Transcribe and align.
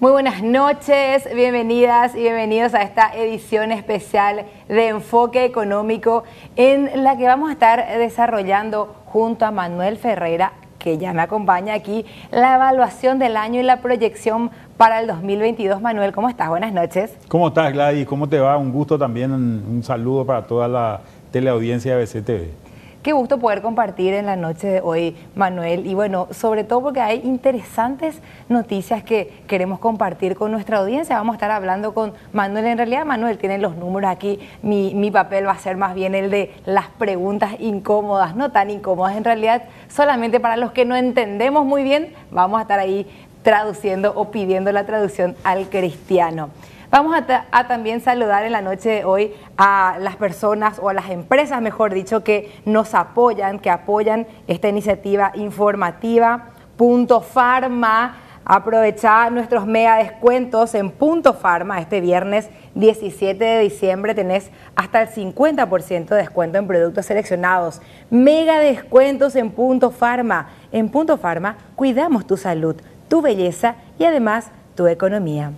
Muy 0.00 0.12
buenas 0.12 0.44
noches, 0.44 1.28
bienvenidas 1.34 2.14
y 2.14 2.20
bienvenidos 2.20 2.72
a 2.72 2.82
esta 2.82 3.12
edición 3.16 3.72
especial 3.72 4.44
de 4.68 4.86
Enfoque 4.86 5.44
Económico 5.44 6.22
en 6.54 7.02
la 7.02 7.16
que 7.16 7.26
vamos 7.26 7.48
a 7.48 7.54
estar 7.54 7.84
desarrollando 7.98 8.94
junto 9.06 9.44
a 9.44 9.50
Manuel 9.50 9.96
Ferreira, 9.96 10.52
que 10.78 10.98
ya 10.98 11.12
me 11.12 11.22
acompaña 11.22 11.74
aquí, 11.74 12.06
la 12.30 12.54
evaluación 12.54 13.18
del 13.18 13.36
año 13.36 13.58
y 13.58 13.64
la 13.64 13.80
proyección 13.80 14.52
para 14.76 15.00
el 15.00 15.08
2022. 15.08 15.82
Manuel, 15.82 16.12
¿cómo 16.12 16.28
estás? 16.28 16.48
Buenas 16.48 16.72
noches. 16.72 17.12
¿Cómo 17.26 17.48
estás, 17.48 17.72
Gladys? 17.72 18.06
¿Cómo 18.06 18.28
te 18.28 18.38
va? 18.38 18.56
Un 18.56 18.70
gusto 18.70 18.96
también, 18.96 19.32
un 19.32 19.82
saludo 19.82 20.24
para 20.24 20.46
toda 20.46 20.68
la 20.68 21.00
teleaudiencia 21.32 21.96
de 21.96 22.04
BCTV. 22.04 22.67
Qué 23.08 23.14
gusto 23.14 23.38
poder 23.38 23.62
compartir 23.62 24.12
en 24.12 24.26
la 24.26 24.36
noche 24.36 24.68
de 24.68 24.80
hoy, 24.82 25.16
Manuel. 25.34 25.86
Y 25.86 25.94
bueno, 25.94 26.28
sobre 26.30 26.62
todo 26.62 26.82
porque 26.82 27.00
hay 27.00 27.22
interesantes 27.24 28.20
noticias 28.50 29.02
que 29.02 29.32
queremos 29.46 29.78
compartir 29.78 30.36
con 30.36 30.52
nuestra 30.52 30.76
audiencia. 30.76 31.16
Vamos 31.16 31.32
a 31.32 31.36
estar 31.36 31.50
hablando 31.50 31.94
con 31.94 32.12
Manuel. 32.34 32.66
En 32.66 32.76
realidad, 32.76 33.06
Manuel 33.06 33.38
tiene 33.38 33.56
los 33.56 33.76
números 33.76 34.10
aquí. 34.10 34.38
Mi, 34.60 34.92
mi 34.94 35.10
papel 35.10 35.46
va 35.46 35.52
a 35.52 35.58
ser 35.58 35.78
más 35.78 35.94
bien 35.94 36.14
el 36.14 36.30
de 36.30 36.54
las 36.66 36.88
preguntas 36.98 37.52
incómodas, 37.60 38.36
no 38.36 38.52
tan 38.52 38.68
incómodas. 38.68 39.16
En 39.16 39.24
realidad, 39.24 39.62
solamente 39.88 40.38
para 40.38 40.58
los 40.58 40.72
que 40.72 40.84
no 40.84 40.94
entendemos 40.94 41.64
muy 41.64 41.84
bien, 41.84 42.12
vamos 42.30 42.58
a 42.58 42.62
estar 42.64 42.78
ahí 42.78 43.06
traduciendo 43.42 44.12
o 44.16 44.30
pidiendo 44.30 44.70
la 44.70 44.84
traducción 44.84 45.34
al 45.44 45.70
cristiano. 45.70 46.50
Vamos 46.90 47.14
a, 47.50 47.68
también 47.68 48.00
saludar 48.00 48.44
en 48.44 48.52
la 48.52 48.62
noche 48.62 48.88
de 48.88 49.04
hoy 49.04 49.34
a 49.58 49.98
las 50.00 50.16
personas 50.16 50.78
o 50.78 50.88
a 50.88 50.94
las 50.94 51.10
empresas, 51.10 51.60
mejor 51.60 51.92
dicho, 51.92 52.24
que 52.24 52.50
nos 52.64 52.94
apoyan, 52.94 53.58
que 53.58 53.68
apoyan 53.68 54.26
esta 54.46 54.68
iniciativa 54.68 55.32
informativa. 55.34 56.46
Punto 56.78 57.20
Farma, 57.20 58.16
aprovechar 58.42 59.32
nuestros 59.32 59.66
mega 59.66 59.96
descuentos 59.96 60.74
en 60.74 60.90
Punto 60.90 61.34
Farma 61.34 61.78
este 61.78 62.00
viernes 62.00 62.48
17 62.74 63.44
de 63.44 63.58
diciembre 63.58 64.14
tenés 64.14 64.50
hasta 64.74 65.02
el 65.02 65.08
50% 65.08 66.06
de 66.06 66.16
descuento 66.16 66.56
en 66.56 66.66
productos 66.66 67.04
seleccionados. 67.04 67.82
Mega 68.08 68.60
descuentos 68.60 69.36
en 69.36 69.50
Punto 69.50 69.90
Farma. 69.90 70.48
En 70.72 70.88
Punto 70.88 71.18
Farma 71.18 71.58
cuidamos 71.76 72.26
tu 72.26 72.38
salud, 72.38 72.76
tu 73.08 73.20
belleza 73.20 73.74
y 73.98 74.04
además 74.04 74.50
tu 74.74 74.86
economía. 74.86 75.52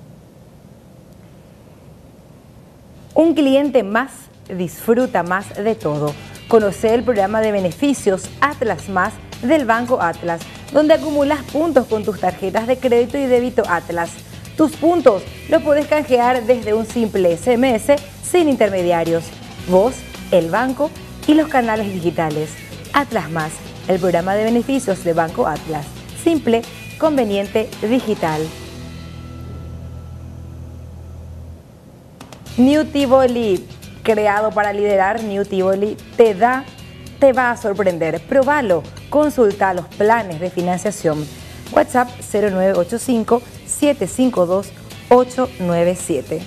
Un 3.14 3.34
cliente 3.34 3.82
más 3.82 4.10
disfruta 4.48 5.22
más 5.22 5.54
de 5.54 5.74
todo. 5.74 6.14
Conoce 6.48 6.94
el 6.94 7.02
programa 7.02 7.40
de 7.40 7.52
beneficios 7.52 8.28
Atlas 8.40 8.88
Más 8.88 9.12
del 9.42 9.64
Banco 9.64 10.00
Atlas, 10.00 10.40
donde 10.72 10.94
acumulas 10.94 11.42
puntos 11.44 11.86
con 11.86 12.04
tus 12.04 12.20
tarjetas 12.20 12.66
de 12.66 12.78
crédito 12.78 13.18
y 13.18 13.26
débito 13.26 13.62
Atlas. 13.68 14.10
Tus 14.56 14.76
puntos 14.76 15.22
los 15.48 15.62
puedes 15.62 15.86
canjear 15.86 16.44
desde 16.44 16.74
un 16.74 16.86
simple 16.86 17.36
SMS 17.36 18.00
sin 18.22 18.48
intermediarios. 18.48 19.24
Vos, 19.68 19.94
el 20.30 20.50
banco 20.50 20.90
y 21.26 21.34
los 21.34 21.48
canales 21.48 21.92
digitales. 21.92 22.50
Atlas 22.92 23.30
Más, 23.30 23.52
el 23.88 23.98
programa 23.98 24.34
de 24.34 24.44
beneficios 24.44 25.02
de 25.04 25.14
Banco 25.14 25.46
Atlas. 25.46 25.86
Simple, 26.22 26.62
conveniente, 26.98 27.68
digital. 27.82 28.42
New 32.60 32.84
Tivoli, 32.84 33.66
creado 34.02 34.50
para 34.50 34.74
liderar, 34.74 35.22
New 35.22 35.46
Tivoli 35.46 35.96
te 36.18 36.34
da, 36.34 36.66
te 37.18 37.32
va 37.32 37.52
a 37.52 37.56
sorprender. 37.56 38.20
Probalo, 38.28 38.82
consulta 39.08 39.72
los 39.72 39.86
planes 39.86 40.40
de 40.40 40.50
financiación. 40.50 41.26
WhatsApp 41.72 42.10
0985 42.20 43.40
752 43.64 44.72
897. 45.08 46.42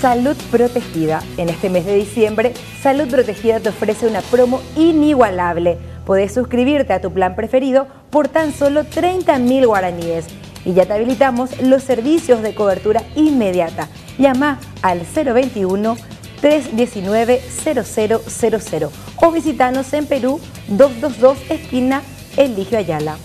Salud 0.00 0.36
Protegida. 0.50 1.22
En 1.36 1.48
este 1.48 1.70
mes 1.70 1.86
de 1.86 1.94
diciembre, 1.94 2.52
Salud 2.82 3.08
Protegida 3.08 3.60
te 3.60 3.68
ofrece 3.68 4.08
una 4.08 4.22
promo 4.22 4.60
inigualable 4.76 5.78
Podés 6.06 6.32
suscribirte 6.32 6.92
a 6.92 7.00
tu 7.00 7.12
plan 7.12 7.34
preferido 7.34 7.86
por 8.10 8.28
tan 8.28 8.52
solo 8.52 8.84
30 8.84 9.38
mil 9.38 9.66
guaraníes 9.66 10.26
y 10.64 10.72
ya 10.72 10.86
te 10.86 10.94
habilitamos 10.94 11.60
los 11.62 11.82
servicios 11.82 12.42
de 12.42 12.54
cobertura 12.54 13.02
inmediata. 13.14 13.88
Llama 14.18 14.58
al 14.82 15.02
021 15.14 15.96
319 16.40 17.40
0000 17.64 18.88
o 19.16 19.30
visitanos 19.32 19.92
en 19.92 20.06
Perú 20.06 20.40
222 20.68 21.38
esquina 21.50 22.02
Eligio 22.36 22.78
Ayala. 22.78 23.16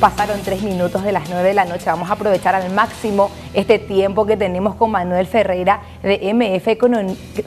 Pasaron 0.00 0.40
tres 0.44 0.62
minutos 0.62 1.02
de 1.04 1.10
las 1.10 1.30
nueve 1.30 1.48
de 1.48 1.54
la 1.54 1.64
noche. 1.64 1.86
Vamos 1.86 2.10
a 2.10 2.12
aprovechar 2.12 2.54
al 2.54 2.70
máximo 2.70 3.30
este 3.54 3.78
tiempo 3.78 4.26
que 4.26 4.36
tenemos 4.36 4.74
con 4.74 4.90
Manuel 4.90 5.26
Ferreira 5.26 5.80
de 6.02 6.34
MF 6.34 6.66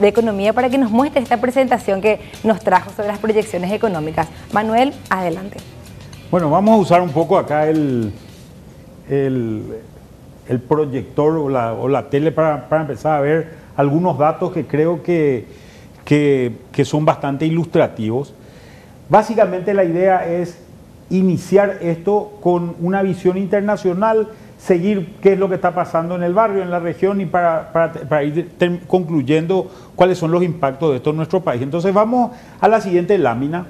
de 0.00 0.08
Economía 0.08 0.52
para 0.52 0.68
que 0.68 0.76
nos 0.76 0.90
muestre 0.90 1.22
esta 1.22 1.40
presentación 1.40 2.00
que 2.00 2.18
nos 2.42 2.58
trajo 2.58 2.90
sobre 2.90 3.06
las 3.06 3.18
proyecciones 3.18 3.70
económicas. 3.70 4.26
Manuel, 4.52 4.92
adelante. 5.10 5.58
Bueno, 6.32 6.50
vamos 6.50 6.74
a 6.74 6.78
usar 6.78 7.02
un 7.02 7.10
poco 7.10 7.38
acá 7.38 7.68
el, 7.68 8.12
el, 9.08 10.60
proyector 10.66 11.36
o 11.36 11.88
la, 11.88 12.10
tele 12.10 12.32
para, 12.32 12.66
empezar 12.80 13.18
a 13.18 13.20
ver 13.20 13.54
algunos 13.76 14.18
datos 14.18 14.50
que 14.50 14.66
creo 14.66 15.04
que, 15.04 15.46
que 16.04 16.84
son 16.84 17.04
bastante 17.04 17.46
ilustrativos. 17.46 18.34
Básicamente 19.08 19.72
la 19.72 19.84
idea 19.84 20.26
es 20.26 20.58
iniciar 21.10 21.78
esto 21.82 22.38
con 22.40 22.76
una 22.80 23.02
visión 23.02 23.36
internacional, 23.36 24.28
seguir 24.58 25.16
qué 25.20 25.32
es 25.32 25.38
lo 25.38 25.48
que 25.48 25.56
está 25.56 25.74
pasando 25.74 26.14
en 26.14 26.22
el 26.22 26.34
barrio, 26.34 26.62
en 26.62 26.70
la 26.70 26.78
región 26.78 27.20
y 27.20 27.26
para, 27.26 27.72
para, 27.72 28.24
ir 28.24 28.50
concluyendo 28.86 29.70
cuáles 29.96 30.18
son 30.18 30.30
los 30.30 30.42
impactos 30.42 30.90
de 30.90 30.96
esto 30.96 31.10
en 31.10 31.16
nuestro 31.16 31.40
país. 31.40 31.62
Entonces 31.62 31.92
vamos 31.92 32.32
a 32.60 32.68
la 32.68 32.80
siguiente 32.80 33.18
lámina. 33.18 33.66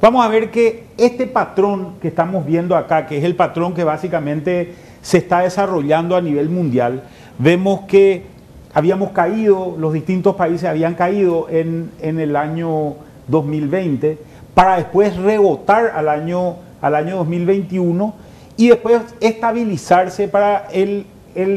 Vamos 0.00 0.24
a 0.24 0.28
ver 0.28 0.50
que 0.50 0.88
este 0.98 1.26
patrón 1.26 1.94
que 2.02 2.08
estamos 2.08 2.44
viendo 2.44 2.76
acá, 2.76 3.06
que 3.06 3.16
es 3.16 3.24
el 3.24 3.36
patrón 3.36 3.72
que 3.74 3.84
básicamente 3.84 4.74
se 5.00 5.18
está 5.18 5.40
desarrollando 5.40 6.16
a 6.16 6.20
nivel 6.20 6.50
mundial, 6.50 7.04
vemos 7.38 7.82
que 7.82 8.26
habíamos 8.74 9.12
caído, 9.12 9.76
los 9.78 9.92
distintos 9.92 10.34
países 10.34 10.68
habían 10.68 10.94
caído 10.94 11.48
en, 11.48 11.90
en 12.02 12.18
el 12.18 12.36
año 12.36 12.96
2020 13.28 14.18
para 14.54 14.76
después 14.76 15.16
rebotar 15.16 15.92
al 15.94 16.08
año 16.08 16.56
al 16.84 16.94
año 16.94 17.16
2021 17.16 18.14
y 18.58 18.68
después 18.68 19.00
estabilizarse 19.20 20.28
para 20.28 20.68
el, 20.70 21.06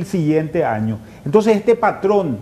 siguiente 0.05 0.63
año. 0.63 0.99
Entonces 1.25 1.57
este 1.57 1.75
patrón 1.75 2.37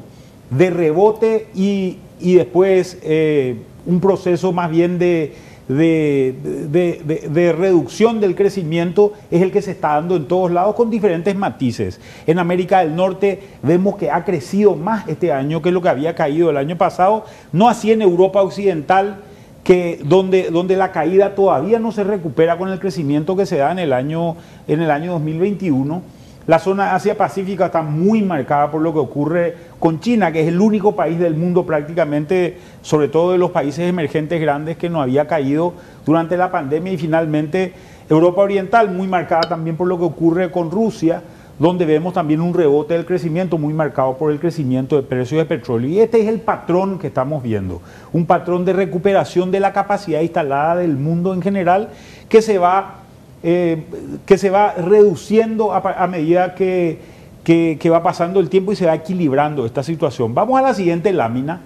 de 0.52 0.70
rebote 0.70 1.48
y, 1.56 1.98
después 2.20 3.00
eh, 3.02 3.58
un 3.88 4.00
proceso 4.00 4.54
más 4.54 4.70
bien 4.70 5.00
de, 5.00 5.34
de, 5.68 7.56
reducción 7.58 8.22
del 8.22 8.36
crecimiento 8.36 9.14
es 9.32 9.42
el 9.42 9.52
que 9.52 9.64
se 9.64 9.72
está 9.72 9.96
dando 9.96 10.16
en 10.16 10.28
todos 10.28 10.52
lados 10.52 10.76
con 10.76 10.92
diferentes 10.92 11.36
matices. 11.36 12.00
En 12.28 12.38
América 12.38 12.82
del 12.82 12.96
Norte 12.96 13.42
vemos 13.64 13.96
que 13.96 14.12
ha 14.12 14.24
crecido 14.24 14.76
más 14.76 15.08
este 15.10 15.32
año 15.32 15.60
que 15.64 15.72
lo 15.72 15.82
que 15.82 15.90
había 15.90 16.14
caído 16.14 16.52
el 16.52 16.58
año 16.58 16.78
pasado, 16.78 17.26
no 17.52 17.68
así 17.68 17.92
en 17.92 18.04
Europa 18.04 18.44
Occidental 18.44 19.24
que 19.66 20.00
donde, 20.06 20.52
donde 20.52 20.78
la 20.78 20.92
caída 20.92 21.34
todavía 21.34 21.80
no 21.80 21.92
se 21.92 22.04
recupera 22.04 22.56
con 22.56 22.70
el 22.70 22.80
crecimiento 22.80 23.36
que 23.36 23.48
se 23.48 23.58
da 23.58 23.72
en 23.72 23.80
el 23.80 23.94
año, 23.94 24.36
en 24.68 24.80
el 24.80 24.92
año 24.92 25.14
2021. 25.14 26.04
La 26.46 26.60
zona 26.60 26.94
Asia-Pacífica 26.94 27.66
está 27.66 27.82
muy 27.82 28.22
marcada 28.22 28.70
por 28.70 28.84
lo 28.84 28.94
que 28.94 29.00
ocurre 29.00 29.56
con 29.80 30.00
China, 30.00 30.32
que 30.32 30.42
es 30.42 30.50
el 30.50 30.62
único 30.62 30.96
país 30.96 31.18
del 31.18 31.34
mundo 31.34 31.66
prácticamente, 31.66 32.60
sobre 32.84 33.08
todo 33.08 33.32
de 33.32 33.40
los 33.40 33.50
países 33.50 33.90
emergentes 33.90 34.40
grandes, 34.40 34.78
que 34.78 34.88
no 34.88 35.02
había 35.02 35.26
caído 35.26 35.74
durante 36.06 36.38
la 36.38 36.52
pandemia. 36.52 36.94
Y 36.94 36.98
finalmente 36.98 37.74
Europa 38.08 38.44
Oriental, 38.44 38.92
muy 38.92 39.08
marcada 39.08 39.50
también 39.50 39.78
por 39.78 39.88
lo 39.88 39.98
que 39.98 40.04
ocurre 40.04 40.52
con 40.52 40.70
Rusia 40.70 41.24
donde 41.58 41.86
vemos 41.86 42.14
también 42.14 42.42
un 42.42 42.54
rebote 42.54 42.94
del 42.96 43.06
crecimiento 43.06 43.58
muy 43.58 43.74
marcado 43.74 44.18
por 44.18 44.32
el 44.32 44.40
crecimiento 44.40 44.96
de 44.98 45.04
precios 45.04 45.40
de 45.40 45.46
petróleo. 45.46 45.90
Y 45.90 46.00
este 46.00 46.22
es 46.22 46.28
el 46.28 46.42
patrón 46.42 47.00
que 47.00 47.08
estamos 47.08 47.42
viendo, 47.42 47.82
un 48.12 48.26
patrón 48.26 48.66
de 48.66 48.74
recuperación 48.74 49.52
de 49.52 49.60
la 49.60 49.72
capacidad 49.72 50.22
instalada 50.22 50.78
del 50.78 50.98
mundo 50.98 51.34
en 51.34 51.42
general 51.42 51.90
que 52.28 52.42
se 52.42 52.58
va, 52.58 52.96
eh, 53.44 53.84
que 54.26 54.38
se 54.38 54.50
va 54.50 54.74
reduciendo 54.74 55.74
a, 55.74 56.08
medida 56.08 56.56
que, 56.56 57.00
que 57.44 57.90
va 57.90 58.04
pasando 58.04 58.40
el 58.40 58.50
tiempo 58.50 58.74
y 58.74 58.76
se 58.76 58.86
va 58.86 58.96
equilibrando 58.96 59.66
esta 59.66 59.84
situación. 59.84 60.34
Vamos 60.34 60.60
a 60.60 60.62
la 60.62 60.74
siguiente 60.74 61.14
lámina. 61.14 61.62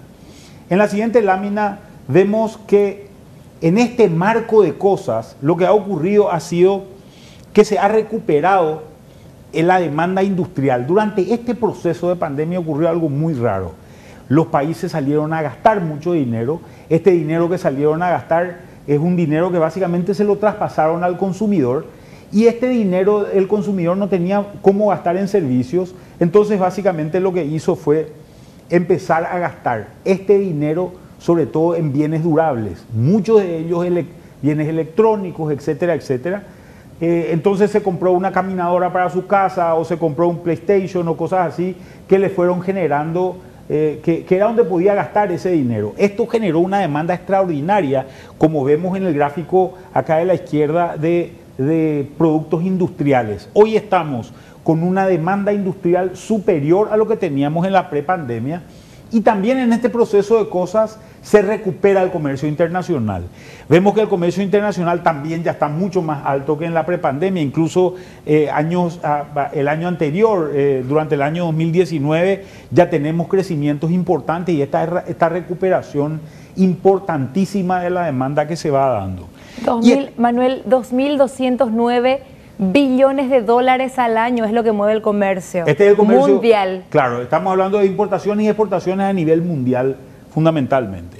En 0.68 0.78
la 0.78 0.86
siguiente 0.86 1.20
lámina 1.20 1.80
vemos 2.06 2.58
que 2.68 3.08
en 3.60 3.76
este 3.76 4.08
marco 4.08 4.62
de 4.62 4.74
cosas 4.74 5.36
lo 5.42 5.56
que 5.56 5.66
ha 5.66 5.72
ocurrido 5.72 6.30
ha 6.30 6.38
sido 6.38 6.84
que 7.52 7.64
se 7.64 7.78
ha 7.78 7.88
recuperado 7.88 8.89
en 9.52 9.66
la 9.66 9.80
demanda 9.80 10.22
industrial. 10.22 10.86
Durante 10.86 11.32
este 11.32 11.54
proceso 11.54 12.08
de 12.08 12.16
pandemia 12.16 12.58
ocurrió 12.58 12.88
algo 12.88 13.08
muy 13.08 13.34
raro. 13.34 13.72
Los 14.28 14.46
países 14.46 14.92
salieron 14.92 15.32
a 15.32 15.42
gastar 15.42 15.80
mucho 15.80 16.12
dinero. 16.12 16.60
Este 16.88 17.10
dinero 17.10 17.48
que 17.48 17.58
salieron 17.58 18.02
a 18.02 18.10
gastar 18.10 18.60
es 18.86 18.98
un 18.98 19.16
dinero 19.16 19.50
que 19.50 19.58
básicamente 19.58 20.14
se 20.14 20.24
lo 20.24 20.38
traspasaron 20.38 21.02
al 21.02 21.18
consumidor 21.18 21.86
y 22.32 22.46
este 22.46 22.68
dinero 22.68 23.26
el 23.26 23.48
consumidor 23.48 23.96
no 23.96 24.08
tenía 24.08 24.46
cómo 24.62 24.88
gastar 24.88 25.16
en 25.16 25.26
servicios. 25.26 25.94
Entonces 26.20 26.58
básicamente 26.60 27.18
lo 27.18 27.32
que 27.32 27.44
hizo 27.44 27.74
fue 27.74 28.12
empezar 28.68 29.24
a 29.24 29.38
gastar 29.38 29.88
este 30.04 30.38
dinero 30.38 30.92
sobre 31.18 31.46
todo 31.46 31.74
en 31.74 31.92
bienes 31.92 32.22
durables, 32.22 32.84
muchos 32.94 33.40
de 33.42 33.58
ellos 33.58 33.84
bienes 34.40 34.68
electrónicos, 34.68 35.52
etcétera, 35.52 35.94
etcétera 35.94 36.44
eh, 37.00 37.30
entonces 37.32 37.70
se 37.70 37.82
compró 37.82 38.12
una 38.12 38.30
caminadora 38.30 38.92
para 38.92 39.08
su 39.08 39.26
casa 39.26 39.74
o 39.74 39.84
se 39.84 39.96
compró 39.96 40.28
un 40.28 40.38
PlayStation 40.38 41.06
o 41.08 41.16
cosas 41.16 41.52
así 41.52 41.74
que 42.06 42.18
le 42.18 42.28
fueron 42.28 42.60
generando, 42.60 43.38
eh, 43.70 44.00
que, 44.02 44.26
era 44.28 44.46
donde 44.46 44.64
podía 44.64 44.94
gastar 44.94 45.32
ese 45.32 45.50
dinero. 45.50 45.94
Esto 45.96 46.26
generó 46.26 46.58
una 46.58 46.80
demanda 46.80 47.14
extraordinaria, 47.14 48.06
como 48.36 48.64
vemos 48.64 48.96
en 48.96 49.04
el 49.04 49.14
gráfico 49.14 49.74
acá 49.94 50.16
de 50.16 50.26
la 50.26 50.34
izquierda, 50.34 50.96
de, 50.98 51.32
de 51.56 52.06
productos 52.18 52.62
industriales. 52.64 53.48
Hoy 53.54 53.76
estamos 53.76 54.34
con 54.62 54.82
una 54.82 55.06
demanda 55.06 55.54
industrial 55.54 56.16
superior 56.16 56.88
a 56.92 56.98
lo 56.98 57.08
que 57.08 57.16
teníamos 57.16 57.66
en 57.66 57.72
la 57.72 57.88
prepandemia 57.88 58.62
y 59.12 59.20
también 59.20 59.58
en 59.58 59.72
este 59.72 59.90
proceso 59.90 60.42
de 60.42 60.48
cosas 60.48 60.98
se 61.22 61.42
recupera 61.42 62.02
el 62.02 62.10
comercio 62.10 62.48
internacional. 62.48 63.24
Vemos 63.68 63.94
que 63.94 64.00
el 64.00 64.08
comercio 64.08 64.42
internacional 64.42 65.02
también 65.02 65.42
ya 65.42 65.52
está 65.52 65.68
mucho 65.68 66.00
más 66.00 66.24
alto 66.24 66.58
que 66.58 66.64
en 66.64 66.74
la 66.74 66.86
prepandemia, 66.86 67.42
incluso 67.42 67.94
eh, 68.24 68.48
años, 68.50 69.00
ah, 69.02 69.50
el 69.52 69.68
año 69.68 69.88
anterior, 69.88 70.50
eh, 70.54 70.84
durante 70.86 71.16
el 71.16 71.22
año 71.22 71.44
2019, 71.46 72.44
ya 72.70 72.88
tenemos 72.88 73.28
crecimientos 73.28 73.90
importantes 73.90 74.54
y 74.54 74.62
esta, 74.62 75.04
esta 75.06 75.28
recuperación 75.28 76.20
importantísima 76.56 77.80
de 77.80 77.90
la 77.90 78.06
demanda 78.06 78.46
que 78.46 78.56
se 78.56 78.70
va 78.70 78.88
dando. 78.88 79.28
Manuel, 80.16 80.62
2.209 80.66 82.18
billones 82.60 83.30
de 83.30 83.40
dólares 83.40 83.98
al 83.98 84.18
año 84.18 84.44
es 84.44 84.52
lo 84.52 84.62
que 84.62 84.70
mueve 84.70 84.92
el 84.92 85.00
comercio, 85.00 85.64
este 85.66 85.86
es 85.86 85.90
el 85.92 85.96
comercio 85.96 86.34
mundial. 86.34 86.84
Claro, 86.90 87.22
estamos 87.22 87.50
hablando 87.50 87.78
de 87.78 87.86
importaciones 87.86 88.44
y 88.44 88.48
exportaciones 88.48 89.06
a 89.06 89.12
nivel 89.14 89.40
mundial 89.40 89.96
fundamentalmente. 90.30 91.18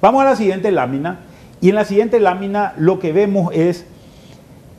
Vamos 0.00 0.22
a 0.22 0.24
la 0.24 0.36
siguiente 0.36 0.72
lámina 0.72 1.20
y 1.60 1.68
en 1.68 1.76
la 1.76 1.84
siguiente 1.84 2.18
lámina 2.18 2.74
lo 2.76 2.98
que 2.98 3.12
vemos 3.12 3.54
es 3.54 3.86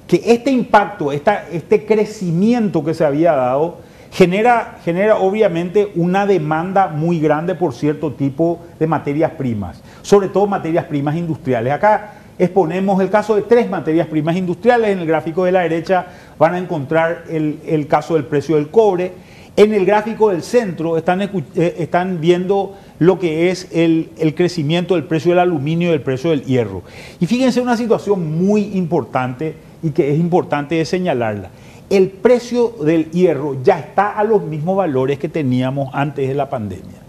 que 0.06 0.22
este 0.26 0.52
impacto, 0.52 1.14
este 1.14 1.86
crecimiento 1.86 2.84
que 2.84 2.94
se 2.94 3.06
había 3.06 3.32
dado, 3.32 3.78
genera, 4.12 4.80
genera 4.84 5.18
obviamente 5.18 5.94
una 5.96 6.26
demanda 6.26 6.90
muy 6.90 7.22
grande 7.22 7.56
por 7.56 7.74
cierto 7.74 8.12
tipo 8.12 8.60
de 8.78 8.88
materias 8.88 9.32
primas, 9.38 9.82
sobre 10.02 10.28
todo 10.28 10.46
materias 10.46 10.84
primas 10.86 11.16
industriales. 11.16 11.72
Acá 11.72 12.16
exponemos 12.44 13.02
el 13.02 13.10
caso 13.10 13.36
de 13.36 13.44
tres 13.44 13.70
materias 13.70 14.08
primas 14.08 14.36
industriales, 14.36 14.90
en 14.90 15.00
el 15.00 15.08
gráfico 15.08 15.46
de 15.46 15.52
la 15.52 15.62
derecha 15.62 16.08
van 16.38 16.56
a 16.56 16.58
encontrar 16.58 17.24
el, 17.30 17.60
el 17.66 17.88
caso 17.88 18.16
del 18.16 18.26
precio 18.26 18.56
del 18.56 18.70
cobre, 18.70 19.14
en 19.58 19.74
el 19.74 19.86
gráfico 19.86 20.30
del 20.30 20.44
centro 20.44 20.98
están, 20.98 21.22
eh, 21.22 21.30
están 21.78 22.22
viendo 22.22 22.78
lo 23.00 23.20
que 23.20 23.50
es 23.50 23.68
el, 23.72 24.10
crecimiento 24.36 24.96
del 24.96 25.04
precio 25.04 25.32
del 25.32 25.40
aluminio 25.40 25.90
y 25.90 25.92
del 25.92 26.02
precio 26.02 26.30
del 26.30 26.44
hierro. 26.44 26.84
Y 27.20 27.26
fíjense 27.26 27.60
una 27.60 27.76
situación 27.76 28.44
muy 28.44 28.78
importante 28.78 29.56
y 29.84 29.90
que 29.92 30.12
es 30.12 30.20
importante 30.20 30.76
de 30.76 30.86
señalarla. 30.86 31.50
El 31.90 32.10
precio 32.10 32.70
del 32.82 33.12
hierro 33.12 33.62
ya 33.62 33.78
está 33.80 34.18
a 34.18 34.24
los 34.24 34.42
mismos 34.44 34.78
valores 34.78 35.20
que 35.20 35.28
teníamos 35.28 35.90
antes 35.94 36.28
de 36.28 36.34
la 36.34 36.50
pandemia. 36.50 37.01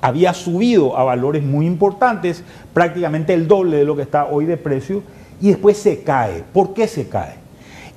Había 0.00 0.32
subido 0.34 0.96
a 0.96 1.04
valores 1.04 1.42
muy 1.42 1.66
importantes, 1.66 2.44
prácticamente 2.72 3.34
el 3.34 3.48
doble 3.48 3.78
de 3.78 3.84
lo 3.84 3.96
que 3.96 4.02
está 4.02 4.26
hoy 4.26 4.44
de 4.44 4.56
precio, 4.56 5.02
y 5.40 5.48
después 5.48 5.76
se 5.76 6.02
cae. 6.02 6.44
¿Por 6.52 6.74
qué 6.74 6.86
se 6.86 7.08
cae? 7.08 7.34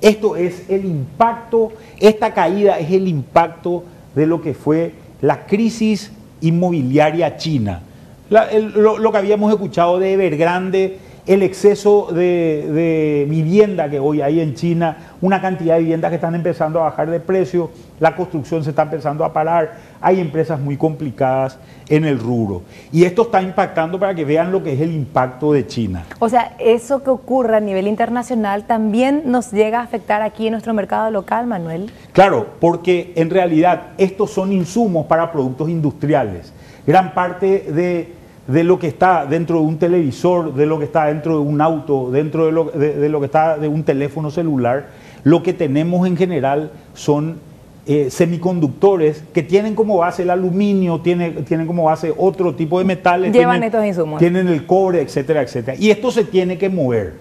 Esto 0.00 0.34
es 0.36 0.68
el 0.68 0.84
impacto, 0.84 1.72
esta 1.98 2.34
caída 2.34 2.78
es 2.78 2.90
el 2.90 3.06
impacto 3.06 3.84
de 4.14 4.26
lo 4.26 4.42
que 4.42 4.54
fue 4.54 4.94
la 5.20 5.46
crisis 5.46 6.10
inmobiliaria 6.40 7.36
china. 7.36 7.82
lo, 8.28 9.12
que 9.12 9.18
habíamos 9.18 9.52
escuchado 9.52 9.98
de 9.98 10.14
Evergrande, 10.14 10.98
el 11.26 11.42
exceso 11.42 12.08
de, 12.12 13.26
vivienda 13.28 13.88
que 13.88 14.00
hoy 14.00 14.20
hay 14.20 14.40
en 14.40 14.54
China, 14.54 14.96
una 15.20 15.40
cantidad 15.40 15.74
de 15.74 15.80
viviendas 15.80 16.10
que 16.10 16.16
están 16.16 16.34
empezando 16.34 16.80
a 16.80 16.84
bajar 16.84 17.10
de 17.10 17.20
precio, 17.20 17.70
la 18.00 18.16
construcción 18.16 18.64
se 18.64 18.70
está 18.70 18.82
empezando 18.82 19.24
a 19.24 19.32
parar, 19.32 19.74
hay 20.02 20.20
empresas 20.20 20.60
muy 20.60 20.76
complicadas 20.76 21.58
en 21.88 22.04
el 22.04 22.18
rubro. 22.18 22.62
Y 22.90 23.04
esto 23.04 23.22
está 23.22 23.40
impactando 23.40 23.98
para 23.98 24.14
que 24.14 24.24
vean 24.24 24.52
lo 24.52 24.62
que 24.62 24.72
es 24.72 24.80
el 24.80 24.92
impacto 24.92 25.52
de 25.52 25.66
China. 25.66 26.04
O 26.18 26.28
sea, 26.28 26.54
eso 26.58 27.02
que 27.02 27.10
ocurre 27.10 27.56
a 27.56 27.60
nivel 27.60 27.86
internacional 27.86 28.64
también 28.66 29.22
nos 29.26 29.52
llega 29.52 29.80
a 29.80 29.84
afectar 29.84 30.20
aquí 30.22 30.46
en 30.46 30.52
nuestro 30.52 30.74
mercado 30.74 31.10
local, 31.10 31.46
Manuel. 31.46 31.90
Claro, 32.12 32.46
porque 32.60 33.12
en 33.16 33.30
realidad 33.30 33.92
estos 33.96 34.30
son 34.30 34.52
insumos 34.52 35.06
para 35.06 35.30
productos 35.30 35.68
industriales. 35.70 36.52
Gran 36.86 37.14
parte 37.14 37.70
de 37.72 38.22
de 38.46 38.64
lo 38.64 38.78
que 38.78 38.88
está 38.88 39.24
dentro 39.24 39.60
de 39.60 39.66
un 39.66 39.78
televisor, 39.78 40.54
de 40.54 40.66
lo 40.66 40.78
que 40.78 40.86
está 40.86 41.06
dentro 41.06 41.34
de 41.34 41.40
un 41.40 41.60
auto, 41.60 42.10
dentro 42.10 42.46
de 42.46 42.52
lo, 42.52 42.64
de, 42.64 43.08
lo 43.08 43.20
que 43.20 43.26
está 43.26 43.56
de 43.56 43.68
un 43.68 43.84
teléfono 43.84 44.30
celular, 44.30 44.88
lo 45.22 45.42
que 45.42 45.52
tenemos 45.52 46.06
en 46.06 46.16
general 46.16 46.72
son 46.94 47.38
eh, 47.86 48.10
semiconductores 48.10 49.22
que 49.32 49.42
tienen 49.42 49.74
como 49.74 49.98
base 49.98 50.22
el 50.22 50.30
aluminio, 50.30 51.00
tienen, 51.00 51.44
tienen 51.44 51.66
como 51.66 51.84
base 51.84 52.12
otro 52.16 52.54
tipo 52.54 52.78
de 52.78 52.84
metales. 52.84 53.32
Llevan 53.32 53.56
tienen, 53.56 53.66
estos 53.66 53.84
insumos. 53.84 54.18
Tienen 54.18 54.48
el 54.48 54.66
cobre, 54.66 55.00
etcétera, 55.02 55.42
etcétera. 55.42 55.76
Y 55.78 55.90
esto 55.90 56.10
se 56.10 56.24
tiene 56.24 56.58
que 56.58 56.68
mover 56.68 57.14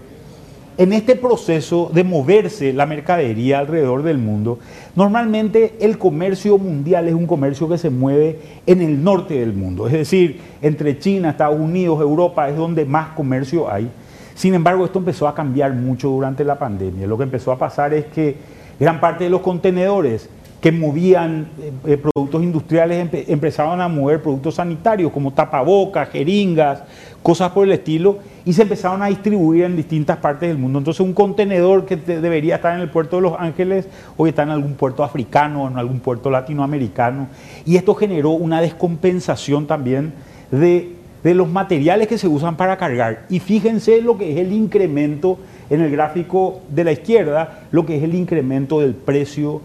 en 0.78 0.94
este 0.94 1.16
proceso 1.16 1.92
de 1.94 2.04
moverse 2.04 2.74
la 2.74 2.86
mercadería 2.86 3.60
alrededor 3.60 4.04
del 4.04 4.18
mundo, 4.18 4.58
normalmente 4.96 5.76
el 5.80 5.98
comercio 5.98 6.58
mundial 6.58 7.08
es 7.08 7.14
un 7.14 7.28
comercio 7.28 7.70
que 7.70 7.78
se 7.78 7.90
mueve 7.90 8.40
en 8.66 8.82
el 8.82 9.04
norte 9.04 9.40
del 9.40 9.54
mundo, 9.54 9.86
es 9.86 9.94
decir, 9.94 10.40
entre 10.62 10.98
China, 10.98 11.32
Estados 11.32 11.60
Unidos, 11.60 12.02
Europa 12.02 12.50
es 12.50 12.56
donde 12.56 12.86
más 12.86 13.10
comercio 13.10 13.72
hay. 13.72 13.92
Sin 14.34 14.54
embargo, 14.54 14.86
esto 14.86 14.98
empezó 14.98 15.28
a 15.28 15.36
cambiar 15.36 15.74
mucho 15.74 16.10
durante 16.10 16.44
la 16.44 16.58
pandemia. 16.58 17.06
Lo 17.06 17.16
que 17.16 17.26
empezó 17.26 17.52
a 17.52 17.60
pasar 17.60 17.94
es 17.94 18.06
que 18.06 18.38
gran 18.80 19.00
parte 19.00 19.26
de 19.26 19.30
los 19.30 19.42
contenedores 19.42 20.30
que 20.62 20.72
movían 20.72 21.48
eh, 21.60 21.72
eh, 21.86 21.98
productos 21.98 22.44
industriales 22.44 23.10
empezaban 23.28 23.82
a 23.82 23.88
mover 23.88 24.22
productos 24.22 24.56
sanitarios 24.56 25.12
como 25.12 25.34
tapabocas, 25.34 26.08
jeringas, 26.10 26.84
cosas 27.24 27.52
por 27.52 27.66
el 27.66 27.74
estilo, 27.74 28.20
y 28.46 28.54
se 28.54 28.62
empezaron 28.62 29.02
a 29.02 29.08
distribuir 29.08 29.64
en 29.66 29.76
distintas 29.76 30.18
partes 30.18 30.50
del 30.50 30.60
mundo. 30.60 30.78
Entonces 30.78 31.02
un 31.02 31.14
contenedor 31.14 31.86
que 31.86 31.96
debería 31.96 32.56
estar 32.56 32.76
en 32.76 32.82
el 32.82 32.90
puerto 32.90 33.16
de 33.16 33.24
Los 33.24 33.34
Ángeles 33.40 33.88
hoy 34.18 34.30
está 34.30 34.44
en 34.44 34.50
algún 34.50 34.76
puerto 34.76 35.04
africano, 35.04 35.68
en 35.68 35.78
algún 35.78 36.00
puerto 36.00 36.30
latinoamericano, 36.30 37.28
y 37.66 37.76
esto 37.76 37.96
generó 37.96 38.30
una 38.30 38.62
descompensación 38.62 39.66
también 39.66 40.14
de, 40.52 40.94
de 41.24 41.34
los 41.34 41.50
materiales 41.50 42.08
que 42.08 42.20
se 42.20 42.28
usan 42.28 42.56
para 42.56 42.78
cargar. 42.78 43.26
Y 43.30 43.40
fíjense 43.40 44.00
lo 44.02 44.16
que 44.16 44.32
es 44.32 44.38
el 44.38 44.54
incremento 44.54 45.40
en 45.72 45.82
el 45.82 45.90
gráfico 45.90 46.62
de 46.70 46.84
la 46.84 46.92
izquierda, 46.92 47.62
lo 47.72 47.84
que 47.84 47.98
es 47.98 48.04
el 48.04 48.14
incremento 48.14 48.80
del 48.80 48.94
precio 48.94 49.62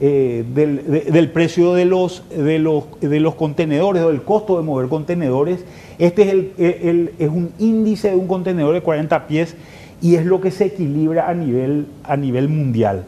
eh, 0.00 0.44
del, 0.54 1.30
precio 1.30 1.74
de 1.74 1.84
los, 1.84 2.24
de, 2.30 2.58
los, 2.58 2.84
de 3.00 3.20
los 3.20 3.34
contenedores 3.34 4.02
o 4.02 4.08
del 4.08 4.22
costo 4.22 4.56
de 4.56 4.62
mover 4.62 4.88
contenedores. 4.88 5.64
Este 5.98 6.22
es, 6.22 6.30
el, 6.58 7.12
es 7.18 7.28
un 7.28 7.52
índice 7.58 8.08
de 8.08 8.16
un 8.16 8.26
contenedor 8.26 8.72
de 8.72 8.80
40 8.80 9.26
pies 9.26 9.56
y 10.00 10.14
es 10.14 10.24
lo 10.24 10.40
que 10.40 10.50
se 10.50 10.66
equilibra 10.66 11.28
a 11.28 11.34
nivel, 11.34 11.86
a 12.04 12.16
nivel 12.16 12.48
mundial. 12.48 13.04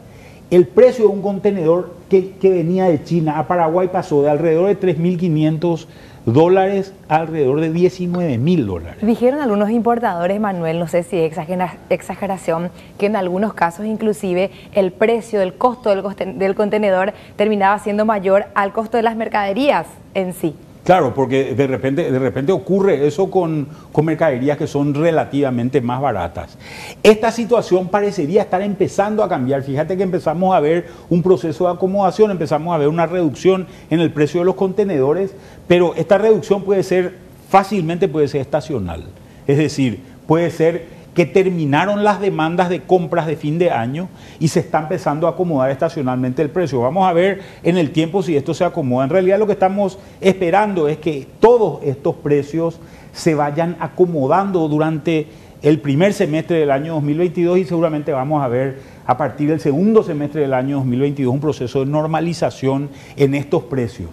El 0.51 0.67
precio 0.67 1.05
de 1.05 1.11
un 1.11 1.23
contenedor 1.23 1.95
que, 2.09 2.33
que 2.39 2.51
venía 2.51 2.85
de 2.85 3.03
China 3.03 3.39
a 3.39 3.47
Paraguay 3.47 3.89
pasó 3.91 4.21
de 4.21 4.29
alrededor 4.29 4.67
de 4.67 4.79
3.500 4.79 5.87
dólares 6.25 6.93
alrededor 7.07 7.59
de 7.59 7.71
19 7.71 8.37
mil 8.37 8.65
dólares. 8.65 9.05
Dijeron 9.05 9.41
algunos 9.41 9.69
importadores, 9.69 10.39
Manuel, 10.39 10.79
no 10.79 10.87
sé 10.87 11.03
si 11.03 11.17
es 11.17 11.37
exageración, 11.89 12.71
que 12.97 13.05
en 13.07 13.15
algunos 13.15 13.53
casos 13.53 13.85
inclusive 13.85 14.51
el 14.73 14.91
precio, 14.91 15.39
del 15.39 15.55
costo 15.55 15.89
del, 15.89 16.37
del 16.39 16.55
contenedor 16.55 17.13
terminaba 17.35 17.79
siendo 17.79 18.05
mayor 18.05 18.45
al 18.55 18.71
costo 18.73 18.97
de 18.97 19.03
las 19.03 19.15
mercaderías 19.15 19.87
en 20.13 20.33
sí. 20.33 20.55
Claro, 20.83 21.13
porque 21.13 21.55
de 21.55 21.65
repente, 21.65 22.11
de 22.11 22.19
repente 22.19 22.51
ocurre 22.51 23.07
eso 23.07 23.31
con, 23.31 23.69
con, 23.93 24.03
mercaderías 24.03 24.57
que 24.57 24.67
son 24.67 24.93
relativamente 24.93 25.79
más 25.79 26.01
baratas. 26.01 26.57
Esta 27.01 27.31
situación 27.31 27.87
parecería 27.87 28.41
estar 28.41 28.61
empezando 28.61 29.23
a 29.23 29.29
cambiar. 29.29 29.63
Fíjate 29.63 29.95
que 29.95 30.03
empezamos 30.03 30.53
a 30.53 30.59
ver 30.59 30.87
un 31.09 31.23
proceso 31.23 31.67
de 31.67 31.73
acomodación, 31.73 32.31
empezamos 32.31 32.75
a 32.75 32.77
ver 32.77 32.89
una 32.89 33.05
reducción 33.05 33.65
en 33.89 34.01
el 34.01 34.11
precio 34.11 34.41
de 34.41 34.45
los 34.45 34.55
contenedores, 34.55 35.33
pero 35.67 35.93
esta 35.95 36.17
reducción 36.17 36.63
puede 36.63 36.83
ser, 36.83 37.15
fácilmente 37.47 38.09
puede 38.09 38.27
ser 38.27 38.41
estacional. 38.41 39.05
Es 39.47 39.57
decir, 39.57 40.01
puede 40.27 40.51
ser 40.51 41.02
que 41.13 41.25
terminaron 41.25 42.03
las 42.03 42.19
demandas 42.19 42.69
de 42.69 42.81
compras 42.81 43.27
de 43.27 43.35
fin 43.35 43.59
de 43.59 43.71
año 43.71 44.09
y 44.39 44.47
se 44.47 44.61
está 44.61 44.79
empezando 44.79 45.27
a 45.27 45.31
acomodar 45.31 45.69
estacionalmente 45.69 46.41
el 46.41 46.49
precio. 46.49 46.81
Vamos 46.81 47.07
a 47.07 47.13
ver 47.13 47.41
en 47.61 47.77
el 47.77 47.91
tiempo 47.91 48.23
si 48.23 48.35
esto 48.35 48.53
se 48.53 48.65
acomoda. 48.65 49.03
En 49.03 49.09
realidad 49.09 49.39
lo 49.39 49.45
que 49.45 49.53
estamos 49.53 49.99
esperando 50.21 50.87
es 50.87 50.97
que 50.97 51.27
todos 51.39 51.83
estos 51.83 52.15
precios 52.15 52.79
se 53.11 53.35
vayan 53.35 53.77
acomodando 53.79 54.67
durante 54.67 55.27
el 55.61 55.79
primer 55.79 56.13
semestre 56.13 56.57
del 56.57 56.71
año 56.71 56.95
2022 56.95 57.59
y 57.59 57.65
seguramente 57.65 58.11
vamos 58.11 58.43
a 58.43 58.47
ver 58.47 58.79
a 59.05 59.17
partir 59.17 59.49
del 59.49 59.59
segundo 59.59 60.03
semestre 60.03 60.41
del 60.41 60.53
año 60.53 60.77
2022 60.77 61.33
un 61.33 61.39
proceso 61.39 61.79
de 61.79 61.85
normalización 61.85 62.89
en 63.15 63.35
estos 63.35 63.63
precios. 63.63 64.09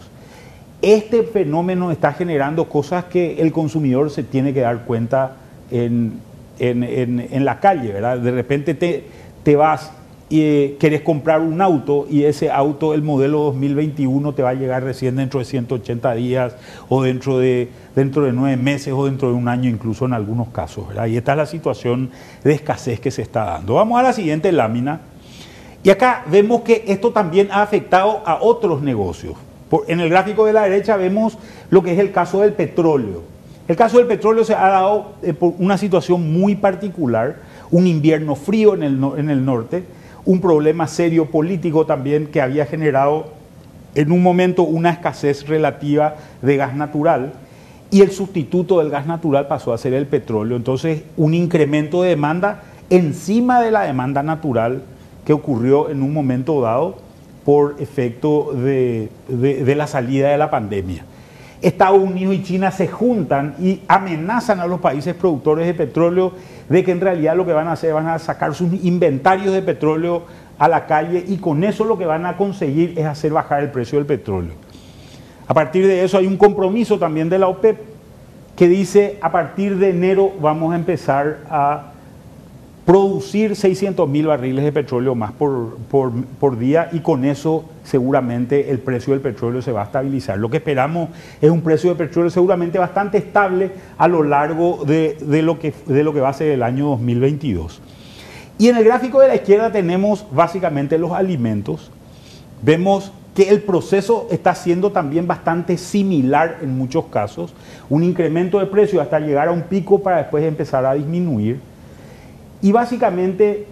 Este 0.83 1.25
fenómeno 1.25 1.91
está 1.91 2.13
generando 2.13 2.69
cosas 2.69 3.05
que 3.07 3.41
el 3.41 3.53
consumidor 3.53 4.11
se 4.11 4.23
tiene 4.23 4.55
que 4.55 4.61
dar 4.61 4.85
cuenta 4.85 5.37
en, 5.71 6.21
en, 6.61 7.45
la 7.45 7.59
calle, 7.59 7.93
¿verdad? 7.93 8.19
De 8.19 8.31
repente 8.31 8.75
te, 8.75 9.05
te 9.43 9.57
vas 9.57 9.93
y 10.31 10.43
eh, 10.43 10.77
quieres 10.79 11.01
comprar 11.01 11.41
un 11.41 11.61
auto 11.61 12.07
y 12.09 12.23
ese 12.23 12.53
auto, 12.53 12.95
el 12.95 13.03
modelo 13.03 13.41
2021, 13.41 14.33
te 14.33 14.43
va 14.43 14.51
a 14.51 14.55
llegar 14.55 14.85
recién 14.85 15.17
dentro 15.17 15.41
de 15.41 15.45
180 15.45 16.15
días 16.15 16.55
o 16.89 17.03
dentro 17.03 17.39
de, 17.39 17.69
dentro 17.97 18.25
de 18.25 18.33
nueve 18.33 18.57
meses 18.57 18.95
o 18.97 19.07
dentro 19.07 19.29
de 19.29 19.35
un 19.35 19.49
año 19.49 19.69
incluso 19.69 20.07
en 20.07 20.13
algunos 20.13 20.49
casos. 20.51 20.87
¿verdad? 20.87 21.07
Y 21.07 21.17
esta 21.17 21.33
es 21.33 21.39
la 21.39 21.47
situación 21.47 22.11
de 22.45 22.53
escasez 22.53 23.01
que 23.01 23.11
se 23.11 23.23
está 23.23 23.45
dando. 23.45 23.75
Vamos 23.75 23.99
a 23.99 24.05
la 24.05 24.13
siguiente 24.13 24.53
lámina. 24.53 25.01
Y 25.83 25.91
acá 25.91 26.25
vemos 26.31 26.61
que 26.61 26.85
esto 26.87 27.11
también 27.11 27.49
ha 27.51 27.63
afectado 27.63 28.23
a 28.25 28.39
otros 28.41 28.83
negocios. 28.83 29.35
en 29.89 29.99
el 29.99 30.11
gráfico 30.11 30.47
de 30.47 30.53
la 30.53 30.63
derecha 30.63 30.97
vemos 30.97 31.39
lo 31.71 31.83
que 31.83 31.93
es 31.93 31.99
el 31.99 32.13
caso 32.13 32.43
del 32.43 32.53
petróleo. 32.53 33.30
El 33.71 33.77
caso 33.77 33.99
del 33.99 34.09
petróleo 34.09 34.43
se 34.43 34.53
ha 34.53 34.69
dado 34.69 35.13
eh, 35.23 35.33
por 35.33 35.55
una 35.61 35.79
situación 35.79 36.33
muy 36.33 36.57
particular, 36.57 37.37
un 37.71 37.87
invierno 37.87 38.35
frío 38.35 38.75
en 38.75 38.83
el, 38.83 39.01
en 39.17 39.31
el 39.31 39.45
norte, 39.45 39.85
un 40.25 40.41
problema 40.41 40.89
serio 40.89 41.27
político 41.27 41.87
también 41.87 42.27
que 42.27 42.41
había 42.41 42.67
generado 42.67 43.27
en 43.95 44.11
un 44.11 44.25
momento 44.25 44.65
una 44.65 44.91
escasez 44.91 45.47
relativa 45.47 46.17
de 46.43 46.57
gas 46.57 46.75
natural 46.75 47.35
y 47.93 48.01
el 48.01 48.11
sustituto 48.11 48.81
del 48.81 48.91
gas 48.91 49.07
natural 49.07 49.47
pasó 49.47 49.73
a 49.73 49.79
ser 49.79 49.95
el 49.95 50.07
petróleo. 50.07 50.57
Entonces, 50.57 51.05
un 51.17 51.33
incremento 51.33 52.03
de 52.03 52.09
demanda 52.09 52.65
encima 52.91 53.63
de 53.63 53.71
la 53.71 53.83
demanda 53.83 54.25
natural 54.25 54.83
que 55.25 55.33
ocurrió 55.33 55.91
en 55.91 56.03
un 56.03 56.13
momento 56.13 56.61
dado 56.61 56.97
por 57.45 57.77
efecto 57.79 58.51
de, 58.53 59.11
la 59.77 59.87
salida 59.87 60.31
de 60.31 60.39
la 60.39 60.51
pandemia. 60.51 61.05
Estados 61.63 61.99
Unidos 61.99 62.35
y 62.35 62.43
China 62.43 62.71
se 62.71 62.89
juntan 62.89 63.55
y 63.61 63.81
amenazan 63.87 64.61
a 64.61 64.67
los 64.67 64.81
países 64.81 65.15
productores 65.15 65.67
de 65.67 65.75
petróleo 65.75 66.33
de 66.69 66.85
que 66.85 66.93
en 66.93 67.01
realidad 67.01 67.37
lo 67.37 67.45
que 67.45 67.53
van 67.53 67.69
a 67.69 67.73
hacer 67.73 67.93
van 67.93 68.09
a 68.09 68.19
sacar 68.19 68.55
sus 68.55 68.73
inventarios 68.83 69.53
de 69.53 69.61
petróleo 69.61 70.25
a 70.59 70.69
la 70.69 70.87
calle 70.87 71.25
y 71.27 71.37
con 71.39 71.65
eso 71.65 71.85
lo 71.85 71.99
que 71.99 72.07
van 72.07 72.27
a 72.27 72.37
conseguir 72.37 72.99
es 72.99 73.05
hacer 73.05 73.33
bajar 73.33 73.63
el 73.63 73.71
precio 73.71 73.99
del 73.99 74.07
petróleo. 74.07 74.55
A 75.47 75.55
partir 75.55 75.87
de 75.87 76.05
eso 76.05 76.17
hay 76.17 76.27
un 76.27 76.37
compromiso 76.37 76.99
también 76.99 77.29
de 77.29 77.39
la 77.39 77.49
OPEP 77.49 77.79
que 78.57 78.69
dice 78.69 79.19
a 79.21 79.33
partir 79.33 79.79
de 79.79 79.91
enero 79.91 80.33
vamos 80.41 80.73
a 80.73 80.77
empezar 80.77 81.39
a 81.51 81.90
producir 82.85 83.55
600 83.55 84.09
mil 84.09 84.27
barriles 84.27 84.65
de 84.65 84.73
petróleo 84.73 85.15
más 85.15 85.33
por, 85.33 85.77
por, 85.89 86.59
día 86.59 86.89
y 86.93 87.01
con 87.01 87.25
eso 87.25 87.65
seguramente 87.85 88.71
el 88.71 88.79
precio 88.79 89.13
del 89.13 89.23
petróleo 89.23 89.63
se 89.63 89.73
va 89.73 89.83
a 89.83 89.85
estabilizar. 89.85 90.39
Lo 90.39 90.51
que 90.51 90.57
esperamos 90.57 91.11
es 91.41 91.51
un 91.51 91.61
precio 91.61 91.91
de 91.91 91.97
petróleo 91.97 92.31
seguramente 92.31 92.79
bastante 92.79 93.19
estable 93.19 93.71
a 93.99 94.09
lo 94.09 94.23
largo 94.23 94.85
de, 94.85 95.17
lo, 95.43 95.59
que, 95.59 95.73
de 95.87 96.03
lo 96.03 96.13
que 96.13 96.21
va 96.21 96.31
a 96.31 96.33
ser 96.33 96.49
el 96.53 96.63
año 96.63 96.87
2022. 96.87 97.81
Y 98.59 98.69
en 98.69 98.77
el 98.77 98.85
gráfico 98.85 99.21
de 99.21 99.29
la 99.29 99.37
izquierda 99.37 99.73
tenemos 99.73 100.27
básicamente 100.33 100.99
los 100.99 101.13
alimentos. 101.13 101.91
Vemos 102.63 103.13
que 103.35 103.49
el 103.49 103.63
proceso 103.63 104.27
está 104.31 104.55
siendo 104.55 104.91
también 104.91 105.27
bastante 105.27 105.79
similar 105.79 106.59
en 106.63 106.77
muchos 106.77 107.07
casos, 107.07 107.55
un 107.89 108.03
incremento 108.03 108.59
de 108.59 108.67
precio 108.67 109.01
hasta 109.01 109.21
llegar 109.21 109.49
a 109.49 109.53
un 109.53 109.63
pico 109.63 110.03
para 110.03 110.19
después 110.19 110.45
empezar 110.45 110.85
a 110.85 110.95
disminuir. 110.95 111.61
Y 112.63 112.73
básicamente 112.73 113.67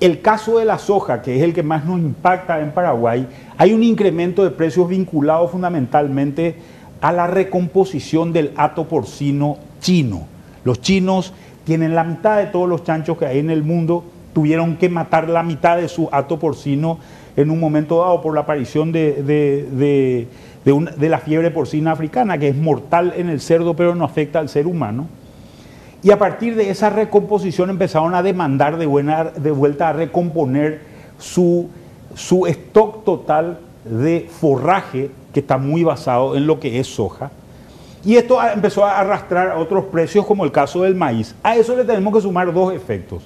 el 0.00 0.20
caso 0.20 0.58
de 0.58 0.64
la 0.64 0.78
soja, 0.78 1.22
que 1.22 1.36
es 1.36 1.42
el 1.42 1.54
que 1.54 1.62
más 1.62 1.84
nos 1.84 1.98
impacta 1.98 2.60
en 2.60 2.72
Paraguay, 2.72 3.28
hay 3.56 3.72
un 3.72 3.82
incremento 3.82 4.42
de 4.42 4.50
precios 4.50 4.88
vinculado 4.88 5.48
fundamentalmente 5.48 6.56
a 7.00 7.12
la 7.12 7.26
recomposición 7.26 8.32
del 8.32 8.52
hato 8.56 8.88
porcino 8.88 9.58
chino. 9.80 10.26
Los 10.64 10.80
chinos 10.80 11.32
tienen 11.64 11.94
la 11.94 12.04
mitad 12.04 12.38
de 12.38 12.46
todos 12.46 12.68
los 12.68 12.82
chanchos 12.82 13.16
que 13.16 13.26
hay 13.26 13.38
en 13.38 13.50
el 13.50 13.62
mundo, 13.62 14.04
tuvieron 14.32 14.76
que 14.76 14.88
matar 14.88 15.28
la 15.28 15.42
mitad 15.42 15.76
de 15.76 15.88
su 15.88 16.08
hato 16.10 16.38
porcino 16.38 16.98
en 17.36 17.50
un 17.50 17.60
momento 17.60 18.00
dado 18.00 18.20
por 18.20 18.34
la 18.34 18.40
aparición 18.40 18.90
de, 18.90 19.22
de, 19.22 20.28
de 20.64 21.08
la 21.08 21.18
fiebre 21.18 21.50
porcina 21.50 21.92
africana, 21.92 22.38
que 22.38 22.48
es 22.48 22.56
mortal 22.56 23.14
en 23.16 23.28
el 23.28 23.40
cerdo 23.40 23.74
pero 23.74 23.94
no 23.94 24.04
afecta 24.04 24.40
al 24.40 24.48
ser 24.48 24.66
humano. 24.66 25.06
Y 26.04 26.10
a 26.10 26.18
partir 26.18 26.54
de 26.54 26.68
esa 26.68 26.90
recomposición 26.90 27.70
empezaron 27.70 28.14
a 28.14 28.22
demandar 28.22 28.76
de, 28.76 28.84
buena, 28.84 29.32
vuelta 29.38 29.88
a 29.88 29.92
recomponer 29.94 30.82
su, 31.18 31.70
su 32.14 32.46
stock 32.46 33.04
total 33.04 33.58
de 33.86 34.28
forraje, 34.30 35.10
que 35.32 35.40
está 35.40 35.56
muy 35.56 35.82
basado 35.82 36.36
en 36.36 36.46
lo 36.46 36.60
que 36.60 36.78
es 36.78 36.88
soja. 36.88 37.30
Y 38.04 38.16
esto 38.16 38.36
empezó 38.46 38.84
a 38.84 39.00
arrastrar 39.00 39.52
a 39.52 39.58
otros 39.58 39.84
precios, 39.86 40.26
como 40.26 40.44
el 40.44 40.52
caso 40.52 40.82
del 40.82 40.94
maíz. 40.94 41.34
A 41.42 41.56
eso 41.56 41.74
le 41.74 41.84
tenemos 41.84 42.12
que 42.12 42.20
sumar 42.20 42.52
dos 42.52 42.74
efectos. 42.74 43.22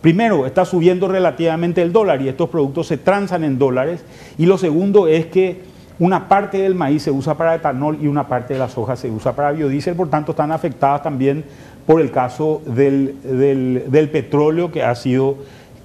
Primero, 0.00 0.46
está 0.46 0.64
subiendo 0.64 1.08
relativamente 1.08 1.82
el 1.82 1.92
dólar 1.92 2.22
y 2.22 2.28
estos 2.28 2.48
productos 2.48 2.86
se 2.86 2.96
transan 2.96 3.44
en 3.44 3.58
dólares. 3.58 4.02
Y 4.38 4.46
lo 4.46 4.56
segundo 4.56 5.06
es 5.06 5.26
que 5.26 5.60
una 5.98 6.28
parte 6.28 6.58
del 6.58 6.74
maíz 6.74 7.02
se 7.02 7.10
usa 7.10 7.34
para 7.34 7.54
etanol 7.54 7.98
y 8.00 8.06
una 8.06 8.26
parte 8.26 8.54
de 8.54 8.60
la 8.60 8.70
soja 8.70 8.96
se 8.96 9.10
usa 9.10 9.34
para 9.34 9.52
biodiesel, 9.52 9.94
por 9.94 10.08
tanto 10.08 10.32
están 10.32 10.52
afectadas 10.52 11.02
también 11.02 11.44
por 11.86 12.00
el 12.00 12.10
caso 12.10 12.62
del, 12.66 14.08
petróleo 14.12 14.72
que 14.72 14.82
ha 14.82 14.94
sido, 14.94 15.36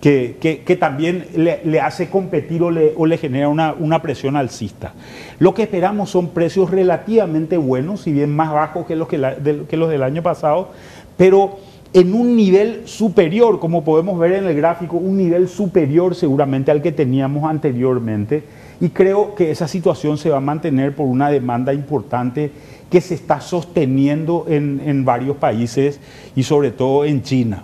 que, 0.01 0.77
también 0.79 1.27
le, 1.36 1.79
hace 1.79 2.10
competir 2.10 2.63
o 2.63 2.72
le, 2.72 3.17
genera 3.17 3.50
una, 3.50 3.74
una, 3.74 4.01
presión 4.01 4.36
alcista. 4.36 4.93
Lo 5.39 5.53
que 5.53 5.63
esperamos 5.63 6.10
son 6.10 6.29
precios 6.29 6.72
relativamente 6.72 7.58
buenos, 7.58 8.01
si 8.01 8.12
bien 8.12 8.36
más 8.36 8.51
bajos 8.51 8.88
que 8.88 8.96
los, 8.96 9.08
que, 9.08 9.65
que 9.70 9.77
los 9.77 9.89
del 9.89 10.03
año 10.03 10.24
pasado, 10.24 10.70
pero 11.17 11.60
en 11.93 12.13
un 12.13 12.36
nivel 12.36 12.88
superior, 12.88 13.60
como 13.60 13.84
podemos 13.84 14.17
ver 14.17 14.34
en 14.34 14.46
el 14.46 14.55
gráfico, 14.55 14.98
un 14.98 15.17
nivel 15.17 15.48
superior 15.50 16.15
seguramente 16.15 16.72
al 16.72 16.81
que 16.81 16.91
teníamos 16.91 17.50
anteriormente. 17.50 18.43
Y 18.81 18.89
creo 18.89 19.35
que 19.35 19.51
esa 19.51 19.67
situación 19.67 20.17
se 20.17 20.31
va 20.31 20.38
a 20.38 20.41
mantener 20.41 20.95
por 20.95 21.05
una 21.05 21.29
demanda 21.29 21.71
importante 21.71 22.51
que 22.89 23.00
se 23.00 23.13
está 23.13 23.39
sosteniendo 23.39 24.47
en, 24.50 25.05
varios 25.05 25.38
países 25.38 26.00
y 26.35 26.41
sobre 26.41 26.71
todo 26.71 27.05
en 27.05 27.21
China. 27.21 27.63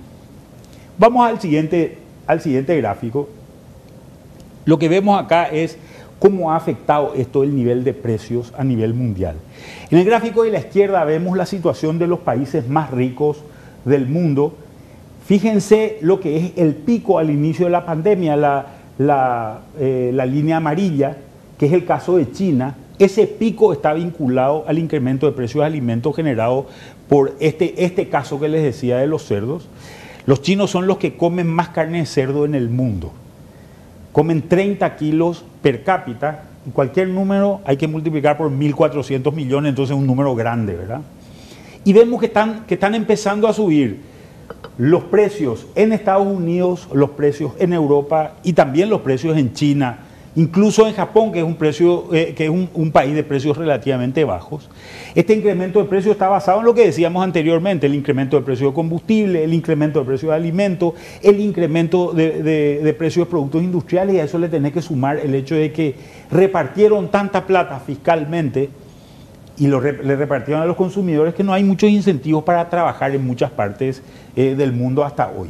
Vamos 1.00 1.28
al 1.28 1.42
siguiente, 1.42 1.98
al 2.28 2.40
siguiente 2.40 2.78
gráfico. 2.78 3.28
Lo 4.66 4.78
que 4.78 4.90
vemos 4.90 5.20
acá 5.20 5.46
es 5.46 5.80
cómo 6.20 6.52
ha 6.52 6.56
afectado 6.56 7.14
esto 7.16 7.44
el 7.44 7.56
nivel 7.56 7.84
de 7.84 7.96
precios 7.96 8.54
a 8.56 8.64
nivel 8.64 8.94
mundial. 8.94 9.38
En 9.90 9.98
el 9.98 10.06
gráfico 10.06 10.44
de 10.44 10.52
la 10.52 10.60
izquierda 10.60 11.04
vemos 11.04 11.36
la 11.36 11.48
situación 11.48 11.98
de 11.98 12.06
los 12.06 12.20
países 12.20 12.70
más 12.70 12.92
ricos 12.92 13.44
del 13.86 14.08
mundo. 14.08 14.54
Fíjense 15.26 15.98
lo 16.02 16.20
que 16.20 16.38
es 16.38 16.52
el 16.58 16.76
pico 16.76 17.18
al 17.18 17.32
inicio 17.32 17.66
de 17.66 17.72
la 17.72 17.86
pandemia, 17.88 18.66
la, 18.98 19.62
eh, 19.80 20.12
la 20.14 20.26
línea 20.26 20.58
amarilla, 20.58 21.18
que 21.58 21.68
es 21.68 21.74
el 21.74 21.86
caso 21.86 22.18
de 22.18 22.32
China, 22.32 22.76
ese 23.00 23.28
pico 23.28 23.74
está 23.74 23.94
vinculado 23.94 24.66
al 24.68 24.80
incremento 24.80 25.28
de 25.28 25.34
precios 25.34 25.62
de 25.62 25.68
alimentos 25.68 26.16
generado 26.16 26.66
por 27.08 27.36
este, 27.40 27.86
este 27.86 28.10
caso 28.10 28.40
que 28.40 28.50
les 28.50 28.64
decía 28.64 28.98
de 28.98 29.08
los 29.08 29.24
cerdos. 29.24 29.70
Los 30.26 30.42
chinos 30.42 30.72
son 30.72 30.88
los 30.88 30.98
que 30.98 31.16
comen 31.16 31.48
más 31.48 31.70
carne 31.70 32.00
de 32.00 32.06
cerdo 32.06 32.46
en 32.46 32.56
el 32.56 32.70
mundo. 32.70 33.14
Comen 34.12 34.48
30 34.48 34.96
kilos 34.96 35.46
per 35.62 35.84
cápita 35.84 36.46
y 36.68 36.72
cualquier 36.72 37.08
número 37.10 37.62
hay 37.66 37.78
que 37.78 37.88
multiplicar 37.88 38.36
por 38.36 38.52
1.400 38.52 39.32
millones, 39.32 39.70
entonces 39.70 39.96
es 39.96 40.00
un 40.00 40.08
número 40.08 40.36
grande, 40.36 40.76
¿verdad? 40.76 41.02
Y 41.86 41.94
vemos 41.94 42.20
que 42.20 42.26
están, 42.26 42.66
que 42.66 42.74
están 42.74 42.96
empezando 42.96 43.48
a 43.48 43.54
subir 43.54 44.02
los 44.78 45.04
precios 45.06 45.68
en 45.76 45.92
Estados 45.92 46.28
Unidos, 46.28 46.88
los 46.94 47.12
precios 47.12 47.54
en 47.60 47.74
Europa 47.74 48.34
y 48.44 48.54
también 48.54 48.90
los 48.90 49.02
precios 49.02 49.38
en 49.38 49.54
China 49.54 50.08
Incluso 50.38 50.88
en 50.88 50.94
Japón, 50.94 51.32
que 51.32 51.40
es 51.40 51.44
un, 51.46 51.56
precio, 51.56 52.14
eh, 52.14 52.36
que 52.38 52.46
es 52.46 52.52
un, 52.52 52.92
país 52.92 53.16
de 53.16 53.24
precios 53.24 53.58
relativamente 53.58 54.24
bajos, 54.24 54.70
este 55.16 55.34
incremento 55.34 55.80
de 55.80 55.86
precios 55.86 56.12
está 56.12 56.30
basado 56.30 56.60
en 56.60 56.66
lo 56.66 56.76
que 56.76 56.86
decíamos 56.86 57.24
anteriormente, 57.24 57.88
el 57.88 57.96
incremento 57.96 58.38
de 58.38 58.44
precio 58.44 58.68
de 58.68 58.74
combustible, 58.76 59.44
el 59.44 59.52
incremento 59.56 59.98
de 59.98 60.06
precio 60.06 60.30
de 60.30 60.36
alimentos, 60.36 60.94
el 61.24 61.40
incremento 61.40 62.14
de, 62.14 62.44
de 62.44 62.94
precios 62.94 63.26
de 63.26 63.32
productos 63.32 63.64
industriales 63.64 64.14
y 64.14 64.20
a 64.20 64.26
eso 64.26 64.38
le 64.38 64.48
tenés 64.48 64.74
que 64.74 64.82
sumar 64.84 65.18
el 65.18 65.34
hecho 65.34 65.56
de 65.56 65.72
que 65.72 65.96
repartieron 66.30 67.10
tanta 67.10 67.48
plata 67.48 67.80
fiscalmente 67.80 68.70
y 69.58 69.66
lo, 69.66 69.82
le 69.82 70.16
repartieron 70.16 70.62
a 70.62 70.68
los 70.68 70.76
consumidores 70.76 71.34
que 71.34 71.44
no 71.44 71.52
hay 71.52 71.64
muchos 71.64 71.90
incentivos 71.90 72.44
para 72.44 72.70
trabajar 72.70 73.16
en 73.16 73.26
muchas 73.26 73.50
partes 73.50 74.04
eh, 74.38 74.54
del 74.56 74.72
mundo 74.72 75.04
hasta 75.04 75.32
hoy. 75.36 75.50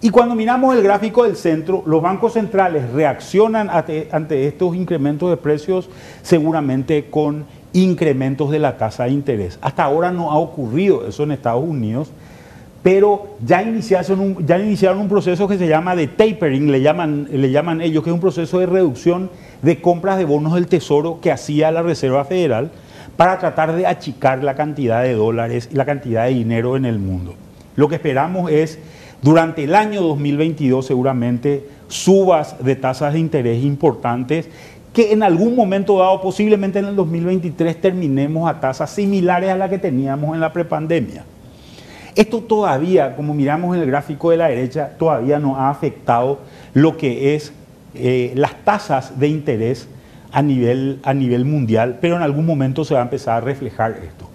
Y 0.00 0.10
cuando 0.10 0.36
miramos 0.36 0.76
el 0.76 0.82
gráfico 0.84 1.24
del 1.24 1.34
centro, 1.34 1.82
los 1.86 2.00
bancos 2.00 2.34
centrales 2.34 2.88
reaccionan 2.92 3.68
ante, 3.68 4.46
estos 4.46 4.76
incrementos 4.76 5.28
de 5.28 5.36
precios 5.36 5.90
seguramente 6.22 7.06
con 7.10 7.46
incrementos 7.72 8.52
de 8.52 8.60
la 8.60 8.78
tasa 8.78 9.06
de 9.06 9.10
interés. 9.10 9.58
Hasta 9.60 9.82
ahora 9.82 10.12
no 10.12 10.30
ha 10.30 10.38
ocurrido 10.38 11.04
eso 11.08 11.24
en 11.24 11.32
Estados 11.32 11.64
Unidos, 11.64 12.12
pero 12.84 13.36
ya 13.44 13.60
iniciaron 13.60 14.20
un, 15.00 15.08
proceso 15.08 15.48
que 15.48 15.58
se 15.58 15.66
llama 15.66 15.96
de 15.96 16.06
tapering, 16.06 16.70
le 16.70 16.80
llaman 16.80 17.80
ellos, 17.80 18.04
que 18.04 18.10
es 18.10 18.14
un 18.14 18.20
proceso 18.20 18.60
de 18.60 18.66
reducción 18.66 19.30
de 19.62 19.80
compras 19.80 20.16
de 20.18 20.26
bonos 20.26 20.54
del 20.54 20.68
Tesoro 20.68 21.18
que 21.20 21.32
hacía 21.32 21.72
la 21.72 21.82
Reserva 21.82 22.24
Federal 22.24 22.70
para 23.16 23.40
tratar 23.40 23.74
de 23.74 23.86
achicar 23.86 24.44
la 24.44 24.54
cantidad 24.54 25.02
de 25.02 25.14
dólares 25.14 25.68
y 25.72 25.74
la 25.74 25.84
cantidad 25.84 26.26
de 26.26 26.34
dinero 26.34 26.76
en 26.76 26.84
el 26.84 27.00
mundo. 27.00 27.34
Lo 27.76 27.88
que 27.88 27.96
esperamos 27.96 28.50
es, 28.50 28.78
durante 29.22 29.64
el 29.64 29.74
año 29.74 30.02
2022 30.02 30.84
seguramente, 30.84 31.68
subas 31.88 32.56
de 32.64 32.74
tasas 32.76 33.12
de 33.12 33.20
interés 33.20 33.62
importantes 33.62 34.48
que 34.92 35.12
en 35.12 35.22
algún 35.22 35.54
momento 35.54 35.98
dado, 35.98 36.22
posiblemente 36.22 36.78
en 36.78 36.86
el 36.86 36.96
2023, 36.96 37.80
terminemos 37.80 38.48
a 38.48 38.60
tasas 38.60 38.90
similares 38.90 39.50
a 39.50 39.56
las 39.56 39.68
que 39.68 39.78
teníamos 39.78 40.34
en 40.34 40.40
la 40.40 40.54
prepandemia. 40.54 41.24
Esto 42.14 42.40
todavía, 42.40 43.14
como 43.14 43.34
miramos 43.34 43.76
en 43.76 43.82
el 43.82 43.88
gráfico 43.88 44.30
de 44.30 44.38
la 44.38 44.48
derecha, 44.48 44.96
todavía 44.98 45.38
no 45.38 45.56
ha 45.56 45.68
afectado 45.68 46.38
lo 46.72 46.96
que 46.96 47.34
es 47.34 47.52
eh, 47.94 48.32
las 48.36 48.64
tasas 48.64 49.20
de 49.20 49.28
interés 49.28 49.86
a 50.32 50.40
nivel, 50.40 50.98
a 51.02 51.12
nivel 51.12 51.44
mundial, 51.44 51.98
pero 52.00 52.16
en 52.16 52.22
algún 52.22 52.46
momento 52.46 52.82
se 52.86 52.94
va 52.94 53.00
a 53.00 53.02
empezar 53.02 53.36
a 53.36 53.40
reflejar 53.42 54.00
esto. 54.02 54.30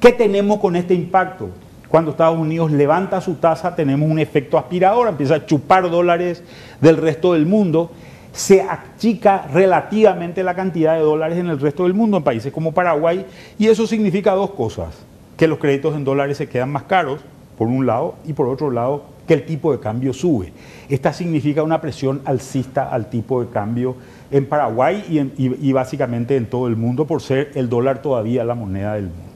¿Qué 0.00 0.10
tenemos 0.10 0.58
con 0.58 0.74
este 0.74 0.94
impacto? 0.94 1.50
Cuando 1.92 2.12
Estados 2.12 2.38
Unidos 2.38 2.72
levanta 2.72 3.20
su 3.20 3.34
tasa, 3.34 3.76
tenemos 3.76 4.10
un 4.10 4.18
efecto 4.18 4.56
aspirador, 4.56 5.08
empieza 5.08 5.34
a 5.34 5.44
chupar 5.44 5.90
dólares 5.90 6.42
del 6.80 6.96
resto 6.96 7.34
del 7.34 7.44
mundo 7.44 7.90
se 8.32 8.62
achica 8.62 9.46
relativamente 9.52 10.42
la 10.42 10.54
cantidad 10.54 10.94
de 10.94 11.00
dólares 11.00 11.36
en 11.36 11.48
el 11.48 11.60
resto 11.60 11.82
del 11.82 11.92
mundo, 11.92 12.16
en 12.16 12.22
países 12.22 12.50
como 12.50 12.72
Paraguay, 12.72 13.26
y 13.58 13.68
eso 13.68 13.86
significa 13.86 14.32
dos 14.32 14.52
cosas, 14.52 14.94
que 15.36 15.46
los 15.46 15.58
créditos 15.58 15.94
en 15.94 16.04
dólares 16.04 16.38
se 16.38 16.48
quedan 16.48 16.72
más 16.72 16.84
caros, 16.84 17.20
por 17.58 17.68
un 17.68 17.84
lado, 17.84 18.14
y 18.24 18.32
por 18.32 18.48
otro 18.48 18.70
lado, 18.70 19.04
que 19.26 19.34
el 19.34 19.44
tipo 19.44 19.70
de 19.70 19.80
cambio 19.80 20.14
sube. 20.14 20.50
Esta 20.88 21.12
significa 21.12 21.62
una 21.62 21.82
presión 21.82 22.22
alcista 22.24 22.88
al 22.88 23.10
tipo 23.10 23.44
de 23.44 23.50
cambio 23.50 23.96
en 24.30 24.46
Paraguay 24.46 25.30
y, 25.36 25.72
básicamente 25.72 26.36
en 26.36 26.46
todo 26.46 26.68
el 26.68 26.76
mundo, 26.76 27.06
por 27.06 27.20
ser 27.20 27.50
el 27.54 27.68
dólar 27.68 28.00
todavía 28.00 28.44
la 28.44 28.54
moneda 28.54 28.94
del 28.94 29.04
mundo. 29.04 29.31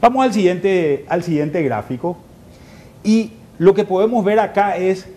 Vamos 0.00 0.24
al 0.24 0.32
siguiente, 0.32 1.04
al 1.08 1.22
siguiente 1.22 1.62
gráfico, 1.62 2.16
y 3.02 3.32
lo 3.58 3.74
que 3.74 3.84
podemos 3.84 4.24
ver 4.24 4.40
acá 4.40 4.76
es 4.76 5.08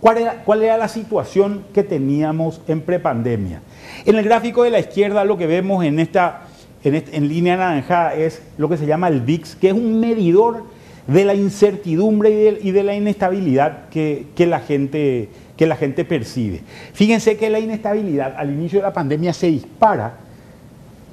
¿Cuál 0.00 0.62
era, 0.62 0.78
la 0.78 0.88
situación 0.88 1.64
que 1.74 1.82
teníamos 1.82 2.62
en 2.68 2.80
prepandemia? 2.80 3.60
En 4.06 4.16
el 4.16 4.24
gráfico 4.24 4.64
de 4.64 4.70
la 4.70 4.78
izquierda 4.78 5.24
lo 5.24 5.36
que 5.36 5.46
vemos 5.46 5.84
en 5.84 6.00
esta, 6.00 6.44
en, 6.82 7.28
línea 7.28 7.58
naranja 7.58 8.14
es 8.14 8.40
lo 8.56 8.70
que 8.70 8.78
se 8.78 8.86
llama 8.86 9.08
el 9.08 9.20
VIX, 9.20 9.56
que 9.56 9.68
es 9.68 9.74
un 9.74 10.00
medidor 10.00 10.64
de 11.06 11.24
la 11.26 11.34
incertidumbre 11.34 12.58
y 12.62 12.70
de, 12.70 12.82
la 12.82 12.94
inestabilidad 12.94 13.90
que, 13.90 14.26
la 14.38 14.60
gente, 14.60 15.28
que 15.58 15.66
la 15.66 15.76
gente 15.76 16.06
percibe. 16.06 16.62
Fíjense 16.94 17.36
que 17.36 17.50
la 17.50 17.58
inestabilidad 17.58 18.36
al 18.38 18.50
inicio 18.50 18.78
de 18.78 18.84
la 18.84 18.94
pandemia 18.94 19.34
se 19.34 19.48
dispara, 19.48 20.14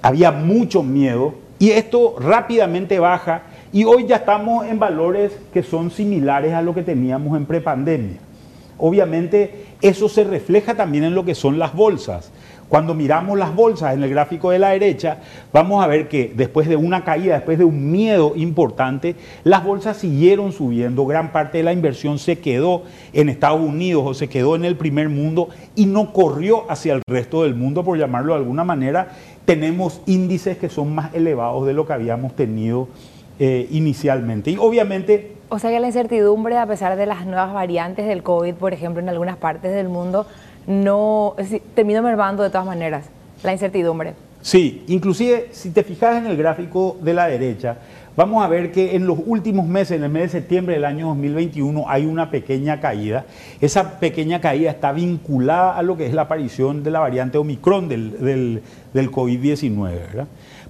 había 0.01 0.31
mucho 0.31 0.81
miedo 0.81 1.35
y 1.59 1.71
esto 1.71 2.15
rápidamente 2.19 2.99
baja 2.99 3.43
y 3.73 3.83
hoy 3.83 4.05
ya 4.05 4.17
estamos 4.17 4.65
en 4.65 4.79
valores 4.79 5.37
que 5.53 5.63
son 5.63 5.91
similares 5.91 6.53
a 6.53 6.61
lo 6.61 6.73
que 6.73 6.83
teníamos 6.83 7.35
en 7.37 7.45
prepandemia. 7.45 8.17
Obviamente 8.77 9.65
eso 9.81 10.07
se 10.07 10.23
refleja 10.23 10.75
también 10.75 11.03
en 11.03 11.15
lo 11.15 11.25
que 11.25 11.35
son 11.35 11.57
las 11.59 11.73
bolsas. 11.73 12.31
Cuando 12.69 12.93
miramos 12.93 13.37
las 13.39 13.55
bolsas 13.55 13.93
en 13.93 14.03
el 14.03 14.09
gráfico 14.09 14.51
de 14.51 14.59
la 14.59 14.69
derecha, 14.69 15.19
vamos 15.53 15.81
a 15.81 15.87
ver 15.87 16.09
que 16.09 16.33
después 16.35 16.67
de 16.67 16.75
una 16.75 17.05
caída, 17.05 17.35
después 17.35 17.57
de 17.57 17.63
un 17.63 17.91
miedo 17.91 18.33
importante, 18.35 19.15
las 19.45 19.63
bolsas 19.63 19.97
siguieron 19.97 20.51
subiendo. 20.51 21.05
Gran 21.05 21.31
parte 21.31 21.59
de 21.59 21.63
la 21.63 21.71
inversión 21.71 22.19
se 22.19 22.39
quedó 22.39 22.83
en 23.13 23.29
Estados 23.29 23.61
Unidos 23.61 24.03
o 24.05 24.13
se 24.13 24.27
quedó 24.27 24.57
en 24.57 24.65
el 24.65 24.75
primer 24.75 25.07
mundo 25.07 25.47
y 25.75 25.85
no 25.85 26.11
corrió 26.11 26.69
hacia 26.69 26.93
el 26.93 27.01
resto 27.07 27.43
del 27.43 27.55
mundo, 27.55 27.85
por 27.85 27.97
llamarlo 27.97 28.33
de 28.33 28.39
alguna 28.39 28.65
manera. 28.65 29.09
Tenemos 29.45 30.01
índices 30.05 30.57
que 30.57 30.67
son 30.67 30.93
más 30.93 31.13
elevados 31.15 31.65
de 31.65 31.73
lo 31.73 31.87
que 31.87 31.93
habíamos 31.93 32.35
tenido 32.35 32.89
eh, 33.39 33.67
inicialmente. 33.71 34.51
Y 34.51 34.57
obviamente 34.57 35.37
o 35.49 35.59
sea 35.59 35.71
que 35.71 35.79
la 35.79 35.87
incertidumbre, 35.87 36.57
a 36.57 36.65
pesar 36.65 36.97
de 36.97 37.05
las 37.05 37.25
nuevas 37.25 37.53
variantes 37.53 38.05
del 38.05 38.21
COVID, 38.21 38.55
por 38.55 38.73
ejemplo, 38.73 39.01
en 39.01 39.07
algunas 39.07 39.37
partes 39.37 39.73
del 39.73 39.87
mundo, 39.87 40.27
no 40.67 41.35
termina 41.73 42.01
mermando 42.01 42.43
de 42.43 42.49
todas 42.49 42.65
maneras 42.65 43.05
la 43.43 43.53
incertidumbre. 43.53 44.13
Sí, 44.41 44.83
inclusive 44.87 45.49
si 45.51 45.71
te 45.71 45.83
fijas 45.83 46.17
en 46.17 46.27
el 46.27 46.37
gráfico 46.37 46.97
de 47.01 47.13
la 47.13 47.27
derecha, 47.27 47.77
vamos 48.15 48.43
a 48.43 48.47
ver 48.47 48.71
que 48.71 48.95
en 48.95 49.07
los 49.07 49.17
últimos 49.25 49.65
meses, 49.65 49.97
en 49.97 50.03
el 50.03 50.09
mes 50.09 50.23
de 50.23 50.39
septiembre 50.39 50.75
del 50.75 50.85
año 50.85 51.07
2021, 51.07 51.85
hay 51.87 52.05
una 52.05 52.29
pequeña 52.29 52.79
caída. 52.79 53.25
Esa 53.59 53.99
pequeña 53.99 54.39
caída 54.39 54.69
está 54.69 54.91
vinculada 54.91 55.77
a 55.77 55.81
lo 55.81 55.97
que 55.97 56.05
es 56.05 56.13
la 56.13 56.23
aparición 56.23 56.83
de 56.83 56.91
la 56.91 56.99
variante 56.99 57.37
Omicron 57.37 57.89
del, 57.89 58.19
del, 58.19 58.61
del 58.93 59.11
COVID-19, 59.11 60.25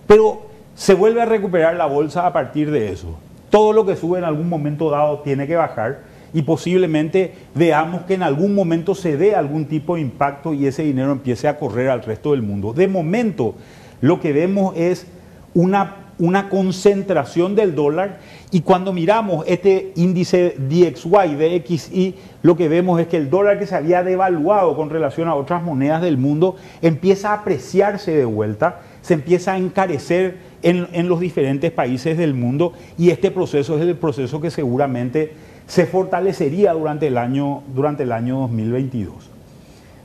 Pero 0.06 0.48
se 0.76 0.94
vuelve 0.94 1.22
a 1.22 1.26
recuperar 1.26 1.76
la 1.76 1.88
bolsa 1.88 2.26
a 2.26 2.34
partir 2.34 2.72
de 2.72 2.92
eso 2.92 3.18
todo 3.50 3.74
lo 3.74 3.86
que 3.86 3.96
sube 3.96 4.20
en 4.20 4.26
algún 4.26 4.50
momento 4.50 4.90
dado 4.90 5.20
tiene 5.20 5.48
que 5.48 5.56
bajar 5.56 6.02
y 6.34 6.42
posiblemente 6.42 7.34
veamos 7.56 8.04
que 8.04 8.16
en 8.16 8.24
algún 8.24 8.54
momento 8.54 8.96
se 8.96 9.18
dé 9.18 9.36
algún 9.36 9.66
tipo 9.66 9.96
de 9.96 10.02
impacto 10.02 10.54
y 10.54 10.68
ese 10.68 10.84
dinero 10.84 11.12
empiece 11.12 11.48
a 11.48 11.58
correr 11.58 11.90
al 11.90 12.04
resto 12.04 12.32
del 12.32 12.42
mundo. 12.42 12.74
De 12.74 12.88
momento, 12.88 13.56
lo 14.02 14.20
que 14.20 14.34
vemos 14.34 14.76
es 14.78 15.08
una, 15.54 16.14
una 16.20 16.50
concentración 16.50 17.56
del 17.56 17.76
dólar 17.76 18.20
y 18.52 18.62
cuando 18.62 18.94
miramos 18.94 19.46
este 19.48 19.92
índice 19.96 20.56
DXY, 20.58 21.36
DXY, 21.36 22.16
lo 22.44 22.56
que 22.56 22.70
vemos 22.70 23.00
es 23.02 23.08
que 23.08 23.18
el 23.18 23.30
dólar 23.30 23.60
que 23.60 23.66
se 23.66 23.76
había 23.76 24.04
devaluado 24.04 24.76
con 24.76 24.90
relación 24.90 25.28
a 25.28 25.36
otras 25.36 25.64
monedas 25.64 26.02
del 26.02 26.18
mundo 26.18 26.56
empieza 26.82 27.32
a 27.32 27.42
apreciarse 27.42 28.12
de 28.12 28.26
vuelta, 28.26 28.82
se 29.02 29.16
empieza 29.16 29.54
a 29.54 29.58
encarecer 29.58 30.38
en, 30.62 31.08
los 31.08 31.20
diferentes 31.20 31.72
países 31.72 32.18
del 32.18 32.34
mundo 32.34 32.74
y 32.98 33.10
este 33.10 33.32
proceso 33.32 33.76
es 33.78 33.82
el 33.82 33.96
proceso 33.96 34.42
que 34.42 34.52
seguramente 34.52 35.32
se 35.68 35.86
fortalecería 35.86 36.74
durante 36.74 37.08
el 37.08 37.18
año, 37.18 37.64
durante 37.76 38.04
el 38.04 38.12
año 38.12 38.40
2022. 38.40 39.14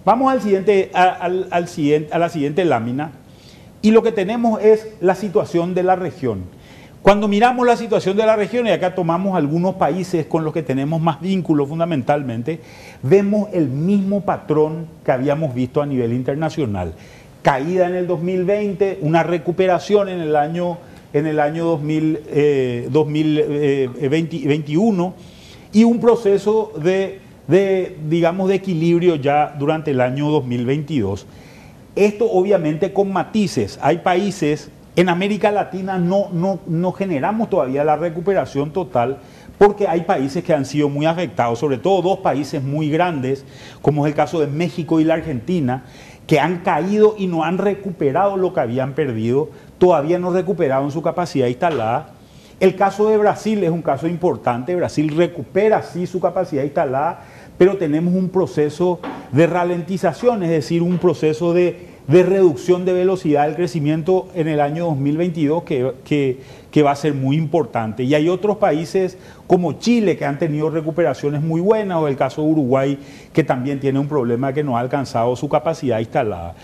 Vamos 0.05 0.42
siguiente, 0.42 0.90
a 0.92 1.29
la 1.29 2.29
siguiente 2.29 2.64
lámina 2.64 3.12
y 3.81 3.92
lo 3.92 4.03
que 4.03 4.12
tenemos 4.12 4.61
es 4.61 4.88
la 5.01 5.14
situación 5.14 5.75
de 5.75 5.83
la 5.83 5.96
región. 5.96 6.44
Cuando 7.03 7.27
miramos 7.27 7.66
la 7.66 7.77
situación 7.77 8.16
de 8.16 8.25
la 8.25 8.37
región, 8.37 8.66
y 8.68 8.70
acá 8.70 8.94
tomamos 8.94 9.37
algunos 9.37 9.75
países 9.75 10.27
con 10.27 10.44
los 10.44 10.53
que 10.53 10.62
tenemos 10.62 11.01
más 11.01 11.20
vínculos 11.20 11.68
fundamentalmente, 11.68 12.61
vemos 13.03 13.48
el 13.53 13.68
mismo 13.68 14.20
patrón 14.20 14.87
que 15.05 15.11
habíamos 15.11 15.53
visto 15.53 15.83
a 15.83 15.87
nivel 15.87 16.12
internacional 16.12 16.94
caída 17.42 17.88
en 17.88 17.96
el 17.96 18.07
2020, 18.07 19.01
una 19.03 19.22
recuperación 19.25 20.09
en 20.09 20.20
el 20.20 20.37
año, 20.37 20.79
en 21.12 21.27
el 21.27 21.40
año 21.40 21.64
2021 21.64 22.27
eh, 25.07 25.12
y 25.72 25.85
un 25.85 26.00
proceso 26.00 26.72
de, 26.76 27.20
digamos, 28.08 28.48
de 28.48 28.56
equilibrio 28.56 29.16
ya 29.16 29.54
durante 29.58 29.90
el 29.92 30.00
año 30.00 30.30
2022. 30.30 31.26
Esto 31.94 32.30
obviamente 32.30 32.92
con 32.92 33.12
matices. 33.12 33.78
Hay 33.82 33.98
países, 33.98 34.70
en 34.96 35.08
América 35.08 35.50
Latina 35.50 35.98
no, 35.98 36.28
no, 36.32 36.61
no 36.66 36.92
generamos 36.92 37.50
todavía 37.50 37.85
la 37.85 37.96
recuperación 37.96 38.72
total 38.72 39.18
porque 39.58 39.87
hay 39.87 40.00
países 40.00 40.42
que 40.42 40.52
han 40.52 40.64
sido 40.64 40.88
muy 40.88 41.06
afectados, 41.06 41.58
sobre 41.58 41.78
todo 41.78 42.02
dos 42.02 42.18
países 42.18 42.62
muy 42.62 42.90
grandes, 42.90 43.44
como 43.80 44.04
es 44.04 44.11
el 44.11 44.16
caso 44.16 44.40
de 44.40 44.48
México 44.48 44.98
y 44.98 45.04
la 45.04 45.14
Argentina, 45.14 45.85
que 46.26 46.40
han 46.40 46.58
caído 46.58 47.14
y 47.16 47.26
no 47.26 47.44
han 47.44 47.58
recuperado 47.58 48.37
lo 48.37 48.52
que 48.52 48.61
habían 48.61 48.94
perdido, 48.94 49.50
todavía 49.78 50.18
no 50.18 50.32
recuperaron 50.32 50.90
su 50.90 51.02
capacidad 51.02 51.46
instalada. 51.46 52.11
El 52.62 52.77
caso 52.77 53.09
de 53.09 53.18
Brasil 53.18 53.64
es 53.64 53.70
un 53.70 53.83
caso 53.83 54.07
importante, 54.07 54.77
Brasil 54.77 55.12
recupera 55.16 55.83
sí 55.83 56.07
su 56.07 56.20
capacidad 56.20 56.62
instalada, 56.62 57.25
pero 57.59 57.77
tenemos 57.77 58.14
un 58.14 58.29
proceso 58.29 59.01
de 59.33 59.48
ralentización, 59.48 60.44
es 60.44 60.51
decir, 60.51 60.81
un 60.81 60.98
proceso 60.98 61.53
de 61.53 61.92
de 62.07 62.22
reducción 62.22 62.85
de 62.85 62.92
velocidad 62.92 63.46
del 63.46 63.55
crecimiento 63.55 64.29
en 64.35 64.48
el 64.48 64.61
año 64.61 64.87
2022 64.87 65.62
que, 65.62 66.37
que, 66.70 66.83
va 66.83 66.90
a 66.90 66.96
ser 66.96 67.14
muy 67.14 67.37
importante. 67.37 68.03
Y 68.03 68.14
hay 68.14 68.29
otros 68.29 68.57
países 68.57 69.16
como 69.46 69.75
Chile 69.75 70.16
que 70.16 70.25
han 70.25 70.38
tenido 70.38 70.68
recuperaciones 70.68 71.42
muy 71.42 71.61
buenas 71.61 71.98
o 71.98 72.09
el 72.09 72.16
caso 72.16 72.42
de 72.42 72.48
Uruguay 72.48 72.98
que 73.33 73.44
también 73.44 73.79
tiene 73.79 73.98
un 73.98 74.09
problema 74.09 74.53
que 74.53 74.64
no 74.64 74.77
ha 74.77 74.81
alcanzado 74.81 75.37
su 75.37 75.48
capacidad 75.48 76.01
instalada. 76.01 76.55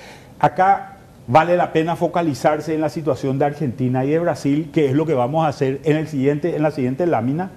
Acá 0.41 0.98
vale 1.29 1.57
la 1.57 1.73
pena 1.73 1.95
focalizarse 1.95 2.75
en 2.75 2.81
la 2.81 2.89
situación 2.89 3.39
de 3.39 3.45
Argentina 3.45 4.05
y 4.05 4.11
de 4.11 4.19
Brasil, 4.19 4.71
que 4.73 4.87
es 4.87 4.95
lo 4.95 5.07
que 5.07 5.15
vamos 5.15 5.45
a 5.45 5.49
hacer 5.49 5.81
en, 5.85 5.97
el 5.97 6.09
siguiente, 6.09 6.57
en 6.57 6.63
la 6.63 6.71
siguiente 6.73 7.07
lámina, 7.07 7.51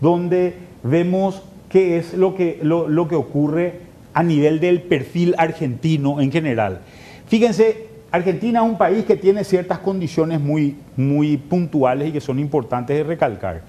donde 0.00 0.54
vemos 0.82 1.42
qué 1.70 1.96
es 1.96 2.12
lo 2.12 2.36
que, 2.36 2.60
lo, 2.62 3.08
que 3.08 3.16
ocurre 3.16 3.80
a 4.12 4.22
nivel 4.22 4.60
del 4.60 4.82
perfil 4.82 5.34
argentino 5.38 6.20
en 6.20 6.30
general. 6.30 6.80
Fíjense, 7.26 7.88
Argentina 8.12 8.60
es 8.60 8.66
un 8.70 8.78
país 8.78 9.04
que 9.06 9.16
tiene 9.16 9.44
ciertas 9.44 9.78
condiciones 9.78 10.38
muy, 10.38 10.76
muy 10.96 11.38
puntuales 11.38 12.10
y 12.10 12.12
que 12.12 12.20
son 12.20 12.38
importantes 12.38 12.96
de 12.96 13.02
recalcar. 13.02 13.62